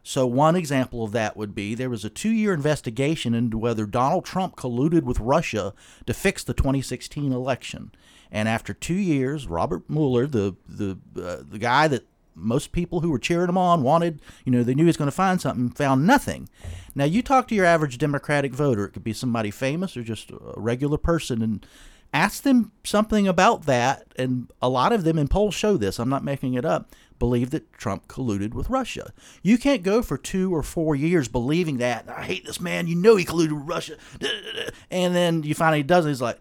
So, 0.04 0.26
one 0.26 0.56
example 0.56 1.04
of 1.04 1.12
that 1.12 1.38
would 1.38 1.54
be 1.54 1.76
there 1.76 1.90
was 1.90 2.04
a 2.04 2.10
two 2.10 2.32
year 2.32 2.54
investigation 2.54 3.34
into 3.34 3.58
whether 3.58 3.86
Donald 3.86 4.26
Trump 4.26 4.56
colluded 4.56 5.04
with 5.04 5.20
Russia 5.20 5.74
to 6.08 6.14
fix 6.14 6.44
the 6.44 6.54
2016 6.54 7.32
election. 7.32 7.92
And 8.32 8.48
after 8.48 8.74
two 8.74 8.96
years, 8.96 9.48
Robert 9.48 9.90
Mueller, 9.90 10.26
the, 10.26 10.56
the, 10.68 10.98
uh, 11.22 11.44
the 11.48 11.60
guy 11.60 11.88
that 11.90 12.08
most 12.36 12.72
people 12.72 13.02
who 13.02 13.12
were 13.12 13.20
cheering 13.20 13.50
him 13.50 13.58
on 13.58 13.84
wanted, 13.84 14.22
you 14.46 14.52
know, 14.52 14.64
they 14.64 14.74
knew 14.74 14.84
he 14.84 14.88
was 14.88 14.98
going 14.98 15.10
to 15.10 15.16
find 15.16 15.42
something, 15.42 15.70
found 15.70 16.06
nothing. 16.06 16.50
Now, 16.96 17.06
you 17.06 17.22
talk 17.22 17.48
to 17.48 17.56
your 17.56 17.66
average 17.66 17.98
Democratic 17.98 18.54
voter, 18.54 18.86
it 18.86 18.92
could 18.92 19.04
be 19.04 19.14
somebody 19.14 19.52
famous 19.52 19.96
or 19.96 20.04
just 20.04 20.32
a 20.32 20.54
regular 20.56 20.98
person, 20.98 21.42
and 21.42 21.66
ask 22.14 22.44
them 22.44 22.72
something 22.84 23.28
about 23.28 23.66
that. 23.66 24.14
And 24.18 24.52
a 24.62 24.70
lot 24.70 24.94
of 24.94 25.04
them, 25.04 25.18
and 25.18 25.30
polls 25.30 25.56
show 25.56 25.78
this, 25.78 26.00
I'm 26.00 26.10
not 26.10 26.24
making 26.24 26.54
it 26.54 26.66
up, 26.66 26.90
believe 27.20 27.52
that 27.52 27.72
Trump 27.74 28.08
colluded 28.08 28.54
with 28.54 28.70
Russia. 28.70 29.14
You 29.44 29.58
can't 29.58 29.84
go 29.84 30.02
for 30.02 30.18
two 30.18 30.54
or 30.54 30.64
four 30.64 30.96
years 30.96 31.28
believing 31.28 31.78
that. 31.78 32.10
I 32.10 32.24
hate 32.24 32.46
this 32.46 32.60
man. 32.60 32.88
You 32.88 32.96
know 32.96 33.16
he 33.16 33.26
colluded 33.26 33.54
with 33.54 33.68
Russia. 33.68 33.98
And 34.90 35.16
then 35.16 35.44
you 35.44 35.56
he 35.56 35.84
doesn't. 35.84 36.12
He's 36.12 36.22
like, 36.22 36.40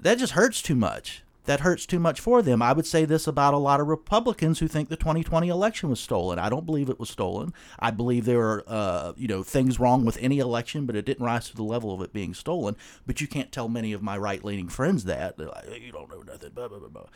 that 0.00 0.18
just 0.18 0.34
hurts 0.34 0.60
too 0.60 0.74
much. 0.74 1.22
That 1.50 1.62
hurts 1.62 1.84
too 1.84 1.98
much 1.98 2.20
for 2.20 2.42
them. 2.42 2.62
I 2.62 2.72
would 2.72 2.86
say 2.86 3.04
this 3.04 3.26
about 3.26 3.54
a 3.54 3.58
lot 3.58 3.80
of 3.80 3.88
Republicans 3.88 4.60
who 4.60 4.68
think 4.68 4.88
the 4.88 4.94
2020 4.94 5.48
election 5.48 5.90
was 5.90 5.98
stolen. 5.98 6.38
I 6.38 6.48
don't 6.48 6.64
believe 6.64 6.88
it 6.88 7.00
was 7.00 7.10
stolen. 7.10 7.52
I 7.76 7.90
believe 7.90 8.24
there 8.24 8.40
are, 8.40 8.64
uh, 8.68 9.12
you 9.16 9.26
know, 9.26 9.42
things 9.42 9.80
wrong 9.80 10.04
with 10.04 10.16
any 10.20 10.38
election, 10.38 10.86
but 10.86 10.94
it 10.94 11.04
didn't 11.04 11.26
rise 11.26 11.50
to 11.50 11.56
the 11.56 11.64
level 11.64 11.92
of 11.92 12.02
it 12.02 12.12
being 12.12 12.34
stolen. 12.34 12.76
But 13.04 13.20
you 13.20 13.26
can't 13.26 13.50
tell 13.50 13.68
many 13.68 13.92
of 13.92 14.00
my 14.00 14.16
right-leaning 14.16 14.68
friends 14.68 15.06
that. 15.06 15.38
They're 15.38 15.48
like, 15.48 15.82
you 15.82 15.90
don't 15.90 16.08
know 16.08 16.22
nothing. 16.22 16.50
Blah, 16.50 16.68
blah, 16.68 16.78
blah 16.86 17.06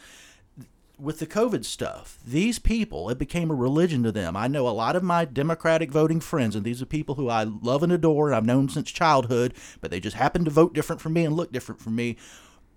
with 0.99 1.19
the 1.19 1.27
COVID 1.27 1.65
stuff, 1.65 2.19
these 2.25 2.61
people, 2.61 3.11
it 3.11 3.19
became 3.19 3.51
a 3.51 3.55
religion 3.55 4.05
to 4.05 4.13
them. 4.13 4.37
I 4.37 4.47
know 4.47 4.69
a 4.69 4.71
lot 4.71 4.95
of 4.95 5.03
my 5.03 5.25
Democratic 5.25 5.91
voting 5.91 6.21
friends, 6.21 6.55
and 6.55 6.65
these 6.65 6.81
are 6.81 6.87
people 6.87 7.17
who 7.17 7.29
I 7.29 7.43
love 7.43 7.83
and 7.83 7.93
adore, 7.93 8.29
and 8.29 8.37
I've 8.37 8.47
known 8.47 8.69
since 8.69 8.93
childhood, 8.93 9.55
but 9.81 9.91
they 9.91 9.99
just 9.99 10.17
happen 10.17 10.45
to 10.45 10.53
vote 10.53 10.73
different 10.73 11.03
from 11.03 11.13
me 11.13 11.25
and 11.25 11.35
look 11.35 11.51
different 11.51 11.81
from 11.81 11.97
me. 11.97 12.17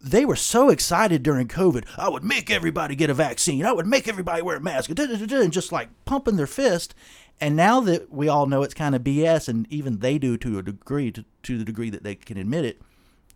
They 0.01 0.25
were 0.25 0.35
so 0.35 0.69
excited 0.69 1.23
during 1.23 1.47
COVID. 1.47 1.85
I 1.97 2.09
would 2.09 2.23
make 2.23 2.49
everybody 2.49 2.95
get 2.95 3.09
a 3.09 3.13
vaccine. 3.13 3.65
I 3.65 3.71
would 3.71 3.87
make 3.87 4.07
everybody 4.07 4.41
wear 4.41 4.57
a 4.57 4.61
mask, 4.61 4.89
and 4.89 5.51
just 5.53 5.71
like 5.71 5.89
pumping 6.05 6.35
their 6.35 6.47
fist. 6.47 6.93
And 7.39 7.55
now 7.55 7.81
that 7.81 8.11
we 8.11 8.27
all 8.27 8.47
know 8.47 8.63
it's 8.63 8.73
kind 8.73 8.95
of 8.95 9.03
BS, 9.03 9.47
and 9.47 9.67
even 9.71 9.99
they 9.99 10.17
do 10.17 10.37
to 10.37 10.57
a 10.59 10.63
degree, 10.63 11.11
to, 11.11 11.23
to 11.43 11.57
the 11.57 11.65
degree 11.65 11.89
that 11.89 12.03
they 12.03 12.15
can 12.15 12.37
admit 12.37 12.65
it, 12.65 12.81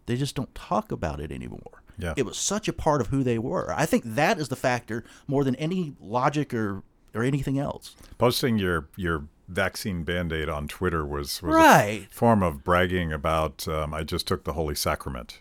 they 0.07 0.15
just 0.15 0.35
don't 0.35 0.53
talk 0.55 0.91
about 0.91 1.19
it 1.19 1.31
anymore. 1.31 1.83
Yeah. 1.97 2.13
It 2.17 2.25
was 2.25 2.37
such 2.37 2.67
a 2.67 2.73
part 2.73 3.01
of 3.01 3.07
who 3.07 3.23
they 3.23 3.37
were. 3.37 3.71
I 3.75 3.85
think 3.85 4.03
that 4.05 4.39
is 4.39 4.49
the 4.49 4.55
factor 4.55 5.03
more 5.27 5.43
than 5.43 5.55
any 5.55 5.93
logic 5.99 6.53
or 6.53 6.83
or 7.13 7.23
anything 7.23 7.59
else. 7.59 7.95
Posting 8.17 8.57
your 8.57 8.87
your 8.95 9.25
vaccine 9.49 10.03
band-aid 10.03 10.47
on 10.47 10.67
Twitter 10.67 11.05
was, 11.05 11.41
was 11.43 11.53
Right. 11.53 12.07
a 12.09 12.13
form 12.15 12.41
of 12.41 12.63
bragging 12.63 13.11
about 13.11 13.67
um, 13.67 13.93
I 13.93 14.03
just 14.03 14.25
took 14.25 14.45
the 14.45 14.53
Holy 14.53 14.75
Sacrament. 14.75 15.39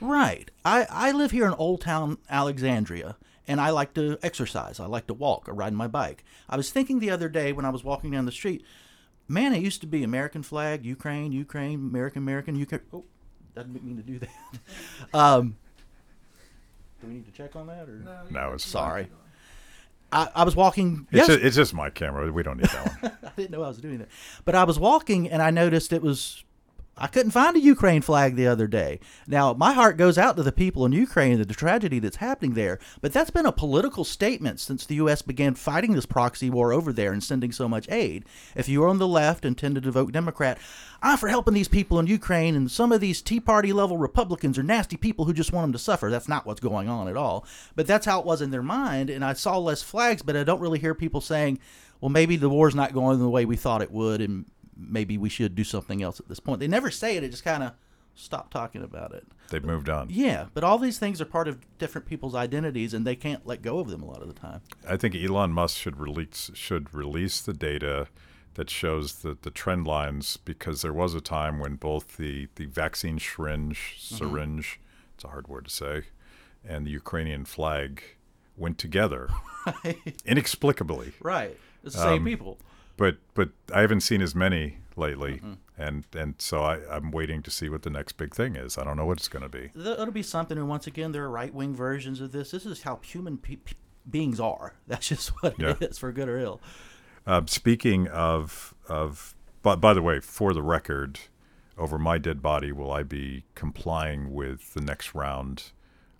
Right. 0.00 0.50
I, 0.64 0.86
I 0.90 1.12
live 1.12 1.30
here 1.30 1.46
in 1.46 1.52
Old 1.54 1.80
Town 1.80 2.18
Alexandria, 2.28 3.16
and 3.46 3.60
I 3.60 3.70
like 3.70 3.94
to 3.94 4.18
exercise. 4.22 4.80
I 4.80 4.86
like 4.86 5.06
to 5.08 5.14
walk 5.14 5.48
or 5.48 5.52
ride 5.54 5.72
my 5.72 5.86
bike. 5.86 6.24
I 6.48 6.56
was 6.56 6.70
thinking 6.70 6.98
the 7.00 7.10
other 7.10 7.28
day 7.28 7.52
when 7.52 7.64
I 7.64 7.70
was 7.70 7.84
walking 7.84 8.10
down 8.10 8.26
the 8.26 8.32
street, 8.32 8.64
man, 9.28 9.52
it 9.52 9.62
used 9.62 9.80
to 9.82 9.86
be 9.86 10.02
American 10.02 10.42
flag, 10.42 10.84
Ukraine, 10.84 11.32
Ukraine, 11.32 11.78
American, 11.80 12.22
American, 12.22 12.56
Ukraine. 12.56 12.80
Oh, 12.92 13.04
doesn't 13.54 13.84
mean 13.84 13.96
to 13.96 14.02
do 14.02 14.18
that. 14.20 14.30
um, 15.14 15.56
do 17.00 17.06
we 17.06 17.14
need 17.14 17.26
to 17.26 17.32
check 17.32 17.56
on 17.56 17.66
that 17.68 17.88
or? 17.88 18.04
No, 18.30 18.52
it's 18.52 18.64
Sorry. 18.64 19.08
I, 20.12 20.28
I 20.34 20.44
was 20.44 20.56
walking. 20.56 21.06
It's, 21.12 21.28
yes- 21.28 21.38
ju- 21.38 21.46
it's 21.46 21.56
just 21.56 21.72
my 21.74 21.88
camera. 21.90 22.30
We 22.32 22.42
don't 22.42 22.56
need 22.58 22.66
that 22.66 23.02
one. 23.02 23.12
I 23.24 23.30
didn't 23.36 23.50
know 23.52 23.62
I 23.62 23.68
was 23.68 23.78
doing 23.78 23.98
that. 23.98 24.08
But 24.44 24.54
I 24.54 24.64
was 24.64 24.78
walking 24.78 25.28
and 25.30 25.40
I 25.40 25.50
noticed 25.50 25.92
it 25.92 26.02
was 26.02 26.42
I 27.02 27.06
couldn't 27.06 27.32
find 27.32 27.56
a 27.56 27.60
Ukraine 27.60 28.02
flag 28.02 28.36
the 28.36 28.46
other 28.46 28.66
day. 28.66 29.00
Now, 29.26 29.54
my 29.54 29.72
heart 29.72 29.96
goes 29.96 30.18
out 30.18 30.36
to 30.36 30.42
the 30.42 30.52
people 30.52 30.84
in 30.84 30.92
Ukraine 30.92 31.32
and 31.32 31.44
the 31.44 31.54
tragedy 31.54 31.98
that's 31.98 32.16
happening 32.16 32.52
there, 32.52 32.78
but 33.00 33.10
that's 33.10 33.30
been 33.30 33.46
a 33.46 33.52
political 33.52 34.04
statement 34.04 34.60
since 34.60 34.84
the 34.84 34.96
US 34.96 35.22
began 35.22 35.54
fighting 35.54 35.94
this 35.94 36.04
proxy 36.04 36.50
war 36.50 36.74
over 36.74 36.92
there 36.92 37.10
and 37.10 37.24
sending 37.24 37.52
so 37.52 37.66
much 37.66 37.88
aid. 37.88 38.26
If 38.54 38.68
you 38.68 38.84
are 38.84 38.88
on 38.88 38.98
the 38.98 39.08
left 39.08 39.46
and 39.46 39.56
tended 39.56 39.84
to 39.84 39.90
vote 39.90 40.12
Democrat, 40.12 40.58
I'm 41.02 41.16
for 41.16 41.28
helping 41.28 41.54
these 41.54 41.68
people 41.68 41.98
in 41.98 42.06
Ukraine 42.06 42.54
and 42.54 42.70
some 42.70 42.92
of 42.92 43.00
these 43.00 43.22
Tea 43.22 43.40
Party 43.40 43.72
level 43.72 43.96
Republicans 43.96 44.58
are 44.58 44.62
nasty 44.62 44.98
people 44.98 45.24
who 45.24 45.32
just 45.32 45.54
want 45.54 45.64
them 45.64 45.72
to 45.72 45.78
suffer. 45.78 46.10
That's 46.10 46.28
not 46.28 46.44
what's 46.44 46.60
going 46.60 46.90
on 46.90 47.08
at 47.08 47.16
all. 47.16 47.46
But 47.74 47.86
that's 47.86 48.04
how 48.04 48.20
it 48.20 48.26
was 48.26 48.42
in 48.42 48.50
their 48.50 48.62
mind 48.62 49.08
and 49.08 49.24
I 49.24 49.32
saw 49.32 49.56
less 49.56 49.82
flags, 49.82 50.20
but 50.20 50.36
I 50.36 50.44
don't 50.44 50.60
really 50.60 50.78
hear 50.78 50.94
people 50.94 51.22
saying, 51.22 51.60
well, 52.00 52.10
maybe 52.10 52.36
the 52.36 52.50
war's 52.50 52.74
not 52.74 52.92
going 52.92 53.18
the 53.18 53.28
way 53.28 53.44
we 53.44 53.56
thought 53.56 53.82
it 53.82 53.92
would, 53.92 54.20
and 54.20 54.46
maybe 54.80 55.18
we 55.18 55.28
should 55.28 55.54
do 55.54 55.64
something 55.64 56.02
else 56.02 56.20
at 56.20 56.28
this 56.28 56.40
point. 56.40 56.60
They 56.60 56.68
never 56.68 56.90
say 56.90 57.16
it; 57.16 57.24
it 57.24 57.30
just 57.30 57.44
kind 57.44 57.62
of 57.62 57.72
stop 58.14 58.50
talking 58.50 58.82
about 58.82 59.12
it. 59.12 59.26
They've 59.50 59.64
moved 59.64 59.88
on. 59.88 60.08
Yeah, 60.10 60.46
but 60.54 60.64
all 60.64 60.78
these 60.78 60.98
things 60.98 61.20
are 61.20 61.26
part 61.26 61.48
of 61.48 61.58
different 61.78 62.06
people's 62.06 62.34
identities, 62.34 62.94
and 62.94 63.06
they 63.06 63.16
can't 63.16 63.46
let 63.46 63.62
go 63.62 63.78
of 63.78 63.88
them 63.88 64.02
a 64.02 64.06
lot 64.06 64.22
of 64.22 64.28
the 64.28 64.34
time. 64.34 64.60
I 64.88 64.96
think 64.96 65.14
Elon 65.14 65.52
Musk 65.52 65.76
should 65.76 65.98
release 65.98 66.50
should 66.54 66.94
release 66.94 67.40
the 67.40 67.54
data 67.54 68.08
that 68.54 68.70
shows 68.70 69.16
the, 69.16 69.36
the 69.40 69.50
trend 69.50 69.86
lines 69.86 70.36
because 70.36 70.82
there 70.82 70.92
was 70.92 71.14
a 71.14 71.20
time 71.20 71.60
when 71.60 71.76
both 71.76 72.16
the, 72.16 72.48
the 72.56 72.66
vaccine 72.66 73.18
syringe 73.18 73.96
mm-hmm. 73.96 74.16
syringe 74.16 74.80
it's 75.14 75.22
a 75.22 75.28
hard 75.28 75.46
word 75.46 75.66
to 75.66 75.70
say 75.70 76.02
and 76.64 76.86
the 76.86 76.90
Ukrainian 76.90 77.44
flag 77.44 78.02
went 78.56 78.78
together 78.78 79.30
inexplicably. 80.24 81.12
Right, 81.20 81.56
it's 81.82 81.94
the 81.94 82.02
same 82.02 82.18
um, 82.18 82.24
people. 82.24 82.58
But 83.00 83.16
but 83.32 83.48
I 83.74 83.80
haven't 83.80 84.02
seen 84.02 84.20
as 84.20 84.34
many 84.34 84.76
lately 84.94 85.40
and 85.78 86.04
and 86.14 86.34
so 86.36 86.62
I, 86.62 86.80
I'm 86.94 87.10
waiting 87.10 87.42
to 87.44 87.50
see 87.50 87.70
what 87.70 87.80
the 87.82 87.88
next 87.88 88.18
big 88.18 88.34
thing 88.34 88.56
is. 88.56 88.76
I 88.76 88.84
don't 88.84 88.98
know 88.98 89.06
what 89.06 89.16
it's 89.16 89.28
gonna 89.28 89.48
be. 89.48 89.70
It'll 89.74 90.10
be 90.10 90.22
something, 90.22 90.58
and 90.58 90.68
once 90.68 90.86
again, 90.86 91.12
there 91.12 91.24
are 91.24 91.30
right 91.30 91.54
wing 91.54 91.74
versions 91.74 92.20
of 92.20 92.32
this. 92.32 92.50
This 92.50 92.66
is 92.66 92.82
how 92.82 93.00
human 93.02 93.38
pe- 93.38 93.56
beings 94.10 94.38
are. 94.38 94.74
That's 94.86 95.08
just 95.08 95.30
what 95.42 95.58
Yeah. 95.58 95.70
it 95.70 95.82
is, 95.82 95.96
for 95.98 96.12
good 96.12 96.28
or 96.28 96.38
ill. 96.38 96.60
Um, 97.26 97.48
speaking 97.48 98.06
of 98.08 98.74
of, 98.86 99.34
but 99.62 99.76
by 99.80 99.94
the 99.94 100.02
way, 100.02 100.20
for 100.20 100.52
the 100.52 100.62
record, 100.62 101.20
over 101.78 101.98
my 101.98 102.18
dead 102.18 102.42
body, 102.42 102.70
will 102.70 102.92
I 102.92 103.02
be 103.02 103.44
complying 103.54 104.34
with 104.34 104.74
the 104.74 104.82
next 104.82 105.14
round 105.14 105.72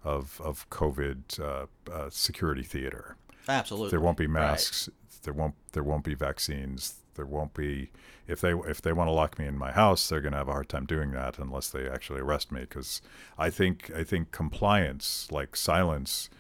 of 0.03 0.41
of 0.43 0.69
COVID 0.71 1.39
uh, 1.39 1.67
uh, 1.93 2.09
security 2.09 2.63
theater? 2.63 3.17
Absolutely, 3.47 3.91
There 3.91 4.01
won't 4.01 4.17
be 4.17 4.27
masks. 4.27 4.89
There 5.23 5.35
won't 5.35 5.55
there 5.73 5.83
won't 5.83 6.05
be 6.05 6.15
vaccines. 6.15 6.97
There 7.15 7.27
won't 7.27 7.55
be 7.55 7.91
if 8.27 8.41
they 8.41 8.53
if 8.53 8.81
they 8.81 8.93
want 8.93 9.09
to 9.09 9.13
lock 9.13 9.39
me 9.39 9.47
in 9.47 9.59
my 9.59 9.73
house, 9.73 10.09
they're 10.09 10.21
going 10.21 10.33
to 10.33 10.39
have 10.39 10.49
a 10.49 10.53
hard 10.53 10.69
time 10.69 10.87
doing 10.87 11.11
that 11.13 11.39
unless 11.39 11.69
they 11.69 11.89
actually 11.89 12.21
arrest 12.21 12.51
me. 12.53 12.61
Because 12.61 13.03
I 13.39 13.51
think 13.51 13.91
I 13.95 14.05
think 14.05 14.31
compliance, 14.33 15.29
like 15.31 15.57
silence, 15.57 16.31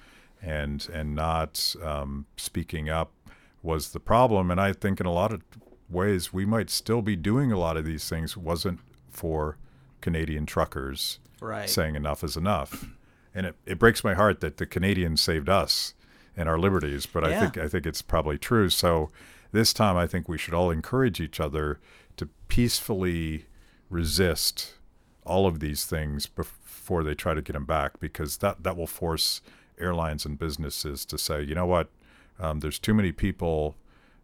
and 0.43 0.89
and 0.93 1.15
not 1.15 1.75
um, 1.83 2.27
speaking 2.37 2.89
up, 2.89 3.13
was 3.63 3.93
the 3.93 4.01
problem. 4.01 4.51
And 4.51 4.61
I 4.61 4.73
think 4.73 5.01
in 5.01 5.07
a 5.07 5.13
lot 5.13 5.33
of 5.33 5.43
ways 5.89 6.33
we 6.33 6.47
might 6.47 6.71
still 6.71 7.03
be 7.03 7.17
doing 7.17 7.53
a 7.53 7.59
lot 7.59 7.77
of 7.77 7.85
these 7.85 8.09
things. 8.09 8.37
Wasn't 8.37 8.81
for 9.11 9.59
Canadian 10.01 10.47
truckers 10.47 11.19
Right. 11.41 11.69
saying 11.69 11.95
enough 11.97 12.23
is 12.23 12.37
enough. 12.37 12.87
And 13.35 13.47
it, 13.47 13.57
it 13.65 13.79
breaks 13.79 14.03
my 14.05 14.15
heart 14.15 14.41
that 14.41 14.57
the 14.57 14.67
Canadians 14.67 15.21
saved 15.21 15.49
us 15.49 15.95
and 16.41 16.49
our 16.49 16.59
liberties, 16.59 17.05
but 17.05 17.23
I 17.23 17.39
think 17.39 17.59
I 17.59 17.69
think 17.69 17.87
it's 17.87 18.03
probably 18.03 18.39
true. 18.39 18.71
So 18.71 19.11
this 19.53 19.73
time 19.75 19.97
I 19.97 20.07
think 20.07 20.29
we 20.29 20.39
should 20.39 20.55
all 20.55 20.71
encourage 20.71 21.21
each 21.21 21.39
other 21.39 21.79
to 22.17 22.29
peacefully 22.49 23.45
resist 23.91 24.75
all 25.25 25.47
of 25.47 25.61
these 25.61 25.85
things 25.85 26.27
before 26.27 27.05
they 27.05 27.15
try 27.15 27.35
to 27.35 27.43
get 27.43 27.53
them 27.53 27.67
back 27.67 28.01
because 28.01 28.39
that, 28.39 28.63
that 28.63 28.77
will 28.77 28.87
force 28.87 29.43
airlines 29.79 30.25
and 30.25 30.39
businesses 30.39 31.05
to 31.05 31.19
say, 31.19 31.43
you 31.43 31.55
know 31.55 31.67
what, 31.67 31.91
um, 32.39 32.61
there's 32.61 32.79
too 32.79 32.95
many 32.95 33.13
people 33.13 33.77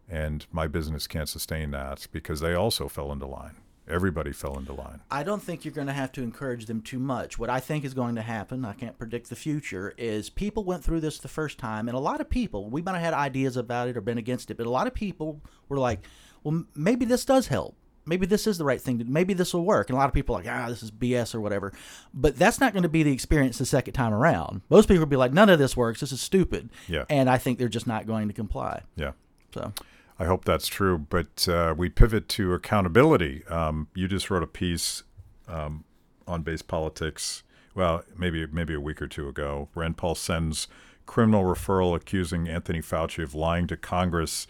and 0.09 0.47
my 0.51 0.67
business 0.67 1.07
can't 1.07 1.29
sustain 1.29 1.71
that 1.73 2.07
because 2.13 2.41
they 2.41 2.55
also 2.55 2.89
fell 2.89 3.13
into 3.13 3.27
line. 3.27 3.57
Everybody 3.89 4.33
fell 4.33 4.59
into 4.59 4.73
line. 4.73 5.01
I 5.11 5.23
don't 5.23 5.43
think 5.43 5.65
you're 5.65 5.75
going 5.75 5.87
to 5.87 5.93
have 5.93 6.11
to 6.13 6.23
encourage 6.23 6.67
them 6.67 6.83
too 6.83 6.99
much. 6.99 7.39
What 7.39 7.51
I 7.51 7.61
think 7.61 7.85
is 7.85 7.95
going 7.95 8.17
to 8.17 8.23
happen, 8.23 8.65
I 8.65 8.73
can't 8.73 8.99
predict 8.99 9.31
the 9.31 9.37
future, 9.37 9.95
is 9.97 10.29
people 10.29 10.65
went 10.65 10.83
through 10.83 11.01
this 11.01 11.19
the 11.19 11.29
first 11.29 11.59
time, 11.59 11.89
and 11.89 11.97
a 11.97 12.01
lot 12.01 12.21
of 12.21 12.29
people, 12.29 12.69
we 12.69 12.83
might 12.83 12.95
have 12.95 13.03
had 13.03 13.15
ideas 13.15 13.57
about 13.57 13.89
it 13.89 13.97
or 13.97 14.01
been 14.01 14.19
against 14.19 14.51
it, 14.51 14.57
but 14.57 14.67
a 14.67 14.71
lot 14.71 14.87
of 14.87 14.95
people 14.95 15.41
were 15.69 15.79
like, 15.79 16.01
well, 16.43 16.65
maybe 16.75 17.05
this 17.05 17.25
does 17.25 17.47
help. 17.47 17.77
Maybe 18.09 18.25
this 18.25 18.47
is 18.47 18.57
the 18.57 18.65
right 18.65 18.81
thing. 18.81 19.01
To, 19.01 19.05
maybe 19.05 19.35
this 19.35 19.53
will 19.53 19.65
work. 19.65 19.91
And 19.91 19.97
a 19.97 19.99
lot 19.99 20.09
of 20.09 20.15
people 20.15 20.37
are 20.37 20.39
like, 20.39 20.49
ah, 20.49 20.69
this 20.69 20.83
is 20.83 20.93
BS 20.93 21.35
or 21.35 21.41
whatever. 21.41 21.73
But 22.15 22.37
that's 22.37 22.61
not 22.61 22.73
going 22.73 22.85
to 22.85 22.89
be 22.89 23.03
the 23.03 23.13
experience 23.13 23.59
the 23.59 23.67
second 23.67 23.95
time 23.95 24.15
around. 24.15 24.63
Most 24.71 24.87
people 24.87 25.01
will 25.01 25.07
be 25.07 25.17
like, 25.17 25.33
none 25.33 25.49
of 25.49 25.59
this 25.59 25.77
works. 25.77 26.01
This 26.01 26.13
is 26.13 26.21
stupid. 26.21 26.71
Yeah. 26.87 27.05
And 27.11 27.29
I 27.29 27.39
think 27.39 27.59
they're 27.59 27.69
just 27.69 27.89
not 27.89 28.07
going 28.07 28.29
to 28.29 28.35
comply. 28.35 28.83
Yeah. 28.95 29.13
So, 29.53 29.73
I 30.19 30.25
hope 30.25 30.45
that's 30.45 30.67
true. 30.67 30.99
But 30.99 31.49
uh, 31.49 31.75
we 31.77 31.89
pivot 31.89 32.29
to 32.31 32.55
accountability. 32.55 33.45
Um, 33.47 33.89
you 33.95 34.09
just 34.09 34.31
wrote 34.31 34.43
a 34.43 34.49
piece 34.49 35.03
um, 35.49 35.85
on 36.27 36.43
Based 36.43 36.69
Politics. 36.69 37.43
Well, 37.75 38.05
maybe 38.17 38.47
maybe 38.47 38.75
a 38.75 38.81
week 38.81 39.03
or 39.03 39.07
two 39.07 39.29
ago. 39.29 39.69
Rand 39.75 39.97
Paul 39.97 40.15
sends 40.15 40.69
criminal 41.05 41.45
referral 41.45 41.95
accusing 41.95 42.49
Anthony 42.49 42.81
Fauci 42.81 43.23
of 43.23 43.35
lying 43.35 43.67
to 43.69 43.77
Congress 43.77 44.47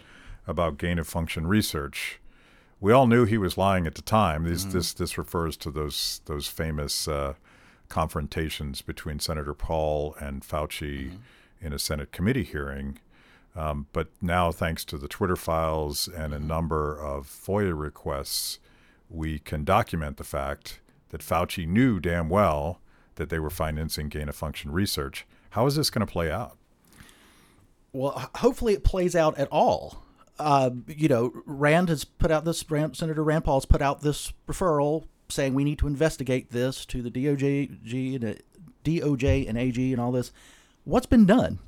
about 0.47 0.79
gain 0.79 0.99
of 0.99 1.07
function 1.07 1.47
research. 1.47 2.21
We 2.81 2.93
all 2.93 3.07
knew 3.07 3.25
he 3.25 3.39
was 3.39 3.59
lying 3.59 3.87
at 3.87 3.95
the 3.95 4.03
time. 4.03 4.45
This 4.45 4.65
this 4.65 4.93
this 4.93 5.19
refers 5.19 5.57
to 5.59 5.71
those 5.71 6.21
those 6.27 6.47
famous 6.47 7.09
uh, 7.09 7.35
confrontations 7.89 8.83
between 8.83 9.19
Senator 9.19 9.55
Paul 9.55 10.15
and 10.21 10.43
Fauci 10.43 11.19
in 11.61 11.73
a 11.73 11.79
Senate 11.79 12.13
committee 12.13 12.45
hearing. 12.45 12.99
Um, 13.57 13.87
but 13.93 14.09
now, 14.21 14.53
thanks 14.53 14.85
to 14.85 14.99
the 14.99 15.09
Twitter 15.09 15.37
files 15.37 16.09
and 16.09 16.35
a 16.35 16.39
number 16.39 16.95
of 16.95 17.27
FOIA 17.27 17.79
requests, 17.79 18.59
we 19.09 19.39
can 19.39 19.65
document 19.65 20.19
the 20.19 20.25
fact 20.25 20.81
that 21.09 21.23
Fauci 21.23 21.67
knew 21.67 21.99
damn 21.99 22.29
well 22.29 22.81
that 23.15 23.31
they 23.31 23.39
were 23.39 23.49
financing 23.49 24.09
gain 24.09 24.29
of 24.29 24.37
function 24.37 24.71
research. 24.73 25.27
How 25.51 25.67
is 25.67 25.77
this 25.77 25.89
going 25.89 26.07
to 26.07 26.13
play 26.13 26.31
out? 26.31 26.59
Well, 27.93 28.31
hopefully 28.37 28.75
it 28.75 28.85
plays 28.85 29.17
out 29.17 29.39
at 29.39 29.49
all. 29.51 30.03
Uh, 30.39 30.71
you 30.87 31.09
know, 31.09 31.33
Rand 31.47 31.89
has 31.89 32.05
put 32.05 32.31
out 32.31 32.45
this. 32.45 32.71
Rand, 32.71 32.95
Senator 32.95 33.25
Rand 33.25 33.45
Paul 33.45 33.57
has 33.57 33.65
put 33.65 33.81
out 33.81 34.03
this 34.03 34.35
referral 34.47 35.07
saying 35.31 35.55
we 35.55 35.65
need 35.65 35.79
to 35.79 35.87
investigate 35.87 36.51
this 36.51 36.85
to 36.87 37.01
the 37.01 37.11
DOJ, 37.11 37.83
G, 37.83 38.17
and, 38.17 38.25
uh, 38.25 38.35
DOJ 38.85 39.49
and 39.49 39.57
AG 39.57 39.93
and 39.93 40.01
all 40.01 40.13
this. 40.13 40.31
What's 40.85 41.07
been 41.07 41.25
done? 41.25 41.59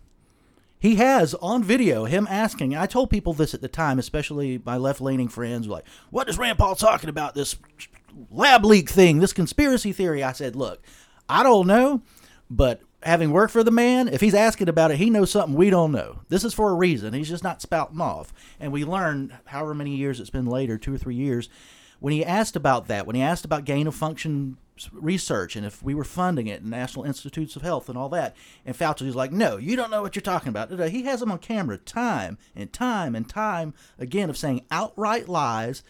He 0.78 0.96
has 0.96 1.34
on 1.34 1.64
video 1.64 2.04
him 2.04 2.26
asking. 2.30 2.76
I 2.76 2.86
told 2.86 3.10
people 3.10 3.32
this 3.32 3.54
at 3.54 3.60
the 3.60 3.68
time, 3.68 3.98
especially 3.98 4.60
my 4.64 4.76
left 4.76 5.00
leaning 5.00 5.28
friends, 5.28 5.66
were 5.66 5.74
like, 5.74 5.86
"What 6.10 6.28
is 6.28 6.38
Rand 6.38 6.58
Paul 6.58 6.76
talking 6.76 7.10
about? 7.10 7.34
This 7.34 7.56
lab 8.30 8.64
leak 8.64 8.88
thing, 8.88 9.18
this 9.18 9.32
conspiracy 9.32 9.92
theory?" 9.92 10.22
I 10.22 10.32
said, 10.32 10.54
"Look, 10.54 10.82
I 11.28 11.42
don't 11.42 11.66
know, 11.66 12.02
but 12.48 12.80
having 13.02 13.30
worked 13.30 13.52
for 13.52 13.64
the 13.64 13.70
man, 13.70 14.08
if 14.08 14.20
he's 14.20 14.34
asking 14.34 14.68
about 14.68 14.90
it, 14.90 14.98
he 14.98 15.10
knows 15.10 15.30
something 15.30 15.56
we 15.56 15.70
don't 15.70 15.92
know. 15.92 16.20
This 16.28 16.44
is 16.44 16.54
for 16.54 16.70
a 16.70 16.74
reason. 16.74 17.12
He's 17.12 17.28
just 17.28 17.44
not 17.44 17.62
spouting 17.62 18.00
off." 18.00 18.32
And 18.60 18.72
we 18.72 18.84
learned, 18.84 19.32
however 19.46 19.74
many 19.74 19.96
years 19.96 20.20
it's 20.20 20.30
been 20.30 20.46
later, 20.46 20.78
two 20.78 20.94
or 20.94 20.98
three 20.98 21.16
years, 21.16 21.48
when 22.00 22.12
he 22.12 22.24
asked 22.24 22.54
about 22.54 22.86
that, 22.86 23.06
when 23.06 23.16
he 23.16 23.22
asked 23.22 23.44
about 23.44 23.64
gain 23.64 23.88
of 23.88 23.94
function 23.94 24.56
research 24.92 25.56
and 25.56 25.66
if 25.66 25.82
we 25.82 25.94
were 25.94 26.04
funding 26.04 26.46
it, 26.46 26.62
and 26.62 26.70
National 26.70 27.04
Institutes 27.04 27.56
of 27.56 27.62
Health 27.62 27.88
and 27.88 27.98
all 27.98 28.08
that, 28.10 28.36
and 28.64 28.76
Fauci 28.76 29.02
was 29.02 29.16
like, 29.16 29.32
"No, 29.32 29.56
you 29.56 29.76
don't 29.76 29.90
know 29.90 30.02
what 30.02 30.14
you're 30.14 30.22
talking 30.22 30.48
about." 30.48 30.70
He 30.90 31.02
has 31.04 31.22
him 31.22 31.32
on 31.32 31.38
camera 31.38 31.78
time 31.78 32.38
and 32.54 32.72
time 32.72 33.14
and 33.14 33.28
time 33.28 33.74
again 33.98 34.30
of 34.30 34.36
saying 34.36 34.64
outright 34.70 35.28
lies, 35.28 35.82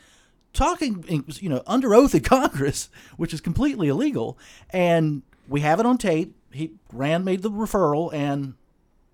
talking, 0.53 1.05
you 1.41 1.49
know, 1.49 1.62
under 1.66 1.95
oath 1.95 2.14
in 2.14 2.20
Congress, 2.22 2.89
which 3.16 3.34
is 3.34 3.41
completely 3.41 3.89
illegal, 3.89 4.39
and 4.70 5.22
we 5.49 5.61
have 5.61 5.80
it 5.80 5.86
on 5.86 5.99
tape. 5.99 6.34
He 6.51 6.72
Rand 6.93 7.24
made 7.24 7.43
the 7.43 7.51
referral, 7.51 8.12
and 8.12 8.55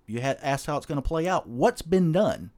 you 0.07 0.21
had 0.21 0.37
asked 0.41 0.65
how 0.65 0.77
it's 0.77 0.85
going 0.85 1.01
to 1.01 1.07
play 1.07 1.27
out. 1.27 1.47
What's 1.47 1.81
been 1.81 2.11
done? 2.11 2.51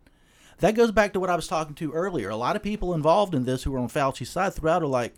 That 0.60 0.76
goes 0.76 0.92
back 0.92 1.14
to 1.14 1.20
what 1.20 1.30
I 1.30 1.36
was 1.36 1.48
talking 1.48 1.76
to 1.76 1.92
earlier. 1.94 2.30
A 2.30 2.36
lot 2.36 2.56
of 2.56 2.64
people 2.64 2.94
involved 2.94 3.36
in 3.36 3.46
this 3.46 3.64
who 3.64 3.72
were 3.72 3.80
on 3.80 3.90
Fauci's 3.90 4.30
side 4.30 4.54
throughout 4.54 4.82
are 4.82 4.88
like, 4.88 5.14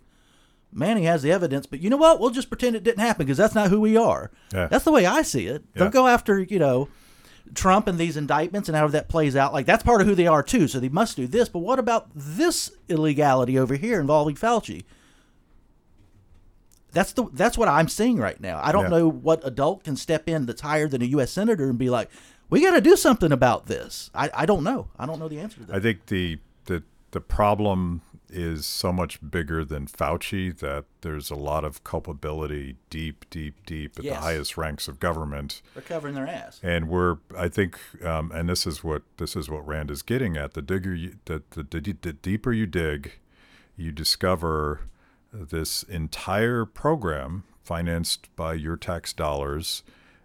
man, 0.72 0.96
he 0.96 1.04
has 1.04 1.22
the 1.22 1.32
evidence, 1.32 1.66
but 1.66 1.80
you 1.80 1.90
know 1.90 1.96
what? 1.96 2.20
We'll 2.20 2.30
just 2.30 2.48
pretend 2.48 2.76
it 2.76 2.82
didn't 2.84 3.00
happen 3.00 3.26
because 3.26 3.38
that's 3.38 3.54
not 3.54 3.70
who 3.70 3.80
we 3.80 3.96
are. 3.96 4.30
Yeah. 4.52 4.66
That's 4.68 4.84
the 4.84 4.92
way 4.92 5.06
I 5.06 5.22
see 5.22 5.46
it. 5.46 5.64
Yeah. 5.74 5.80
Don't 5.80 5.92
go 5.92 6.06
after, 6.06 6.40
you 6.40 6.58
know, 6.58 6.88
Trump 7.54 7.88
and 7.88 7.98
these 7.98 8.16
indictments 8.16 8.68
and 8.68 8.76
how 8.76 8.86
that 8.88 9.08
plays 9.08 9.34
out, 9.34 9.52
like 9.52 9.66
that's 9.66 9.82
part 9.82 10.00
of 10.00 10.06
who 10.06 10.14
they 10.14 10.26
are 10.28 10.42
too. 10.42 10.68
So 10.68 10.78
they 10.78 10.88
must 10.88 11.16
do 11.16 11.26
this. 11.26 11.48
But 11.48 11.60
what 11.60 11.78
about 11.80 12.08
this 12.14 12.70
illegality 12.88 13.58
over 13.58 13.74
here 13.74 14.00
involving 14.00 14.36
Fauci? 14.36 14.84
That's 16.92 17.12
the 17.12 17.26
that's 17.32 17.56
what 17.56 17.68
I'm 17.68 17.88
seeing 17.88 18.18
right 18.18 18.40
now. 18.40 18.60
I 18.62 18.72
don't 18.72 18.84
Yeah. 18.84 18.98
know 18.98 19.08
what 19.10 19.46
adult 19.46 19.84
can 19.84 19.96
step 19.96 20.28
in 20.28 20.46
that's 20.46 20.60
higher 20.60 20.88
than 20.88 21.02
a 21.02 21.06
U.S. 21.06 21.30
senator 21.30 21.68
and 21.68 21.78
be 21.78 21.88
like, 21.88 22.10
"We 22.48 22.62
got 22.62 22.72
to 22.74 22.80
do 22.80 22.96
something 22.96 23.30
about 23.30 23.66
this." 23.66 24.10
I, 24.12 24.28
I 24.34 24.46
don't 24.46 24.64
know. 24.64 24.88
I 24.98 25.06
don't 25.06 25.20
know 25.20 25.28
the 25.28 25.38
answer 25.38 25.58
to 25.60 25.66
that. 25.66 25.76
I 25.76 25.78
think 25.80 26.06
the 26.06 26.38
the 26.64 26.82
the 27.12 27.20
problem 27.20 28.02
is 28.32 28.64
so 28.66 28.92
much 28.92 29.18
bigger 29.30 29.64
than 29.64 29.86
Fauci 29.86 30.56
that 30.58 30.84
there's 31.00 31.30
a 31.30 31.34
lot 31.34 31.64
of 31.64 31.82
culpability 31.84 32.76
deep, 32.90 33.24
deep, 33.30 33.54
deep 33.66 33.98
at 33.98 34.04
Yes. 34.04 34.14
the 34.16 34.20
highest 34.20 34.56
ranks 34.56 34.88
of 34.88 35.00
government. 35.00 35.62
They're 35.74 35.82
covering 35.82 36.14
their 36.14 36.26
ass. 36.28 36.60
And 36.62 36.88
we're, 36.88 37.18
I 37.36 37.48
think, 37.48 37.78
um, 38.04 38.30
and 38.32 38.48
this 38.48 38.66
is 38.66 38.82
what 38.84 39.02
this 39.16 39.34
is 39.36 39.48
what 39.50 39.66
Rand 39.66 39.90
is 39.90 40.02
getting 40.02 40.36
at. 40.36 40.54
The 40.54 40.62
digger, 40.62 40.94
you, 40.94 41.16
the, 41.24 41.42
the, 41.50 41.62
the 41.64 41.96
the 42.00 42.12
deeper 42.12 42.52
you 42.52 42.66
dig, 42.66 43.12
you 43.76 43.92
discover 43.92 44.80
this 45.32 45.82
entire 45.84 46.64
program 46.64 47.44
financed 47.62 48.34
by 48.36 48.54
your 48.54 48.76
tax 48.76 49.12
dollars 49.12 49.82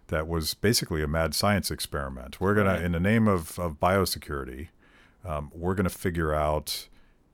that 0.08 0.26
was 0.28 0.54
basically 0.54 1.02
a 1.02 1.06
mad 1.08 1.34
science 1.34 1.70
experiment. 1.70 2.40
We're 2.40 2.54
gonna, 2.54 2.70
Right. 2.74 2.82
in 2.82 2.92
the 2.92 3.00
name 3.00 3.26
of 3.28 3.58
of 3.58 3.78
biosecurity, 3.80 4.68
um, 5.24 5.50
we're 5.54 5.74
gonna 5.74 5.88
figure 5.90 6.32
out 6.34 6.88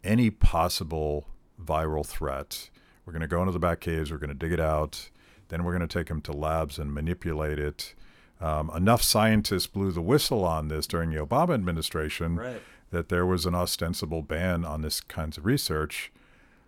any 0.05 0.31
possible 0.31 1.27
viral 1.63 2.05
threat. 2.07 2.71
We're 3.05 3.13
gonna 3.13 3.29
go 3.29 3.41
into 3.41 3.53
the 3.53 3.59
back 3.59 3.81
caves. 3.81 4.11
We're 4.11 4.19
gonna 4.19 4.35
dig 4.35 4.53
it 4.53 4.61
out. 4.61 5.11
Then 5.49 5.65
we're 5.65 5.73
gonna 5.73 5.87
take 5.89 6.07
them 6.07 6.21
to 6.23 6.33
labs 6.33 6.79
and 6.79 6.93
manipulate 6.93 7.59
it. 7.59 7.95
Um, 8.41 8.71
enough 8.75 9.03
scientists 9.03 9.67
blew 9.67 9.93
the 9.93 10.01
whistle 10.03 10.45
on 10.45 10.69
this 10.69 10.87
during 10.87 11.11
the 11.11 11.25
Obama 11.25 11.55
administration 11.55 12.37
Right. 12.37 12.63
that 12.91 13.09
there 13.09 13.25
was 13.25 13.47
an 13.47 13.55
ostensible 13.55 14.23
ban 14.23 14.65
on 14.65 14.83
this 14.83 15.01
kinds 15.01 15.39
of 15.39 15.45
research. 15.45 16.11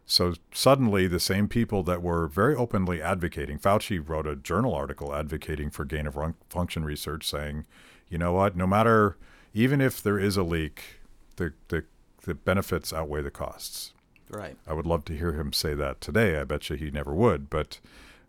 So 0.06 0.34
suddenly, 0.52 1.06
the 1.06 1.18
same 1.18 1.48
people 1.48 1.82
that 1.84 2.02
were 2.02 2.28
very 2.28 2.54
openly 2.54 3.00
advocating, 3.00 3.58
Fauci 3.58 3.98
wrote 4.06 4.26
a 4.26 4.36
journal 4.36 4.74
article 4.74 5.14
advocating 5.14 5.70
for 5.70 5.84
gain 5.86 6.06
of 6.06 6.16
function 6.50 6.84
research, 6.84 7.26
saying, 7.26 7.64
you 8.10 8.18
know 8.18 8.34
what, 8.34 8.54
no 8.54 8.66
matter, 8.66 9.16
even 9.54 9.80
if 9.80 10.02
there 10.02 10.18
is 10.18 10.36
a 10.36 10.42
leak, 10.42 11.00
the, 11.36 11.54
the, 11.68 11.84
the 12.24 12.34
benefits 12.34 12.92
outweigh 12.92 13.22
the 13.22 13.30
costs. 13.30 13.92
Right. 14.30 14.56
I 14.66 14.72
would 14.72 14.86
love 14.86 15.04
to 15.06 15.16
hear 15.16 15.32
him 15.32 15.52
say 15.52 15.74
that 15.74 16.00
today. 16.00 16.38
I 16.38 16.44
bet 16.44 16.68
you 16.70 16.76
he 16.76 16.90
never 16.90 17.14
would. 17.14 17.50
But 17.50 17.78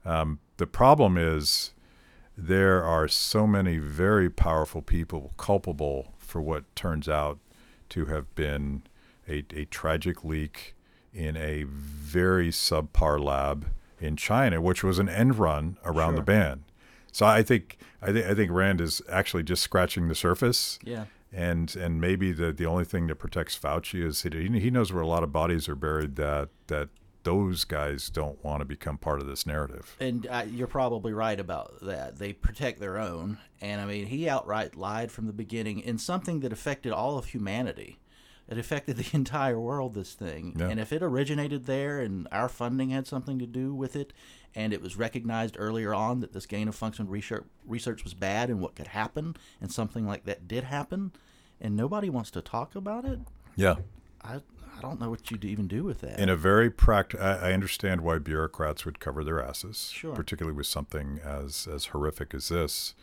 um, 0.03 0.39
the 0.57 0.67
problem 0.67 1.17
is 1.17 1.73
there 2.37 2.83
are 2.83 3.07
so 3.07 3.47
many 3.47 3.77
very 3.77 4.29
powerful 4.29 4.81
people 4.81 5.33
culpable 5.37 6.13
for 6.17 6.41
what 6.41 6.75
turns 6.75 7.07
out 7.07 7.39
to 7.89 8.05
have 8.05 8.33
been 8.35 8.83
a, 9.27 9.45
a 9.53 9.65
tragic 9.65 10.23
leak 10.23 10.75
in 11.13 11.37
a 11.37 11.63
very 11.63 12.49
subpar 12.49 13.23
lab 13.23 13.67
in 13.99 14.17
China, 14.17 14.59
which 14.61 14.83
was 14.83 14.99
an 14.99 15.07
end 15.07 15.39
run 15.39 15.77
around 15.85 16.15
the 16.15 16.21
ban. 16.21 16.65
So 17.11 17.25
I 17.25 17.43
think 17.43 17.77
I 18.01 18.11
think 18.11 18.25
I 18.25 18.33
think 18.33 18.51
Rand 18.51 18.81
is 18.81 19.01
actually 19.09 19.43
just 19.43 19.63
scratching 19.63 20.09
the 20.09 20.15
surface 20.15 20.77
Yeah. 20.83 21.05
And 21.35 21.75
and 21.75 21.99
maybe 21.99 22.31
the 22.31 22.51
the 22.53 22.65
only 22.65 22.85
thing 22.85 23.07
that 23.07 23.15
protects 23.15 23.57
Fauci 23.57 24.03
is 24.03 24.21
he 24.23 24.59
he 24.59 24.71
knows 24.71 24.93
where 24.93 25.03
a 25.03 25.07
lot 25.07 25.23
of 25.23 25.31
bodies 25.31 25.67
are 25.67 25.75
buried 25.75 26.15
that 26.15 26.49
that 26.67 26.89
those 27.23 27.65
guys 27.65 28.09
don't 28.09 28.41
want 28.43 28.61
to 28.61 28.65
become 28.65 28.97
part 28.97 29.19
of 29.19 29.27
this 29.27 29.45
narrative. 29.45 29.97
And 29.99 30.27
uh, 30.27 30.45
you're 30.47 30.67
probably 30.67 31.11
right 31.11 31.39
about 31.39 31.81
that. 31.81 32.17
They 32.17 32.33
protect 32.33 32.79
their 32.79 32.99
own. 32.99 33.39
And 33.59 33.81
I 33.81 33.85
mean, 33.85 34.05
he 34.05 34.29
outright 34.29 34.75
lied 34.75 35.11
from 35.11 35.25
the 35.25 35.33
beginning 35.33 35.79
in 35.79 35.97
something 35.97 36.41
that 36.41 36.53
affected 36.53 36.91
all 36.93 37.17
of 37.17 37.25
humanity. 37.25 37.97
It 38.47 38.57
affected 38.57 38.97
the 38.97 39.09
entire 39.15 39.59
world, 39.59 39.93
this 39.95 40.13
thing. 40.13 40.55
Yeah. 40.57 40.69
And 40.69 40.79
if 40.79 40.93
it 40.93 41.01
originated 41.01 41.65
there 41.65 41.99
and 41.99 42.27
our 42.31 42.49
funding 42.49 42.89
had 42.91 43.07
something 43.07 43.39
to 43.39 43.45
do 43.47 43.73
with 43.73 43.95
it, 43.95 44.13
and 44.53 44.71
it 44.71 44.81
was 44.81 44.95
recognized 44.95 45.55
earlier 45.59 45.93
on 45.93 46.19
that 46.21 46.33
this 46.33 46.45
gain 46.45 46.67
of 46.67 46.75
function 46.75 47.07
research, 47.09 47.43
research 47.65 48.03
was 48.03 48.13
bad 48.13 48.49
and 48.49 48.59
what 48.61 48.75
could 48.75 48.87
happen, 48.87 49.35
and 49.59 49.71
something 49.71 50.05
like 50.05 50.25
that 50.25 50.47
did 50.47 50.63
happen, 50.65 51.11
and 51.59 51.75
nobody 51.75 52.09
wants 52.09 52.31
to 52.31 52.41
talk 52.41 52.75
about 52.75 53.03
it, 53.05 53.19
Yeah. 53.55 53.75
I, 54.21 54.35
I 54.77 54.81
don't 54.81 54.99
know 54.99 55.09
what 55.09 55.29
you'd 55.31 55.45
even 55.45 55.67
do 55.67 55.83
with 55.83 56.01
that. 56.01 56.19
In 56.19 56.29
a 56.29 56.35
very 56.35 56.69
practical 56.69 57.25
I, 57.25 57.49
I 57.49 57.53
understand 57.53 58.01
why 58.01 58.17
bureaucrats 58.19 58.85
would 58.85 58.99
cover 58.99 59.23
their 59.23 59.41
asses, 59.41 59.89
Sure. 59.93 60.13
particularly 60.15 60.55
with 60.55 60.67
something 60.67 61.19
as 61.23 61.67
as 61.71 61.85
horrific 61.87 62.33
as 62.33 62.49
this. 62.49 62.93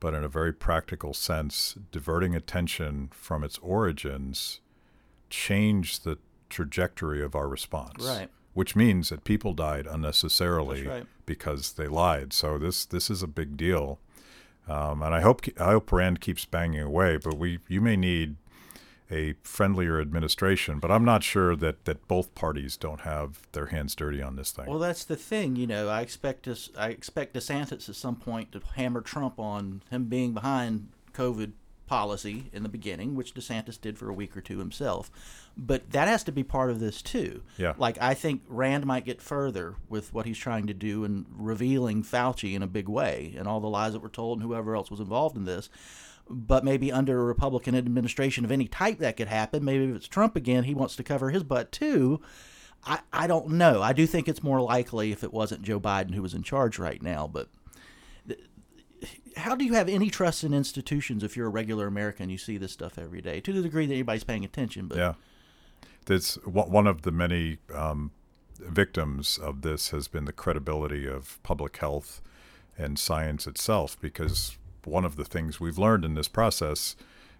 But 0.00 0.14
in 0.14 0.22
a 0.22 0.28
very 0.28 0.52
practical 0.52 1.12
sense, 1.14 1.74
diverting 1.90 2.34
attention 2.36 3.08
from 3.12 3.42
its 3.42 3.58
origins 3.58 4.60
changed 5.30 6.04
the 6.04 6.18
trajectory 6.48 7.22
of 7.22 7.34
our 7.34 7.48
response. 7.48 8.04
Right. 8.04 8.28
Which 8.54 8.74
means 8.74 9.10
that 9.10 9.24
people 9.24 9.52
died 9.52 9.86
unnecessarily 9.86 10.86
right. 10.86 11.06
because 11.26 11.72
they 11.72 11.86
lied. 11.86 12.32
So 12.32 12.58
this 12.58 12.84
this 12.84 13.08
is 13.08 13.22
a 13.22 13.28
big 13.28 13.56
deal, 13.56 14.00
um, 14.66 15.02
and 15.02 15.14
I 15.14 15.20
hope 15.20 15.42
I 15.60 15.72
hope 15.72 15.92
Rand 15.92 16.20
keeps 16.20 16.44
banging 16.44 16.80
away. 16.80 17.18
But 17.18 17.38
we 17.38 17.60
you 17.68 17.80
may 17.80 17.96
need 17.96 18.36
a 19.10 19.34
friendlier 19.42 20.00
administration, 20.00 20.78
but 20.78 20.90
I'm 20.90 21.04
not 21.04 21.22
sure 21.22 21.56
that, 21.56 21.84
that 21.86 22.06
both 22.08 22.34
parties 22.34 22.76
don't 22.76 23.02
have 23.02 23.40
their 23.52 23.66
hands 23.66 23.94
dirty 23.94 24.20
on 24.22 24.36
this 24.36 24.50
thing. 24.50 24.66
Well, 24.66 24.78
that's 24.78 25.04
the 25.04 25.16
thing, 25.16 25.56
you 25.56 25.66
know. 25.66 25.88
I 25.88 26.02
expect 26.02 26.46
us. 26.46 26.70
I 26.76 26.88
expect 26.88 27.34
DeSantis 27.34 27.88
at 27.88 27.94
some 27.94 28.16
point 28.16 28.52
to 28.52 28.60
hammer 28.76 29.00
Trump 29.00 29.38
on 29.38 29.82
him 29.90 30.04
being 30.04 30.34
behind 30.34 30.88
COVID 31.14 31.52
policy 31.88 32.50
in 32.52 32.62
the 32.62 32.68
beginning, 32.68 33.16
which 33.16 33.34
DeSantis 33.34 33.80
did 33.80 33.98
for 33.98 34.08
a 34.08 34.14
week 34.14 34.36
or 34.36 34.40
two 34.40 34.58
himself. 34.58 35.10
But 35.56 35.90
that 35.90 36.06
has 36.06 36.22
to 36.24 36.32
be 36.32 36.44
part 36.44 36.70
of 36.70 36.78
this 36.78 37.02
too. 37.02 37.42
Yeah. 37.56 37.74
Like 37.76 37.98
I 38.00 38.14
think 38.14 38.42
Rand 38.46 38.86
might 38.86 39.04
get 39.04 39.20
further 39.20 39.74
with 39.88 40.12
what 40.14 40.26
he's 40.26 40.38
trying 40.38 40.68
to 40.68 40.74
do 40.74 41.04
and 41.04 41.26
revealing 41.36 42.04
Fauci 42.04 42.54
in 42.54 42.62
a 42.62 42.68
big 42.68 42.88
way 42.88 43.34
and 43.36 43.48
all 43.48 43.58
the 43.58 43.68
lies 43.68 43.94
that 43.94 44.02
were 44.02 44.08
told 44.08 44.38
and 44.38 44.46
whoever 44.46 44.76
else 44.76 44.90
was 44.90 45.00
involved 45.00 45.36
in 45.36 45.44
this. 45.44 45.68
But 46.30 46.64
maybe 46.64 46.92
under 46.92 47.18
a 47.18 47.24
Republican 47.24 47.74
administration 47.74 48.44
of 48.44 48.52
any 48.52 48.68
type 48.68 48.98
that 48.98 49.16
could 49.16 49.28
happen. 49.28 49.64
Maybe 49.64 49.84
if 49.84 49.96
it's 49.96 50.08
Trump 50.08 50.36
again, 50.36 50.64
he 50.64 50.74
wants 50.74 50.94
to 50.96 51.02
cover 51.02 51.30
his 51.30 51.42
butt 51.42 51.72
too. 51.72 52.20
I, 52.84 53.00
I 53.12 53.26
don't 53.26 53.50
know. 53.50 53.82
I 53.82 53.92
do 53.92 54.06
think 54.06 54.28
it's 54.28 54.42
more 54.42 54.60
likely 54.60 55.10
if 55.10 55.24
it 55.24 55.32
wasn't 55.32 55.62
Joe 55.62 55.80
Biden 55.80 56.14
who 56.14 56.22
was 56.22 56.34
in 56.34 56.42
charge 56.42 56.78
right 56.78 57.02
now. 57.02 57.26
But 57.26 57.48
how 59.36 59.54
do 59.54 59.64
you 59.64 59.74
have 59.74 59.88
any 59.88 60.10
trust 60.10 60.44
in 60.44 60.52
institutions 60.52 61.22
if 61.22 61.36
you're 61.36 61.46
a 61.46 61.50
regular 61.50 61.86
American? 61.86 62.30
You 62.30 62.38
see 62.38 62.58
this 62.58 62.72
stuff 62.72 62.98
every 62.98 63.20
day 63.20 63.40
to 63.40 63.52
the 63.52 63.62
degree 63.62 63.86
that 63.86 63.94
anybody's 63.94 64.24
paying 64.24 64.44
attention. 64.44 64.88
But 64.88 64.98
yeah, 64.98 65.14
that's 66.06 66.34
one 66.44 66.70
one 66.70 66.86
of 66.86 67.02
the 67.02 67.12
many 67.12 67.58
um, 67.74 68.10
victims 68.58 69.38
of 69.38 69.62
this 69.62 69.90
has 69.90 70.08
been 70.08 70.24
the 70.24 70.32
credibility 70.32 71.06
of 71.06 71.38
public 71.42 71.76
health 71.76 72.20
and 72.76 72.98
science 72.98 73.46
itself, 73.46 74.00
because 74.00 74.56
one 74.84 75.04
of 75.04 75.16
the 75.16 75.24
things 75.24 75.60
we've 75.60 75.78
learned 75.78 76.04
in 76.04 76.14
this 76.14 76.28
process 76.28 76.96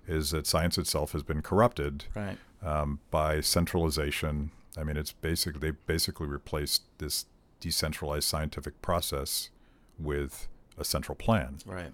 is 0.07 0.31
that 0.31 0.47
science 0.47 0.79
itself 0.79 1.13
has 1.13 1.23
been 1.23 1.43
corrupted 1.43 2.05
right, 2.15 2.39
um, 2.63 3.01
by 3.11 3.41
centralization. 3.41 4.51
I 4.77 4.85
mean, 4.85 4.97
it's 4.97 5.13
basically 5.13 5.61
they 5.61 5.77
basically 5.87 6.27
replaced 6.27 6.83
this 6.99 7.27
decentralized 7.61 8.25
scientific 8.25 8.81
process 8.83 9.51
with 9.99 10.49
a 10.79 10.85
central 10.85 11.17
plan, 11.17 11.59
right, 11.67 11.93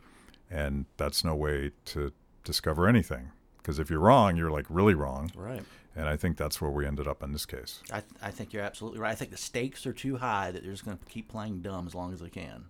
and 0.51 0.87
that's 0.97 1.25
no 1.25 1.35
way 1.35 1.73
to 1.87 2.13
discover 2.45 2.89
anything. 2.89 3.31
Because 3.59 3.79
if 3.79 3.89
you're 3.89 4.01
wrong, 4.01 4.37
you're 4.37 4.51
like 4.51 4.67
really 4.69 4.95
wrong, 4.95 5.31
right. 5.35 5.63
and 5.97 6.09
I 6.09 6.17
think 6.17 6.37
that's 6.37 6.61
where 6.61 6.71
we 6.71 6.87
ended 6.87 7.09
up 7.09 7.23
in 7.23 7.33
this 7.33 7.47
case. 7.47 7.81
I, 7.93 8.03
I 8.23 8.31
think 8.31 8.53
you're 8.53 8.63
absolutely 8.63 9.01
right. 9.01 9.13
I 9.13 9.15
think 9.15 9.31
the 9.31 9.37
stakes 9.37 9.87
are 9.87 9.93
too 9.93 10.17
high 10.17 10.51
that 10.51 10.63
they're 10.63 10.73
just 10.73 10.85
going 10.85 10.99
to 10.99 11.05
keep 11.07 11.29
playing 11.29 11.63
dumb 11.63 11.87
as 11.87 11.95
long 11.95 12.13
as 12.13 12.21
they 12.21 12.29
can. 12.29 12.67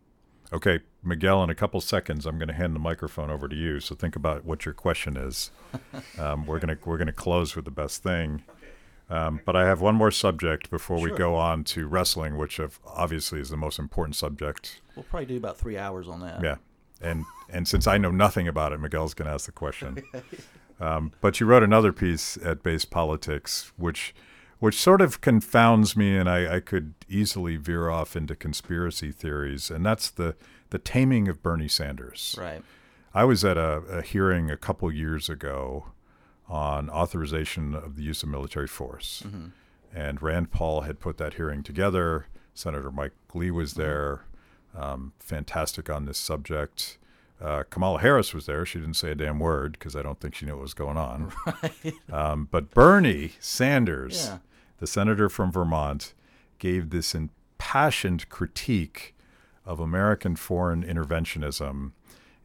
Okay, 0.53 0.81
Miguel, 1.03 1.43
in 1.43 1.51
a 1.51 1.55
couple 1.55 1.81
seconds, 1.81 2.27
I'm 2.27 2.39
going 2.39 2.49
to 2.49 2.55
hand 2.55 2.77
the 2.77 2.81
microphone 2.81 3.31
over 3.31 3.49
to 3.49 3.57
you. 3.57 3.81
So 3.81 3.95
think 3.95 4.15
about 4.15 4.45
what 4.45 4.65
your 4.65 4.75
question 4.75 5.17
is. 5.17 5.51
Um, 6.17 6.47
we're 6.47 6.61
going 6.61 6.77
to 6.77 6.89
we're 6.89 6.97
going 6.97 7.09
to 7.09 7.12
close 7.12 7.57
with 7.57 7.65
the 7.65 7.73
best 7.73 8.05
thing. 8.05 8.45
Um, 9.11 9.40
but 9.44 9.55
I 9.55 9.66
have 9.66 9.80
one 9.80 9.94
more 9.94 10.11
subject 10.11 10.70
before 10.70 10.98
we 10.98 11.11
go 11.11 11.34
on 11.34 11.62
to 11.64 11.86
wrestling, 11.86 12.38
which 12.38 12.59
of, 12.59 12.80
obviously 12.86 13.38
is 13.38 13.50
the 13.50 13.57
most 13.57 13.78
important 13.78 14.16
subject. 14.16 14.80
We'll 14.96 15.05
probably 15.05 15.26
do 15.26 15.36
about 15.36 15.59
three 15.59 15.76
hours 15.76 16.09
on 16.09 16.20
that. 16.20 16.42
Yeah, 16.42 16.57
and 17.02 17.26
and 17.50 17.68
since 17.68 17.86
I 17.86 17.98
know 17.98 18.11
nothing 18.11 18.48
about 18.48 18.72
it, 18.72 18.80
Miguel's 18.80 19.12
going 19.12 19.26
to 19.26 19.34
ask 19.34 19.46
the 19.46 19.52
question. 19.52 20.02
Um, 20.80 21.12
but 21.20 21.38
you 21.38 21.46
wrote 21.46 21.62
another 21.62 21.92
piece 21.92 22.36
at 22.44 22.62
Based 22.62 22.90
Politics, 22.90 23.72
which 23.76 24.14
which 24.59 24.80
sort 24.80 25.00
of 25.00 25.20
confounds 25.20 25.96
me, 25.96 26.16
and 26.16 26.28
I, 26.28 26.57
I 26.57 26.61
could 26.61 26.94
easily 27.09 27.57
veer 27.57 27.90
off 27.90 28.16
into 28.16 28.34
conspiracy 28.34 29.12
theories, 29.12 29.70
and 29.70 29.84
that's 29.84 30.11
the 30.11 30.36
the 30.70 30.78
taming 30.78 31.28
of 31.28 31.42
Bernie 31.42 31.68
Sanders. 31.68 32.34
Right. 32.38 32.62
I 33.12 33.24
was 33.24 33.44
at 33.44 33.57
a, 33.57 33.82
a 33.88 34.02
hearing 34.02 34.50
a 34.50 34.57
couple 34.57 34.90
years 34.90 35.28
ago 35.28 35.86
on 36.49 36.90
authorization 36.90 37.74
of 37.74 37.97
the 37.97 38.03
use 38.03 38.22
of 38.22 38.28
military 38.28 38.66
force. 38.66 39.24
And 39.95 40.20
Rand 40.22 40.51
Paul 40.51 40.82
had 40.82 40.99
put 41.01 41.18
that 41.18 41.34
hearing 41.34 41.62
together. 41.62 42.26
Senator 42.53 42.90
Mike 42.90 43.12
Lee 43.32 43.51
was 43.51 43.74
there, 43.74 44.24
um, 44.76 45.12
fantastic 45.18 45.88
on 45.88 46.05
this 46.05 46.18
subject. 46.18 46.99
Uh, 47.40 47.62
Kamala 47.68 48.01
Harris 48.01 48.32
was 48.34 48.47
there. 48.47 48.64
She 48.64 48.78
didn't 48.78 48.95
say 48.95 49.11
a 49.11 49.14
damn 49.14 49.38
word 49.38 49.72
because 49.72 49.95
I 49.97 50.03
don't 50.03 50.20
think 50.20 50.34
she 50.34 50.47
knew 50.47 50.53
what 50.55 50.62
was 50.62 50.74
going 50.74 50.97
on. 50.97 51.32
Right. 51.62 51.95
Um, 52.12 52.49
but 52.51 52.70
Bernie 52.70 53.32
Sanders, 53.40 54.26
Yeah. 54.28 54.38
the 54.78 54.86
senator 54.86 55.28
from 55.28 55.51
Vermont, 55.53 56.14
gave 56.59 56.90
this 56.90 57.14
impassioned 57.14 58.28
critique 58.28 59.14
of 59.66 59.80
American 59.80 60.36
foreign 60.36 60.84
interventionism. 60.84 61.92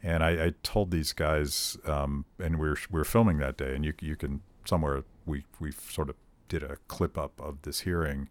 And 0.02 0.24
I, 0.24 0.30
I 0.46 0.54
told 0.64 0.92
these 0.92 1.12
guys, 1.12 1.78
um, 1.86 2.26
and 2.42 2.58
we 2.58 2.70
were, 2.70 2.78
we 2.90 3.00
were 3.00 3.06
filming 3.06 3.38
that 3.40 3.58
day, 3.58 3.76
and 3.76 3.84
you, 3.84 3.94
you 4.02 4.16
can 4.16 4.42
somewhere 4.66 5.04
we 5.26 5.44
we 5.60 5.72
sort 5.72 6.10
of 6.10 6.16
did 6.48 6.64
a 6.64 6.78
clip 6.88 7.18
up 7.18 7.40
of 7.40 7.62
this 7.64 7.82
hearing. 7.82 8.30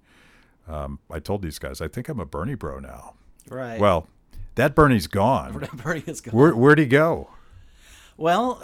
Um, 0.67 0.99
I 1.11 1.19
told 1.19 1.43
these 1.43 1.59
guys, 1.59 1.81
I 1.81 1.89
think 1.89 2.09
I'm 2.09 2.21
a 2.21 2.27
Bernie 2.27 2.55
bro 2.55 2.79
now. 2.79 3.15
Right. 3.49 3.81
Well, 3.81 4.07
that 4.55 4.75
Bernie's 4.75 5.07
gone. 5.07 5.67
Bernie 5.73 6.03
is 6.07 6.21
gone. 6.21 6.35
Where, 6.35 6.55
where'd 6.55 6.79
he 6.79 6.87
go? 6.87 7.31
Well, 8.17 8.63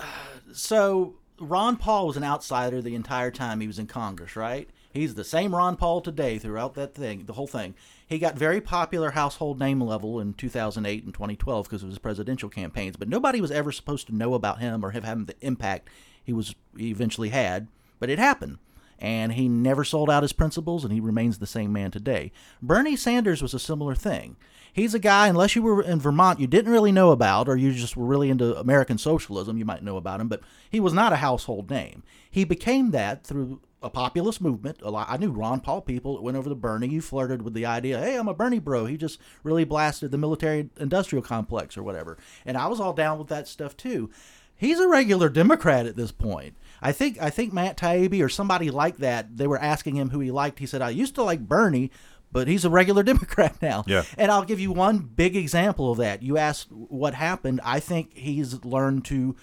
so 0.53 1.15
Ron 1.39 1.77
Paul 1.77 2.07
was 2.09 2.17
an 2.17 2.25
outsider 2.25 2.83
the 2.83 2.95
entire 2.95 3.31
time 3.31 3.61
he 3.61 3.67
was 3.67 3.79
in 3.79 3.87
Congress, 3.87 4.37
right? 4.37 4.69
He's 4.93 5.15
the 5.15 5.25
same 5.25 5.55
Ron 5.55 5.77
Paul 5.77 6.01
today 6.01 6.39
throughout 6.39 6.75
that 6.75 6.95
thing, 6.95 7.25
the 7.27 7.33
whole 7.33 7.47
thing. 7.47 7.75
He 8.15 8.21
got 8.21 8.39
very 8.39 8.61
popular 8.61 9.11
household 9.11 9.59
name 9.59 9.81
level 9.81 10.21
in 10.21 10.35
2008 10.35 11.03
and 11.03 11.13
2012 11.13 11.67
because 11.67 11.83
of 11.83 11.89
his 11.89 11.99
presidential 11.99 12.49
campaigns, 12.49 12.97
but 12.97 13.09
nobody 13.09 13.41
was 13.41 13.51
ever 13.51 13.73
supposed 13.73 14.07
to 14.07 14.15
know 14.15 14.35
about 14.35 14.61
him 14.61 14.85
or 14.85 14.93
have 14.93 15.03
had 15.03 15.27
the 15.27 15.35
impact 15.41 15.89
he 16.23 16.33
was 16.33 16.55
he 16.77 16.91
eventually 16.91 17.31
had. 17.31 17.67
But 17.99 18.11
it 18.11 18.21
happened, 18.21 18.59
and 19.01 19.33
he 19.33 19.49
never 19.49 19.83
sold 19.83 20.11
out 20.11 20.23
his 20.23 20.33
principles, 20.33 20.85
and 20.85 20.93
he 20.93 21.01
remains 21.01 21.39
the 21.39 21.47
same 21.49 21.73
man 21.73 21.91
today. 21.91 22.31
Bernie 22.63 22.95
Sanders 22.95 23.43
was 23.43 23.53
a 23.53 23.59
similar 23.59 23.97
thing. 23.97 24.37
He's 24.73 24.95
a 24.95 25.01
guy, 25.01 25.27
unless 25.27 25.57
you 25.57 25.63
were 25.65 25.83
in 25.83 25.99
Vermont, 25.99 26.39
you 26.39 26.47
didn't 26.47 26.71
really 26.71 26.93
know 26.93 27.11
about, 27.11 27.49
or 27.49 27.57
you 27.57 27.73
just 27.73 27.97
were 27.97 28.07
really 28.07 28.31
into 28.31 28.57
American 28.57 28.97
socialism, 28.97 29.59
you 29.59 29.65
might 29.65 29.83
know 29.83 29.97
about 29.97 30.21
him, 30.21 30.29
but 30.29 30.41
he 30.71 30.79
was 30.79 30.93
not 30.93 31.13
a 31.13 31.17
household 31.17 31.69
name. 31.69 32.05
He 32.31 32.45
became 32.45 32.93
that 32.93 33.25
through 33.25 33.61
a 33.85 33.91
populist 33.91 34.41
movement. 34.41 34.81
A 34.83 34.91
lot, 34.91 35.07
I 35.11 35.19
knew 35.19 35.31
Ron 35.31 35.61
Paul 35.61 35.83
people 35.83 36.15
that 36.15 36.23
went 36.23 36.39
over 36.39 36.49
to 36.49 36.55
Bernie. 36.55 36.89
You 36.89 37.03
flirted 37.03 37.43
with 37.43 37.53
the 37.53 37.67
idea, 37.67 38.01
hey, 38.01 38.17
I'm 38.17 38.29
a 38.29 38.35
Bernie 38.35 38.59
bro. 38.59 38.87
He 38.87 38.97
just 38.97 39.21
really 39.43 39.65
blasted 39.65 40.11
the 40.11 40.19
military 40.19 40.71
industrial 40.81 41.23
complex 41.23 41.77
or 41.77 41.83
whatever. 41.83 42.17
And 42.47 42.57
I 42.57 42.67
was 42.67 42.81
all 42.81 42.95
down 42.95 43.19
with 43.19 43.29
that 43.29 43.47
stuff 43.47 43.77
too. 43.77 44.11
He's 44.57 44.81
a 44.81 44.89
regular 44.89 45.29
Democrat 45.29 45.85
at 45.85 45.97
this 45.97 46.13
point. 46.13 46.57
I 46.81 46.93
think 46.93 47.21
I 47.21 47.29
think 47.29 47.53
Matt 47.53 47.77
Taibbi 47.77 48.25
or 48.25 48.29
somebody 48.29 48.71
like 48.71 48.97
that. 48.99 49.37
They 49.37 49.47
were 49.47 49.59
asking 49.59 49.97
him 49.97 50.11
who 50.11 50.21
he 50.21 50.31
liked. 50.31 50.61
He 50.61 50.67
said, 50.67 50.81
"I 50.81 50.91
used 50.91 51.15
to 51.17 51.23
like 51.23 51.41
Bernie, 51.41 51.91
but 52.33 52.49
he's 52.49 52.65
a 52.65 52.71
regular 52.71 53.03
Democrat 53.13 53.61
now." 53.61 53.85
Yeah. 53.87 54.05
And 54.17 54.31
I'll 54.31 54.45
give 54.45 54.61
you 54.61 54.73
one 54.73 54.99
big 54.99 55.37
example 55.37 55.91
of 55.91 55.99
that. 55.99 56.23
You 56.23 56.39
asked 56.39 56.71
what 56.71 57.15
happened. 57.15 57.61
I 57.65 57.81
think 57.81 58.17
he's 58.17 58.65
learned 58.65 59.05
to, 59.07 59.35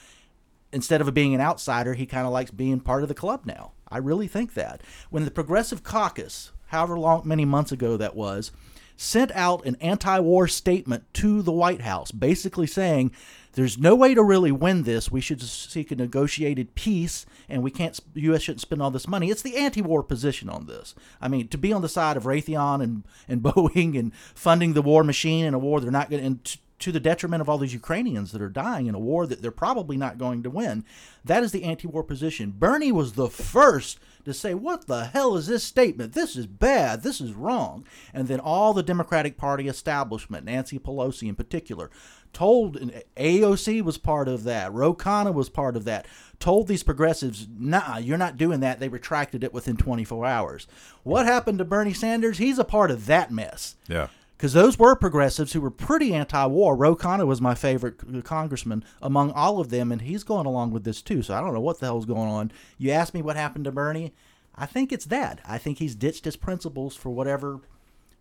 instead 0.71 1.01
of 1.01 1.13
being 1.13 1.35
an 1.35 1.41
outsider, 1.41 1.93
he 1.93 2.05
kind 2.05 2.25
of 2.25 2.31
likes 2.31 2.51
being 2.51 2.79
part 2.79 3.03
of 3.03 3.09
the 3.09 3.15
club 3.15 3.45
now. 3.45 3.73
I 3.91 3.97
really 3.97 4.27
think 4.27 4.53
that 4.53 4.81
when 5.09 5.25
the 5.25 5.31
Progressive 5.31 5.83
Caucus, 5.83 6.51
however 6.67 6.97
long 6.97 7.23
many 7.25 7.45
months 7.45 7.71
ago 7.71 7.97
that 7.97 8.15
was, 8.15 8.51
sent 8.97 9.31
out 9.31 9.65
an 9.65 9.75
anti-war 9.81 10.47
statement 10.47 11.11
to 11.15 11.41
the 11.41 11.51
White 11.51 11.81
House, 11.81 12.11
basically 12.11 12.67
saying 12.67 13.11
there's 13.53 13.77
no 13.77 13.95
way 13.95 14.13
to 14.13 14.23
really 14.23 14.51
win 14.51 14.83
this. 14.83 15.11
We 15.11 15.21
should 15.21 15.41
seek 15.41 15.91
a 15.91 15.95
negotiated 15.95 16.75
peace, 16.75 17.25
and 17.49 17.63
we 17.63 17.71
can't. 17.71 17.99
U.S. 18.13 18.43
shouldn't 18.43 18.61
spend 18.61 18.81
all 18.81 18.91
this 18.91 19.07
money. 19.07 19.29
It's 19.29 19.41
the 19.41 19.57
anti-war 19.57 20.03
position 20.03 20.49
on 20.49 20.67
this. 20.67 20.95
I 21.19 21.27
mean, 21.27 21.47
to 21.49 21.57
be 21.57 21.73
on 21.73 21.81
the 21.81 21.89
side 21.89 22.15
of 22.15 22.23
Raytheon 22.23 22.81
and 22.81 23.03
and 23.27 23.41
Boeing 23.43 23.99
and 23.99 24.13
funding 24.15 24.73
the 24.73 24.81
war 24.81 25.03
machine 25.03 25.45
in 25.45 25.53
a 25.53 25.59
war 25.59 25.81
they're 25.81 25.91
not 25.91 26.09
going 26.09 26.23
and 26.23 26.43
t- 26.43 26.59
to 26.81 26.91
the 26.91 26.99
detriment 26.99 27.41
of 27.41 27.49
all 27.49 27.57
these 27.57 27.73
Ukrainians 27.73 28.31
that 28.31 28.41
are 28.41 28.49
dying 28.49 28.87
in 28.87 28.95
a 28.95 28.99
war 28.99 29.25
that 29.25 29.41
they're 29.41 29.51
probably 29.51 29.97
not 29.97 30.17
going 30.17 30.43
to 30.43 30.49
win. 30.49 30.83
That 31.23 31.43
is 31.43 31.51
the 31.51 31.63
anti-war 31.63 32.03
position. 32.03 32.53
Bernie 32.57 32.91
was 32.91 33.13
the 33.13 33.29
first 33.29 33.99
to 34.25 34.33
say, 34.33 34.53
"What 34.53 34.87
the 34.87 35.05
hell 35.05 35.35
is 35.35 35.47
this 35.47 35.63
statement? 35.63 36.13
This 36.13 36.35
is 36.35 36.47
bad. 36.47 37.03
This 37.03 37.21
is 37.21 37.33
wrong." 37.33 37.85
And 38.13 38.27
then 38.27 38.39
all 38.39 38.73
the 38.73 38.83
Democratic 38.83 39.37
Party 39.37 39.67
establishment, 39.67 40.45
Nancy 40.45 40.77
Pelosi 40.77 41.27
in 41.27 41.35
particular, 41.35 41.89
told 42.33 42.77
AOC 43.17 43.81
was 43.81 43.97
part 43.97 44.27
of 44.27 44.43
that. 44.43 44.71
Ro 44.73 44.93
Khanna 44.93 45.33
was 45.33 45.49
part 45.49 45.75
of 45.75 45.85
that. 45.85 46.05
Told 46.39 46.67
these 46.67 46.83
progressives, 46.83 47.47
"Nah, 47.57 47.97
you're 47.97 48.17
not 48.17 48.37
doing 48.37 48.59
that." 48.61 48.79
They 48.79 48.89
retracted 48.89 49.43
it 49.43 49.53
within 49.53 49.77
24 49.77 50.25
hours. 50.25 50.67
What 51.03 51.25
happened 51.25 51.57
to 51.59 51.65
Bernie 51.65 51.93
Sanders? 51.93 52.37
He's 52.37 52.59
a 52.59 52.63
part 52.63 52.91
of 52.91 53.05
that 53.07 53.31
mess 53.31 53.75
Yeah. 53.87 54.07
Because 54.41 54.53
those 54.53 54.79
were 54.79 54.95
progressives 54.95 55.53
who 55.53 55.61
were 55.61 55.69
pretty 55.69 56.15
anti-war. 56.15 56.75
Ro 56.75 56.95
Khanna 56.95 57.27
was 57.27 57.39
my 57.39 57.53
favorite 57.53 57.97
uh, 58.11 58.21
congressman 58.21 58.83
among 58.99 59.29
all 59.33 59.59
of 59.59 59.69
them, 59.69 59.91
and 59.91 60.01
he's 60.01 60.23
going 60.23 60.47
along 60.47 60.71
with 60.71 60.83
this 60.83 61.03
too. 61.03 61.21
So 61.21 61.35
I 61.35 61.41
don't 61.41 61.53
know 61.53 61.59
what 61.61 61.79
the 61.79 61.85
hell's 61.85 62.07
going 62.07 62.27
on. 62.27 62.51
You 62.79 62.89
asked 62.89 63.13
me 63.13 63.21
what 63.21 63.35
happened 63.35 63.65
to 63.65 63.71
Bernie. 63.71 64.13
I 64.55 64.65
think 64.65 64.91
it's 64.91 65.05
that. 65.05 65.41
I 65.47 65.59
think 65.59 65.77
he's 65.77 65.93
ditched 65.93 66.25
his 66.25 66.37
principles 66.37 66.95
for 66.95 67.11
whatever 67.11 67.59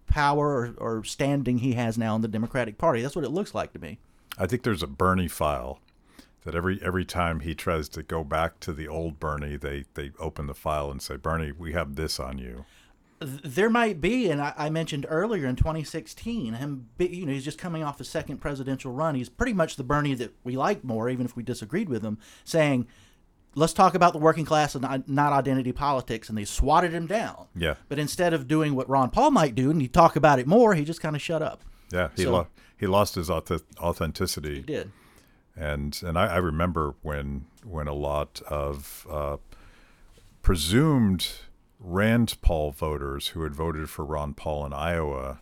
power 0.09 0.75
or, 0.79 0.99
or 0.99 1.05
standing 1.05 1.57
he 1.57 1.73
has 1.73 1.97
now 1.97 2.17
in 2.17 2.21
the 2.21 2.29
Democratic 2.29 2.77
Party. 2.77 3.01
That's 3.01 3.17
what 3.17 3.25
it 3.25 3.31
looks 3.31 3.55
like 3.55 3.73
to 3.73 3.79
me. 3.79 3.97
I 4.37 4.47
think 4.47 4.63
there's 4.63 4.83
a 4.83 4.87
Bernie 4.87 5.27
file 5.27 5.81
that 6.45 6.55
every 6.55 6.79
every 6.83 7.07
time 7.07 7.41
he 7.41 7.55
tries 7.55 7.89
to 7.89 8.03
go 8.03 8.25
back 8.25 8.61
to 8.61 8.75
the 8.75 8.89
old 8.89 9.19
Bernie, 9.19 9.57
they 9.57 9.87
they 9.95 10.11
open 10.19 10.49
the 10.49 10.55
file 10.55 10.91
and 10.91 11.01
say, 11.01 11.17
Bernie, 11.17 11.53
we 11.53 11.73
have 11.73 11.97
this 11.97 12.21
on 12.21 12.37
you. 12.37 12.67
Th- 13.21 13.43
There 13.43 13.71
might 13.71 14.01
be, 14.01 14.31
and 14.31 14.41
I, 14.41 14.53
I 14.57 14.71
mentioned 14.71 15.07
earlier 15.09 15.47
in 15.47 15.57
2016, 15.57 16.55
him. 16.55 16.89
be- 16.97 17.07
You 17.09 17.27
know, 17.27 17.33
he's 17.33 17.45
just 17.45 17.59
coming 17.59 17.83
off 17.83 18.01
a 18.01 18.05
second 18.05 18.39
presidential 18.39 18.93
run. 18.93 19.15
He's 19.15 19.29
pretty 19.29 19.53
much 19.53 19.77
the 19.77 19.85
Bernie 19.85 20.15
that 20.15 20.35
we 20.45 20.57
like 20.57 20.83
more, 20.85 21.09
even 21.11 21.27
if 21.27 21.37
we 21.37 21.43
disagreed 21.43 21.89
with 21.89 22.03
him. 22.03 22.19
Saying, 22.45 22.87
"Let's 23.55 23.73
talk 23.73 23.95
about 23.95 24.13
the 24.13 24.19
working 24.19 24.45
class 24.45 24.75
and 24.75 24.83
not- 24.83 25.09
not 25.09 25.33
identity 25.33 25.73
politics," 25.73 26.29
and 26.29 26.39
they 26.39 26.45
swatted 26.45 26.93
him 26.93 27.07
down. 27.07 27.47
Yeah. 27.55 27.75
But 27.89 27.99
instead 27.99 28.33
of 28.33 28.49
doing 28.49 28.75
what 28.75 28.89
Ron 28.89 29.11
Paul 29.11 29.31
might 29.33 29.55
do, 29.55 29.71
and 29.71 29.81
he 29.83 29.89
talk 29.89 30.17
about 30.17 30.39
it 30.39 30.47
more, 30.47 30.75
he 30.75 30.85
just 30.85 31.01
kind 31.01 31.15
of 31.15 31.21
shut 31.23 31.43
up. 31.43 31.63
Yeah, 31.93 32.09
he 32.17 32.23
So- 32.23 32.33
lo- 32.33 32.47
he 32.77 32.87
lost 32.87 33.17
his 33.17 33.29
auth- 33.29 33.63
authenticity. 33.79 34.57
He 34.57 34.63
did. 34.63 34.93
and 35.57 36.01
and 36.05 36.17
I, 36.19 36.27
I 36.29 36.37
remember 36.39 36.95
when 37.03 37.45
when 37.65 37.87
a 37.89 37.93
lot 37.93 38.41
of 38.49 39.07
uh, 39.11 39.37
presumed 40.43 41.29
Rand 41.81 42.37
Paul 42.43 42.73
voters 42.73 43.29
who 43.29 43.43
had 43.43 43.55
voted 43.55 43.89
for 43.89 44.05
Ron 44.05 44.35
Paul 44.35 44.67
in 44.67 44.73
Iowa, 44.73 45.41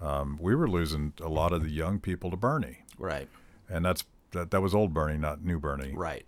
um, 0.00 0.38
we 0.40 0.54
were 0.54 0.68
losing 0.68 1.12
a 1.20 1.28
lot 1.28 1.52
of 1.52 1.62
the 1.62 1.70
young 1.70 2.00
people 2.00 2.30
to 2.30 2.36
Bernie, 2.36 2.78
Right. 2.98 3.28
and 3.68 3.84
that's 3.84 4.04
that, 4.32 4.50
that 4.50 4.60
was 4.62 4.74
old 4.74 4.92
Bernie, 4.92 5.18
not 5.18 5.44
new 5.44 5.58
Bernie. 5.60 5.92
Right. 5.94 6.24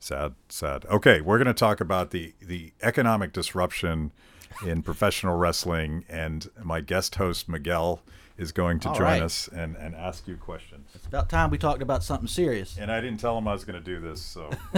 Sad, 0.00 0.34
sad. 0.48 0.84
Okay, 0.86 1.20
we're 1.20 1.38
going 1.38 1.46
to 1.46 1.54
talk 1.54 1.80
about 1.80 2.10
the 2.10 2.34
the 2.40 2.72
economic 2.82 3.32
disruption 3.32 4.10
in 4.66 4.82
professional 4.82 5.36
wrestling, 5.36 6.04
and 6.08 6.50
my 6.62 6.80
guest 6.80 7.14
host 7.16 7.48
Miguel 7.48 8.02
is 8.36 8.50
going 8.50 8.80
to 8.80 8.88
All 8.88 8.94
join 8.94 9.04
right. 9.04 9.22
us 9.22 9.46
and, 9.48 9.76
and 9.76 9.94
ask 9.94 10.26
you 10.26 10.36
questions. 10.36 10.88
It's 10.94 11.06
about 11.06 11.28
time 11.28 11.50
we 11.50 11.58
talked 11.58 11.82
about 11.82 12.02
something 12.02 12.26
serious. 12.26 12.76
And 12.78 12.90
I 12.90 13.00
didn't 13.00 13.20
tell 13.20 13.36
him 13.38 13.46
I 13.46 13.52
was 13.52 13.64
going 13.64 13.78
to 13.78 13.84
do 13.84 14.00
this, 14.00 14.20
so 14.20 14.50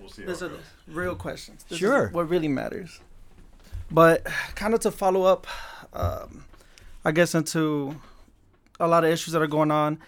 we'll 0.00 0.08
see 0.08 0.22
how 0.22 0.28
These 0.28 0.42
it 0.42 0.46
are 0.46 0.48
goes. 0.48 0.60
the 0.86 0.94
real 0.94 1.14
questions. 1.16 1.64
This 1.68 1.78
Sure. 1.78 2.06
Is 2.06 2.12
what 2.14 2.28
really 2.28 2.48
matters. 2.48 3.00
But 3.90 4.24
kind 4.54 4.74
of 4.74 4.80
to 4.80 4.90
follow 4.90 5.22
up, 5.24 5.46
um, 5.92 6.44
I 7.04 7.12
guess, 7.12 7.34
into 7.34 7.96
a 8.80 8.88
lot 8.88 9.04
of 9.04 9.10
issues 9.10 9.32
that 9.32 9.42
are 9.42 9.46
going 9.46 9.70
on. 9.70 9.98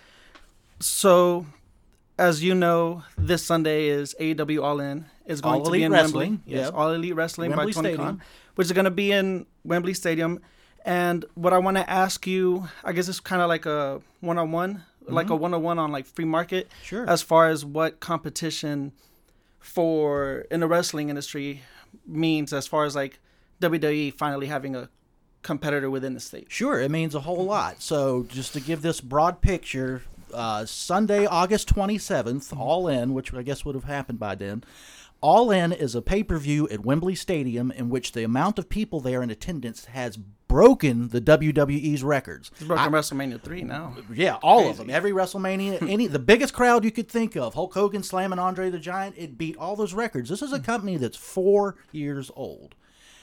So, 0.80 1.46
as 2.18 2.42
you 2.42 2.54
know, 2.54 3.02
this 3.16 3.44
Sunday 3.44 3.86
is 3.88 4.14
AEW 4.20 4.62
All 4.62 4.80
In. 4.80 5.06
It's 5.26 5.40
going 5.40 5.60
All 5.60 5.66
to 5.66 5.70
be 5.70 5.82
in 5.82 5.92
Wrestling, 5.92 6.30
Wembley. 6.30 6.52
Yes. 6.54 6.70
All 6.70 6.92
Elite 6.92 7.14
Wrestling 7.14 7.50
Wembley 7.50 7.66
by 7.66 7.72
Tony 7.72 7.88
Stadium. 7.94 8.06
Khan, 8.18 8.22
which 8.54 8.66
is 8.66 8.72
going 8.72 8.84
to 8.86 8.90
be 8.90 9.12
in 9.12 9.46
Wembley 9.64 9.94
Stadium. 9.94 10.40
And 10.84 11.24
what 11.34 11.52
I 11.52 11.58
want 11.58 11.76
to 11.76 11.88
ask 11.88 12.26
you, 12.26 12.68
I 12.82 12.92
guess 12.92 13.08
it's 13.08 13.20
kind 13.20 13.42
of 13.42 13.48
like 13.48 13.66
a 13.66 14.00
one-on-one, 14.20 14.82
like 15.06 15.28
a 15.30 15.36
one-on-one 15.36 15.78
on 15.78 15.92
like 15.92 16.06
free 16.06 16.24
market 16.24 16.68
Mm-hmm. 16.68 16.84
Sure. 16.84 17.08
as 17.08 17.22
far 17.22 17.48
as 17.48 17.64
what 17.64 18.00
competition 18.00 18.92
for 19.60 20.46
in 20.50 20.60
the 20.60 20.66
wrestling 20.66 21.08
industry 21.10 21.62
means 22.06 22.52
as 22.52 22.66
far 22.66 22.84
as 22.84 22.94
like 22.94 23.18
WWE 23.60 24.14
finally 24.14 24.46
having 24.46 24.76
a 24.76 24.88
competitor 25.42 25.90
within 25.90 26.14
the 26.14 26.20
state. 26.20 26.46
Sure, 26.50 26.80
it 26.80 26.90
means 26.90 27.14
a 27.14 27.20
whole 27.20 27.44
lot. 27.44 27.80
So, 27.80 28.24
just 28.28 28.52
to 28.54 28.60
give 28.60 28.82
this 28.82 29.00
broad 29.00 29.40
picture, 29.40 30.02
uh, 30.32 30.66
Sunday, 30.66 31.26
August 31.26 31.72
27th, 31.74 32.56
All 32.56 32.88
In, 32.88 33.14
which 33.14 33.32
I 33.32 33.42
guess 33.42 33.64
would 33.64 33.74
have 33.74 33.84
happened 33.84 34.18
by 34.18 34.34
then. 34.34 34.64
All 35.20 35.50
In 35.50 35.72
is 35.72 35.94
a 35.94 36.02
pay 36.02 36.22
per 36.22 36.38
view 36.38 36.68
at 36.68 36.84
Wembley 36.84 37.14
Stadium 37.14 37.72
in 37.72 37.88
which 37.88 38.12
the 38.12 38.22
amount 38.22 38.58
of 38.58 38.68
people 38.68 39.00
there 39.00 39.22
in 39.22 39.30
attendance 39.30 39.86
has 39.86 40.16
broken 40.16 41.08
the 41.08 41.20
WWE's 41.20 42.04
records. 42.04 42.50
It's 42.56 42.64
broken 42.64 42.92
WrestleMania 42.92 43.40
three 43.40 43.62
now. 43.62 43.96
Yeah, 44.12 44.36
all 44.36 44.68
of 44.70 44.76
them. 44.76 44.88
Every 44.90 45.10
WrestleMania, 45.10 45.82
any 45.88 46.06
the 46.06 46.20
biggest 46.20 46.54
crowd 46.54 46.84
you 46.84 46.92
could 46.92 47.08
think 47.08 47.36
of. 47.36 47.54
Hulk 47.54 47.74
Hogan 47.74 48.04
slamming 48.04 48.38
Andre 48.38 48.70
the 48.70 48.78
Giant, 48.78 49.16
it 49.18 49.36
beat 49.36 49.56
all 49.56 49.74
those 49.74 49.92
records. 49.92 50.30
This 50.30 50.42
is 50.42 50.52
a 50.52 50.60
company 50.60 50.96
that's 50.96 51.16
four 51.16 51.76
years 51.90 52.30
old. 52.36 52.76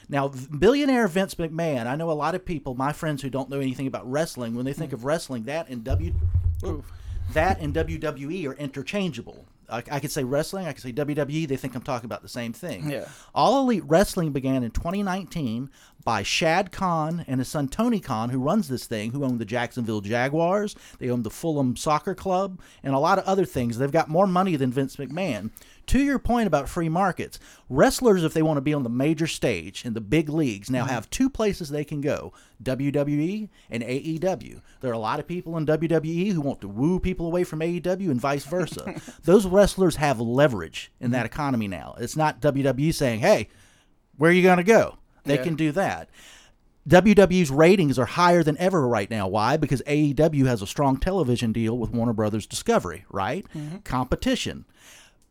Now, 0.08 0.28
billionaire 0.28 1.08
Vince 1.08 1.34
McMahon. 1.34 1.86
I 1.86 1.96
know 1.96 2.10
a 2.10 2.12
lot 2.12 2.34
of 2.34 2.44
people, 2.44 2.74
my 2.74 2.92
friends 2.92 3.22
who 3.22 3.30
don't 3.30 3.50
know 3.50 3.60
anything 3.60 3.86
about 3.86 4.10
wrestling, 4.10 4.54
when 4.54 4.64
they 4.64 4.72
think 4.72 4.92
of 4.92 5.00
mm. 5.00 5.04
wrestling, 5.04 5.44
that 5.44 5.68
and 5.68 5.82
W, 5.84 6.14
that 7.32 7.60
and 7.60 7.74
WWE 7.74 8.48
are 8.48 8.54
interchangeable. 8.54 9.46
I, 9.68 9.82
I 9.90 10.00
could 10.00 10.10
say 10.10 10.24
wrestling, 10.24 10.66
I 10.66 10.72
could 10.72 10.82
say 10.82 10.92
WWE. 10.92 11.48
They 11.48 11.56
think 11.56 11.74
I'm 11.74 11.82
talking 11.82 12.06
about 12.06 12.22
the 12.22 12.28
same 12.28 12.52
thing. 12.52 12.90
Yeah. 12.90 13.08
All 13.34 13.62
Elite 13.62 13.82
Wrestling 13.86 14.32
began 14.32 14.62
in 14.62 14.70
2019 14.70 15.70
by 16.04 16.22
Shad 16.22 16.70
Khan 16.70 17.24
and 17.26 17.40
his 17.40 17.48
son 17.48 17.68
Tony 17.68 17.98
Khan, 17.98 18.30
who 18.30 18.38
runs 18.38 18.68
this 18.68 18.86
thing, 18.86 19.10
who 19.10 19.24
own 19.24 19.38
the 19.38 19.44
Jacksonville 19.44 20.00
Jaguars. 20.00 20.76
They 20.98 21.10
own 21.10 21.22
the 21.22 21.30
Fulham 21.30 21.76
Soccer 21.76 22.14
Club 22.14 22.60
and 22.84 22.94
a 22.94 22.98
lot 22.98 23.18
of 23.18 23.24
other 23.24 23.44
things. 23.44 23.78
They've 23.78 23.90
got 23.90 24.08
more 24.08 24.26
money 24.26 24.56
than 24.56 24.70
Vince 24.70 24.96
McMahon. 24.96 25.50
To 25.88 26.00
your 26.00 26.18
point 26.18 26.48
about 26.48 26.68
free 26.68 26.88
markets, 26.88 27.38
wrestlers, 27.68 28.24
if 28.24 28.34
they 28.34 28.42
want 28.42 28.56
to 28.56 28.62
be 28.62 28.74
on 28.74 28.82
the 28.82 28.88
major 28.88 29.28
stage 29.28 29.84
in 29.84 29.94
the 29.94 30.00
big 30.00 30.28
leagues, 30.28 30.68
now 30.68 30.84
mm-hmm. 30.84 30.94
have 30.94 31.08
two 31.10 31.30
places 31.30 31.68
they 31.68 31.84
can 31.84 32.00
go 32.00 32.32
WWE 32.62 33.48
and 33.70 33.84
AEW. 33.84 34.60
There 34.80 34.90
are 34.90 34.94
a 34.94 34.98
lot 34.98 35.20
of 35.20 35.28
people 35.28 35.56
in 35.56 35.66
WWE 35.66 36.32
who 36.32 36.40
want 36.40 36.60
to 36.62 36.68
woo 36.68 36.98
people 36.98 37.26
away 37.26 37.44
from 37.44 37.60
AEW 37.60 38.10
and 38.10 38.20
vice 38.20 38.44
versa. 38.44 39.00
Those 39.22 39.46
wrestlers 39.46 39.96
have 39.96 40.20
leverage 40.20 40.90
in 41.00 41.12
that 41.12 41.18
mm-hmm. 41.18 41.26
economy 41.26 41.68
now. 41.68 41.94
It's 41.98 42.16
not 42.16 42.40
WWE 42.40 42.92
saying, 42.92 43.20
hey, 43.20 43.48
where 44.16 44.30
are 44.30 44.34
you 44.34 44.42
going 44.42 44.56
to 44.58 44.64
go? 44.64 44.98
They 45.24 45.36
Yeah. 45.36 45.44
can 45.44 45.54
do 45.54 45.72
that. 45.72 46.08
WWE's 46.88 47.50
ratings 47.50 47.98
are 47.98 48.06
higher 48.06 48.44
than 48.44 48.56
ever 48.58 48.86
right 48.86 49.10
now. 49.10 49.26
Why? 49.26 49.56
Because 49.56 49.82
AEW 49.86 50.46
has 50.46 50.62
a 50.62 50.66
strong 50.66 50.98
television 50.98 51.52
deal 51.52 51.76
with 51.76 51.90
Warner 51.90 52.12
Brothers 52.12 52.46
Discovery, 52.46 53.04
right? 53.10 53.44
Mm-hmm. 53.54 53.78
Competition. 53.78 54.66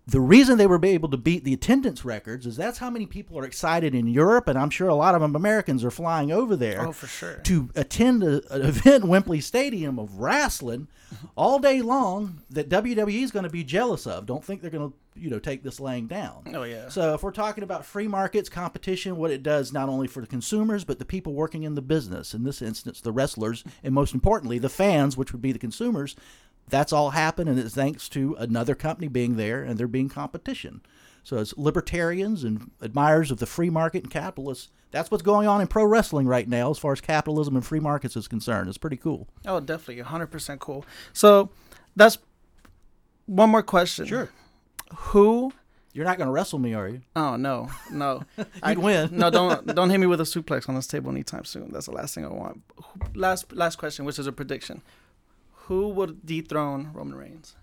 The 0.08 0.20
reason 0.22 0.58
they 0.60 0.68
were 0.68 0.80
able 0.86 1.10
to 1.10 1.18
beat 1.18 1.44
the 1.44 1.54
attendance 1.54 2.06
records 2.06 2.46
is 2.46 2.56
that's 2.56 2.78
how 2.78 2.92
many 2.92 3.08
people 3.08 3.40
are 3.40 3.44
excited 3.46 3.96
in 3.96 4.06
Europe, 4.06 4.48
and 4.48 4.58
I'm 4.58 4.70
sure 4.70 4.88
a 4.88 4.94
lot 4.94 5.16
of 5.16 5.22
them 5.22 5.36
Americans 5.36 5.84
are 5.84 5.90
flying 5.90 6.32
over 6.32 6.56
there 6.56 6.88
Oh, 6.88 6.92
for 6.92 7.08
sure. 7.08 7.38
to 7.38 7.70
attend 7.76 8.22
a, 8.24 8.42
an 8.54 8.62
event 8.66 9.06
Wembley 9.06 9.42
Stadium 9.42 9.98
of 9.98 10.20
wrestling 10.20 10.88
all 11.36 11.58
day 11.58 11.82
long 11.82 12.42
that 12.52 12.70
WWE 12.70 13.24
is 13.24 13.32
going 13.32 13.46
to 13.46 13.50
be 13.50 13.64
jealous 13.64 14.06
of. 14.06 14.28
Don't 14.28 14.44
think 14.44 14.62
they're 14.62 14.70
going 14.70 14.92
to, 14.92 14.96
you 15.20 15.30
know, 15.32 15.40
take 15.40 15.64
this 15.64 15.80
laying 15.80 16.06
down. 16.06 16.52
Oh, 16.54 16.64
yeah. 16.64 16.90
So 16.90 17.16
if 17.16 17.24
we're 17.24 17.32
talking 17.32 17.64
about 17.64 17.84
free 17.86 18.08
markets, 18.08 18.48
competition, 18.50 19.18
what 19.18 19.32
it 19.32 19.42
does 19.42 19.74
not 19.74 19.90
only 19.90 20.08
for 20.08 20.22
the 20.22 20.28
consumers 20.28 20.84
but 20.84 21.00
the 21.00 21.06
people 21.06 21.34
working 21.34 21.64
in 21.64 21.74
the 21.74 21.82
business, 21.82 22.36
in 22.36 22.44
this 22.44 22.62
instance, 22.62 23.02
the 23.02 23.12
wrestlers, 23.12 23.64
and 23.84 23.94
most 23.94 24.14
importantly, 24.14 24.60
the 24.60 24.70
fans, 24.70 25.18
which 25.18 25.32
would 25.32 25.42
be 25.42 25.52
the 25.52 25.58
consumers. 25.60 26.16
That's 26.68 26.92
all 26.92 27.12
happened, 27.12 27.50
and 27.50 27.60
it's 27.60 27.76
thanks 27.76 28.10
to 28.10 28.36
another 28.40 28.76
company 28.76 29.08
being 29.08 29.36
there 29.36 29.64
and 29.64 29.78
there 29.78 29.88
being 29.88 30.10
competition. 30.10 30.82
So 31.24 31.38
as 31.38 31.54
libertarians 31.58 32.44
and 32.44 32.72
admirers 32.82 33.32
of 33.32 33.40
the 33.40 33.46
free 33.46 33.70
market 33.70 34.04
and 34.04 34.12
capitalists, 34.12 34.70
that's 34.92 35.12
what's 35.12 35.24
going 35.24 35.48
on 35.48 35.60
in 35.60 35.68
pro 35.68 35.84
wrestling 35.84 36.28
right 36.28 36.48
now 36.48 36.70
as 36.70 36.78
far 36.78 36.94
as 36.94 37.02
capitalism 37.02 37.56
and 37.56 37.66
free 37.66 37.80
markets 37.80 38.16
is 38.16 38.28
concerned. 38.28 38.70
It's 38.70 38.78
pretty 38.78 38.98
cool. 38.98 39.28
Oh, 39.46 39.60
definitely, 39.60 40.02
hundred 40.04 40.28
percent 40.28 40.60
cool. 40.60 40.86
So 41.14 41.50
that's 41.96 42.18
one 43.26 43.50
more 43.50 43.64
question. 43.64 44.06
Sure. 44.06 44.30
Who? 44.96 45.52
You're 45.94 46.06
not 46.06 46.18
going 46.18 46.28
to 46.28 46.32
wrestle 46.32 46.60
me, 46.60 46.74
are 46.74 46.90
you? 46.90 47.02
Oh 47.16 47.38
no, 47.38 47.70
no. 47.92 48.24
You'd 48.68 48.80
win. 48.80 49.10
No, 49.18 49.30
don't 49.30 49.66
don't 49.74 49.90
hit 49.90 49.98
me 49.98 50.08
with 50.08 50.20
a 50.20 50.26
suplex 50.26 50.68
on 50.68 50.76
this 50.76 50.88
table 50.88 51.10
anytime 51.10 51.46
soon. 51.46 51.72
That's 51.72 51.86
the 51.86 51.94
last 51.94 52.14
thing 52.14 52.26
I 52.26 52.30
want. 52.30 52.62
Last 53.16 53.52
last 53.54 53.78
question, 53.78 54.06
which 54.06 54.20
is 54.20 54.28
a 54.28 54.32
prediction. 54.32 54.82
Who 55.68 55.90
would 55.90 56.26
dethrone 56.26 56.92
Roman 56.94 57.16
Reigns? 57.16 57.56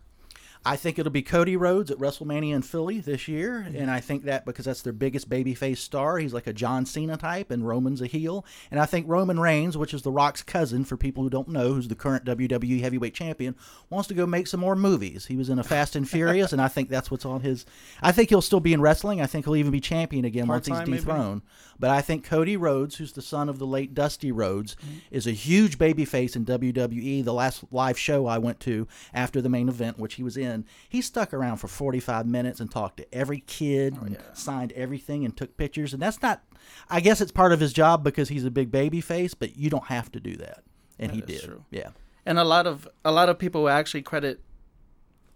I 0.64 0.76
think 0.76 0.96
it'll 0.98 1.11
be 1.11 1.22
Cody 1.22 1.57
Rhodes 1.57 1.90
at 1.90 1.98
WrestleMania 1.98 2.55
in 2.55 2.62
Philly 2.62 3.00
this 3.00 3.26
year, 3.26 3.64
mm-hmm. 3.66 3.76
and 3.76 3.90
I 3.90 3.98
think 3.98 4.24
that 4.24 4.44
because 4.44 4.64
that's 4.64 4.82
their 4.82 4.92
biggest 4.92 5.28
babyface 5.28 5.78
star, 5.78 6.18
he's 6.18 6.32
like 6.32 6.46
a 6.46 6.53
John 6.53 6.86
Cena 6.86 7.16
type, 7.16 7.50
and 7.50 7.66
Roman's 7.66 8.00
a 8.00 8.07
heel. 8.07 8.44
And 8.70 8.78
I 8.78 8.86
think 8.86 9.09
Roman 9.09 9.40
Reigns, 9.40 9.76
which 9.76 9.92
is 9.92 10.03
The 10.03 10.12
Rock's 10.12 10.42
cousin, 10.42 10.84
for 10.84 10.96
people 10.96 11.24
who 11.24 11.30
don't 11.30 11.48
know, 11.48 11.74
who's 11.74 11.88
the 11.88 11.96
current 11.96 12.24
WWE 12.24 12.80
Heavyweight 12.80 13.14
Champion, 13.14 13.57
wants 13.90 14.07
to 14.09 14.14
go 14.14 14.24
make 14.24 14.46
some 14.46 14.61
more 14.61 14.76
movies. 14.76 15.26
He 15.26 15.36
was 15.36 15.48
in 15.48 15.59
a 15.59 15.64
Fast 15.64 15.96
and 15.96 16.09
Furious, 16.09 16.53
and 16.53 16.62
I 16.62 16.68
think 16.68 16.88
that's 16.88 17.11
what's 17.11 17.24
on 17.24 17.40
his. 17.40 17.66
I 18.00 18.12
think 18.12 18.28
he'll 18.28 18.40
still 18.40 18.61
be 18.61 18.72
in 18.72 18.80
wrestling. 18.80 19.20
I 19.20 19.26
think 19.26 19.46
he'll 19.46 19.57
even 19.57 19.72
be 19.72 19.80
champion 19.80 20.24
again 20.24 20.46
once 20.46 20.66
he's 20.66 20.76
Part-time, 20.76 20.90
maybe? 20.92 21.42
But 21.83 21.91
I 21.91 22.01
think 22.01 22.22
Cody 22.22 22.57
Rhodes, 22.57 22.95
who's 22.95 23.11
the 23.11 23.20
son 23.20 23.49
of 23.49 23.59
the 23.59 23.66
late 23.66 23.93
Dusty 23.93 24.30
Rhodes, 24.30 24.76
mm-hmm. 24.76 24.99
is 25.11 25.26
a 25.26 25.33
huge 25.33 25.78
babyface 25.78 26.37
in 26.37 26.47
WWE. 26.47 27.24
The 27.24 27.35
last 27.35 27.64
live 27.72 27.99
show 27.99 28.28
I 28.28 28.39
went 28.39 28.61
to 28.61 28.87
after 29.12 29.43
the 29.43 29.49
main 29.49 29.68
event, 29.68 29.99
which 29.99 30.14
he 30.14 30.22
was 30.22 30.37
in, 30.37 30.64
he 30.89 31.03
stuck 31.03 31.35
around 31.35 31.57
for 31.57 31.66
45 31.66 32.24
minutes 32.24 32.61
and 32.61 32.70
talked 32.70 32.99
to 32.99 33.12
every 33.12 33.41
kid 33.41 33.99
oh, 34.01 34.05
and 34.05 34.16
signed 34.33 34.70
everything 34.74 35.24
and 35.24 35.37
took 35.37 35.57
pictures. 35.57 35.93
And 35.93 36.01
that's 36.01 36.22
not, 36.22 36.45
I 36.89 37.01
guess 37.01 37.20
it's 37.20 37.33
part 37.33 37.53
of 37.53 37.59
his 37.59 37.72
job 37.72 38.05
because 38.05 38.28
he's 38.28 38.45
a 38.45 38.51
big 38.53 38.70
babyface, 38.70 39.35
but 39.37 39.57
you 39.57 39.68
don't 39.68 39.87
have 39.87 40.12
to 40.12 40.20
do 40.20 40.37
that. 40.37 40.62
And 41.01 41.11
he 41.11 41.20
did. 41.20 41.43
true. 41.43 41.64
Yeah. 41.72 41.89
And 42.24 42.39
a 42.39 42.45
lot 42.45 42.68
of 42.68 42.87
a 43.05 43.11
lot 43.11 43.28
of 43.28 43.41
people 43.41 43.68
actually 43.68 44.03
credit 44.03 44.41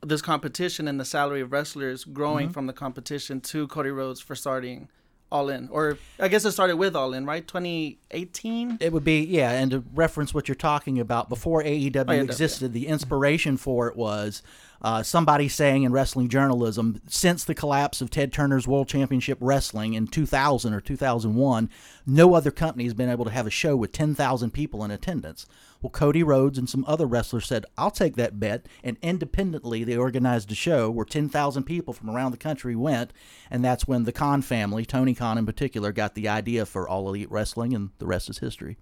this 0.00 0.22
competition 0.22 0.86
and 0.86 1.00
the 1.00 1.04
salary 1.04 1.40
of 1.40 1.50
wrestlers 1.50 2.04
growing 2.04 2.46
mm-hmm. 2.46 2.52
from 2.52 2.68
the 2.68 2.72
competition 2.72 3.40
to 3.40 3.66
Cody 3.66 3.90
Rhodes 3.90 4.20
for 4.20 4.36
starting 4.36 4.88
All 5.30 5.48
In, 5.48 5.68
or 5.70 5.98
I 6.20 6.28
guess 6.28 6.44
it 6.44 6.52
started 6.52 6.76
with 6.76 6.94
All 6.94 7.12
In, 7.12 7.26
right? 7.26 7.46
2018. 7.46 8.78
It 8.80 8.92
would 8.92 9.04
be 9.04 9.24
yeah, 9.24 9.50
and 9.52 9.70
to 9.72 9.84
reference 9.94 10.32
what 10.32 10.48
you're 10.48 10.54
talking 10.54 11.00
about, 11.00 11.28
before 11.28 11.62
AEW 11.62 12.04
Oh, 12.08 12.12
yeah, 12.12 12.22
existed, 12.22 12.72
the 12.72 12.86
inspiration 12.86 13.56
for 13.56 13.88
it 13.88 13.96
was 13.96 14.42
uh, 14.82 15.02
somebody 15.02 15.48
saying 15.48 15.82
in 15.82 15.92
wrestling 15.92 16.28
journalism, 16.28 17.00
since 17.08 17.44
the 17.44 17.54
collapse 17.54 18.00
of 18.00 18.10
Ted 18.10 18.32
Turner's 18.32 18.68
World 18.68 18.88
Championship 18.88 19.38
Wrestling 19.40 19.94
in 19.94 20.06
2000 20.06 20.72
or 20.72 20.80
2001, 20.80 21.70
no 22.06 22.34
other 22.34 22.50
company 22.50 22.84
has 22.84 22.94
been 22.94 23.10
able 23.10 23.24
to 23.24 23.30
have 23.30 23.46
a 23.46 23.50
show 23.50 23.76
with 23.76 23.92
10,000 23.92 24.50
people 24.50 24.84
in 24.84 24.90
attendance. 24.90 25.46
Well, 25.82 25.90
Cody 25.90 26.22
Rhodes 26.22 26.58
and 26.58 26.68
some 26.68 26.84
other 26.88 27.06
wrestlers 27.06 27.46
said, 27.46 27.66
I'll 27.76 27.90
take 27.90 28.16
that 28.16 28.40
bet. 28.40 28.66
And 28.82 28.96
independently, 29.02 29.84
they 29.84 29.96
organized 29.96 30.50
a 30.50 30.54
show 30.54 30.90
where 30.90 31.04
10,000 31.04 31.64
people 31.64 31.92
from 31.92 32.10
around 32.10 32.32
the 32.32 32.38
country 32.38 32.74
went. 32.74 33.12
And 33.50 33.64
that's 33.64 33.86
when 33.86 34.04
the 34.04 34.12
Khan 34.12 34.42
family, 34.42 34.84
Tony 34.84 35.14
Khan 35.14 35.38
in 35.38 35.46
particular, 35.46 35.92
got 35.92 36.14
the 36.14 36.28
idea 36.28 36.66
for 36.66 36.88
All 36.88 37.08
Elite 37.08 37.30
Wrestling, 37.30 37.74
and 37.74 37.90
the 37.98 38.06
rest 38.06 38.30
is 38.30 38.38
history. 38.38 38.78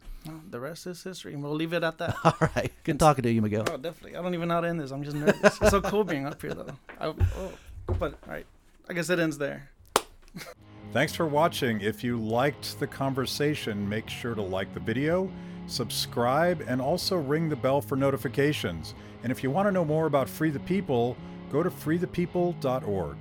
The 0.51 0.59
rest 0.59 0.86
is 0.86 1.03
history, 1.03 1.34
and 1.34 1.42
we'll 1.42 1.55
leave 1.55 1.74
it 1.74 1.82
at 1.82 1.99
that. 1.99 2.16
All 2.24 2.49
right. 2.57 2.72
Good 2.82 2.99
talking 2.99 3.24
to 3.24 3.30
you, 3.30 3.42
Miguel. 3.42 3.64
Oh, 3.70 3.76
definitely. 3.76 4.16
I 4.16 4.22
don't 4.22 4.32
even 4.32 4.49
know 4.49 4.55
how 4.55 4.61
to 4.62 4.68
end 4.68 4.80
this. 4.80 4.90
I'm 4.90 5.03
just 5.03 5.16
nervous. 5.16 5.36
it's 5.42 5.59
so 5.70 5.82
cool 5.85 6.05
being 6.05 6.26
up 6.26 6.41
here, 6.41 6.55
though. 6.55 6.76
I, 7.01 7.07
oh, 7.07 7.53
but 7.99 8.14
all 8.26 8.32
right. 8.32 8.47
I 8.89 8.93
guess 8.93 9.11
it 9.11 9.18
ends 9.18 9.39
there. 9.39 9.70
Thanks 10.93 11.14
for 11.14 11.26
watching. 11.26 11.80
If 11.80 12.05
you 12.05 12.18
liked 12.18 12.78
the 12.78 12.87
conversation, 12.87 13.89
make 13.89 14.09
sure 14.09 14.35
to 14.35 14.43
like 14.43 14.72
the 14.74 14.80
video, 14.80 15.30
subscribe, 15.66 16.62
and 16.68 16.80
also 16.80 17.16
ring 17.16 17.49
the 17.49 17.57
bell 17.57 17.80
for 17.80 17.97
notifications. 17.97 18.95
And 19.22 19.32
if 19.32 19.43
you 19.43 19.51
want 19.51 19.66
to 19.66 19.72
know 19.72 19.85
more 19.85 20.07
about 20.07 20.28
Free 20.28 20.51
the 20.51 20.61
People, 20.61 21.16
go 21.51 21.62
to 21.62 21.70
freethepeople.org. 21.70 23.16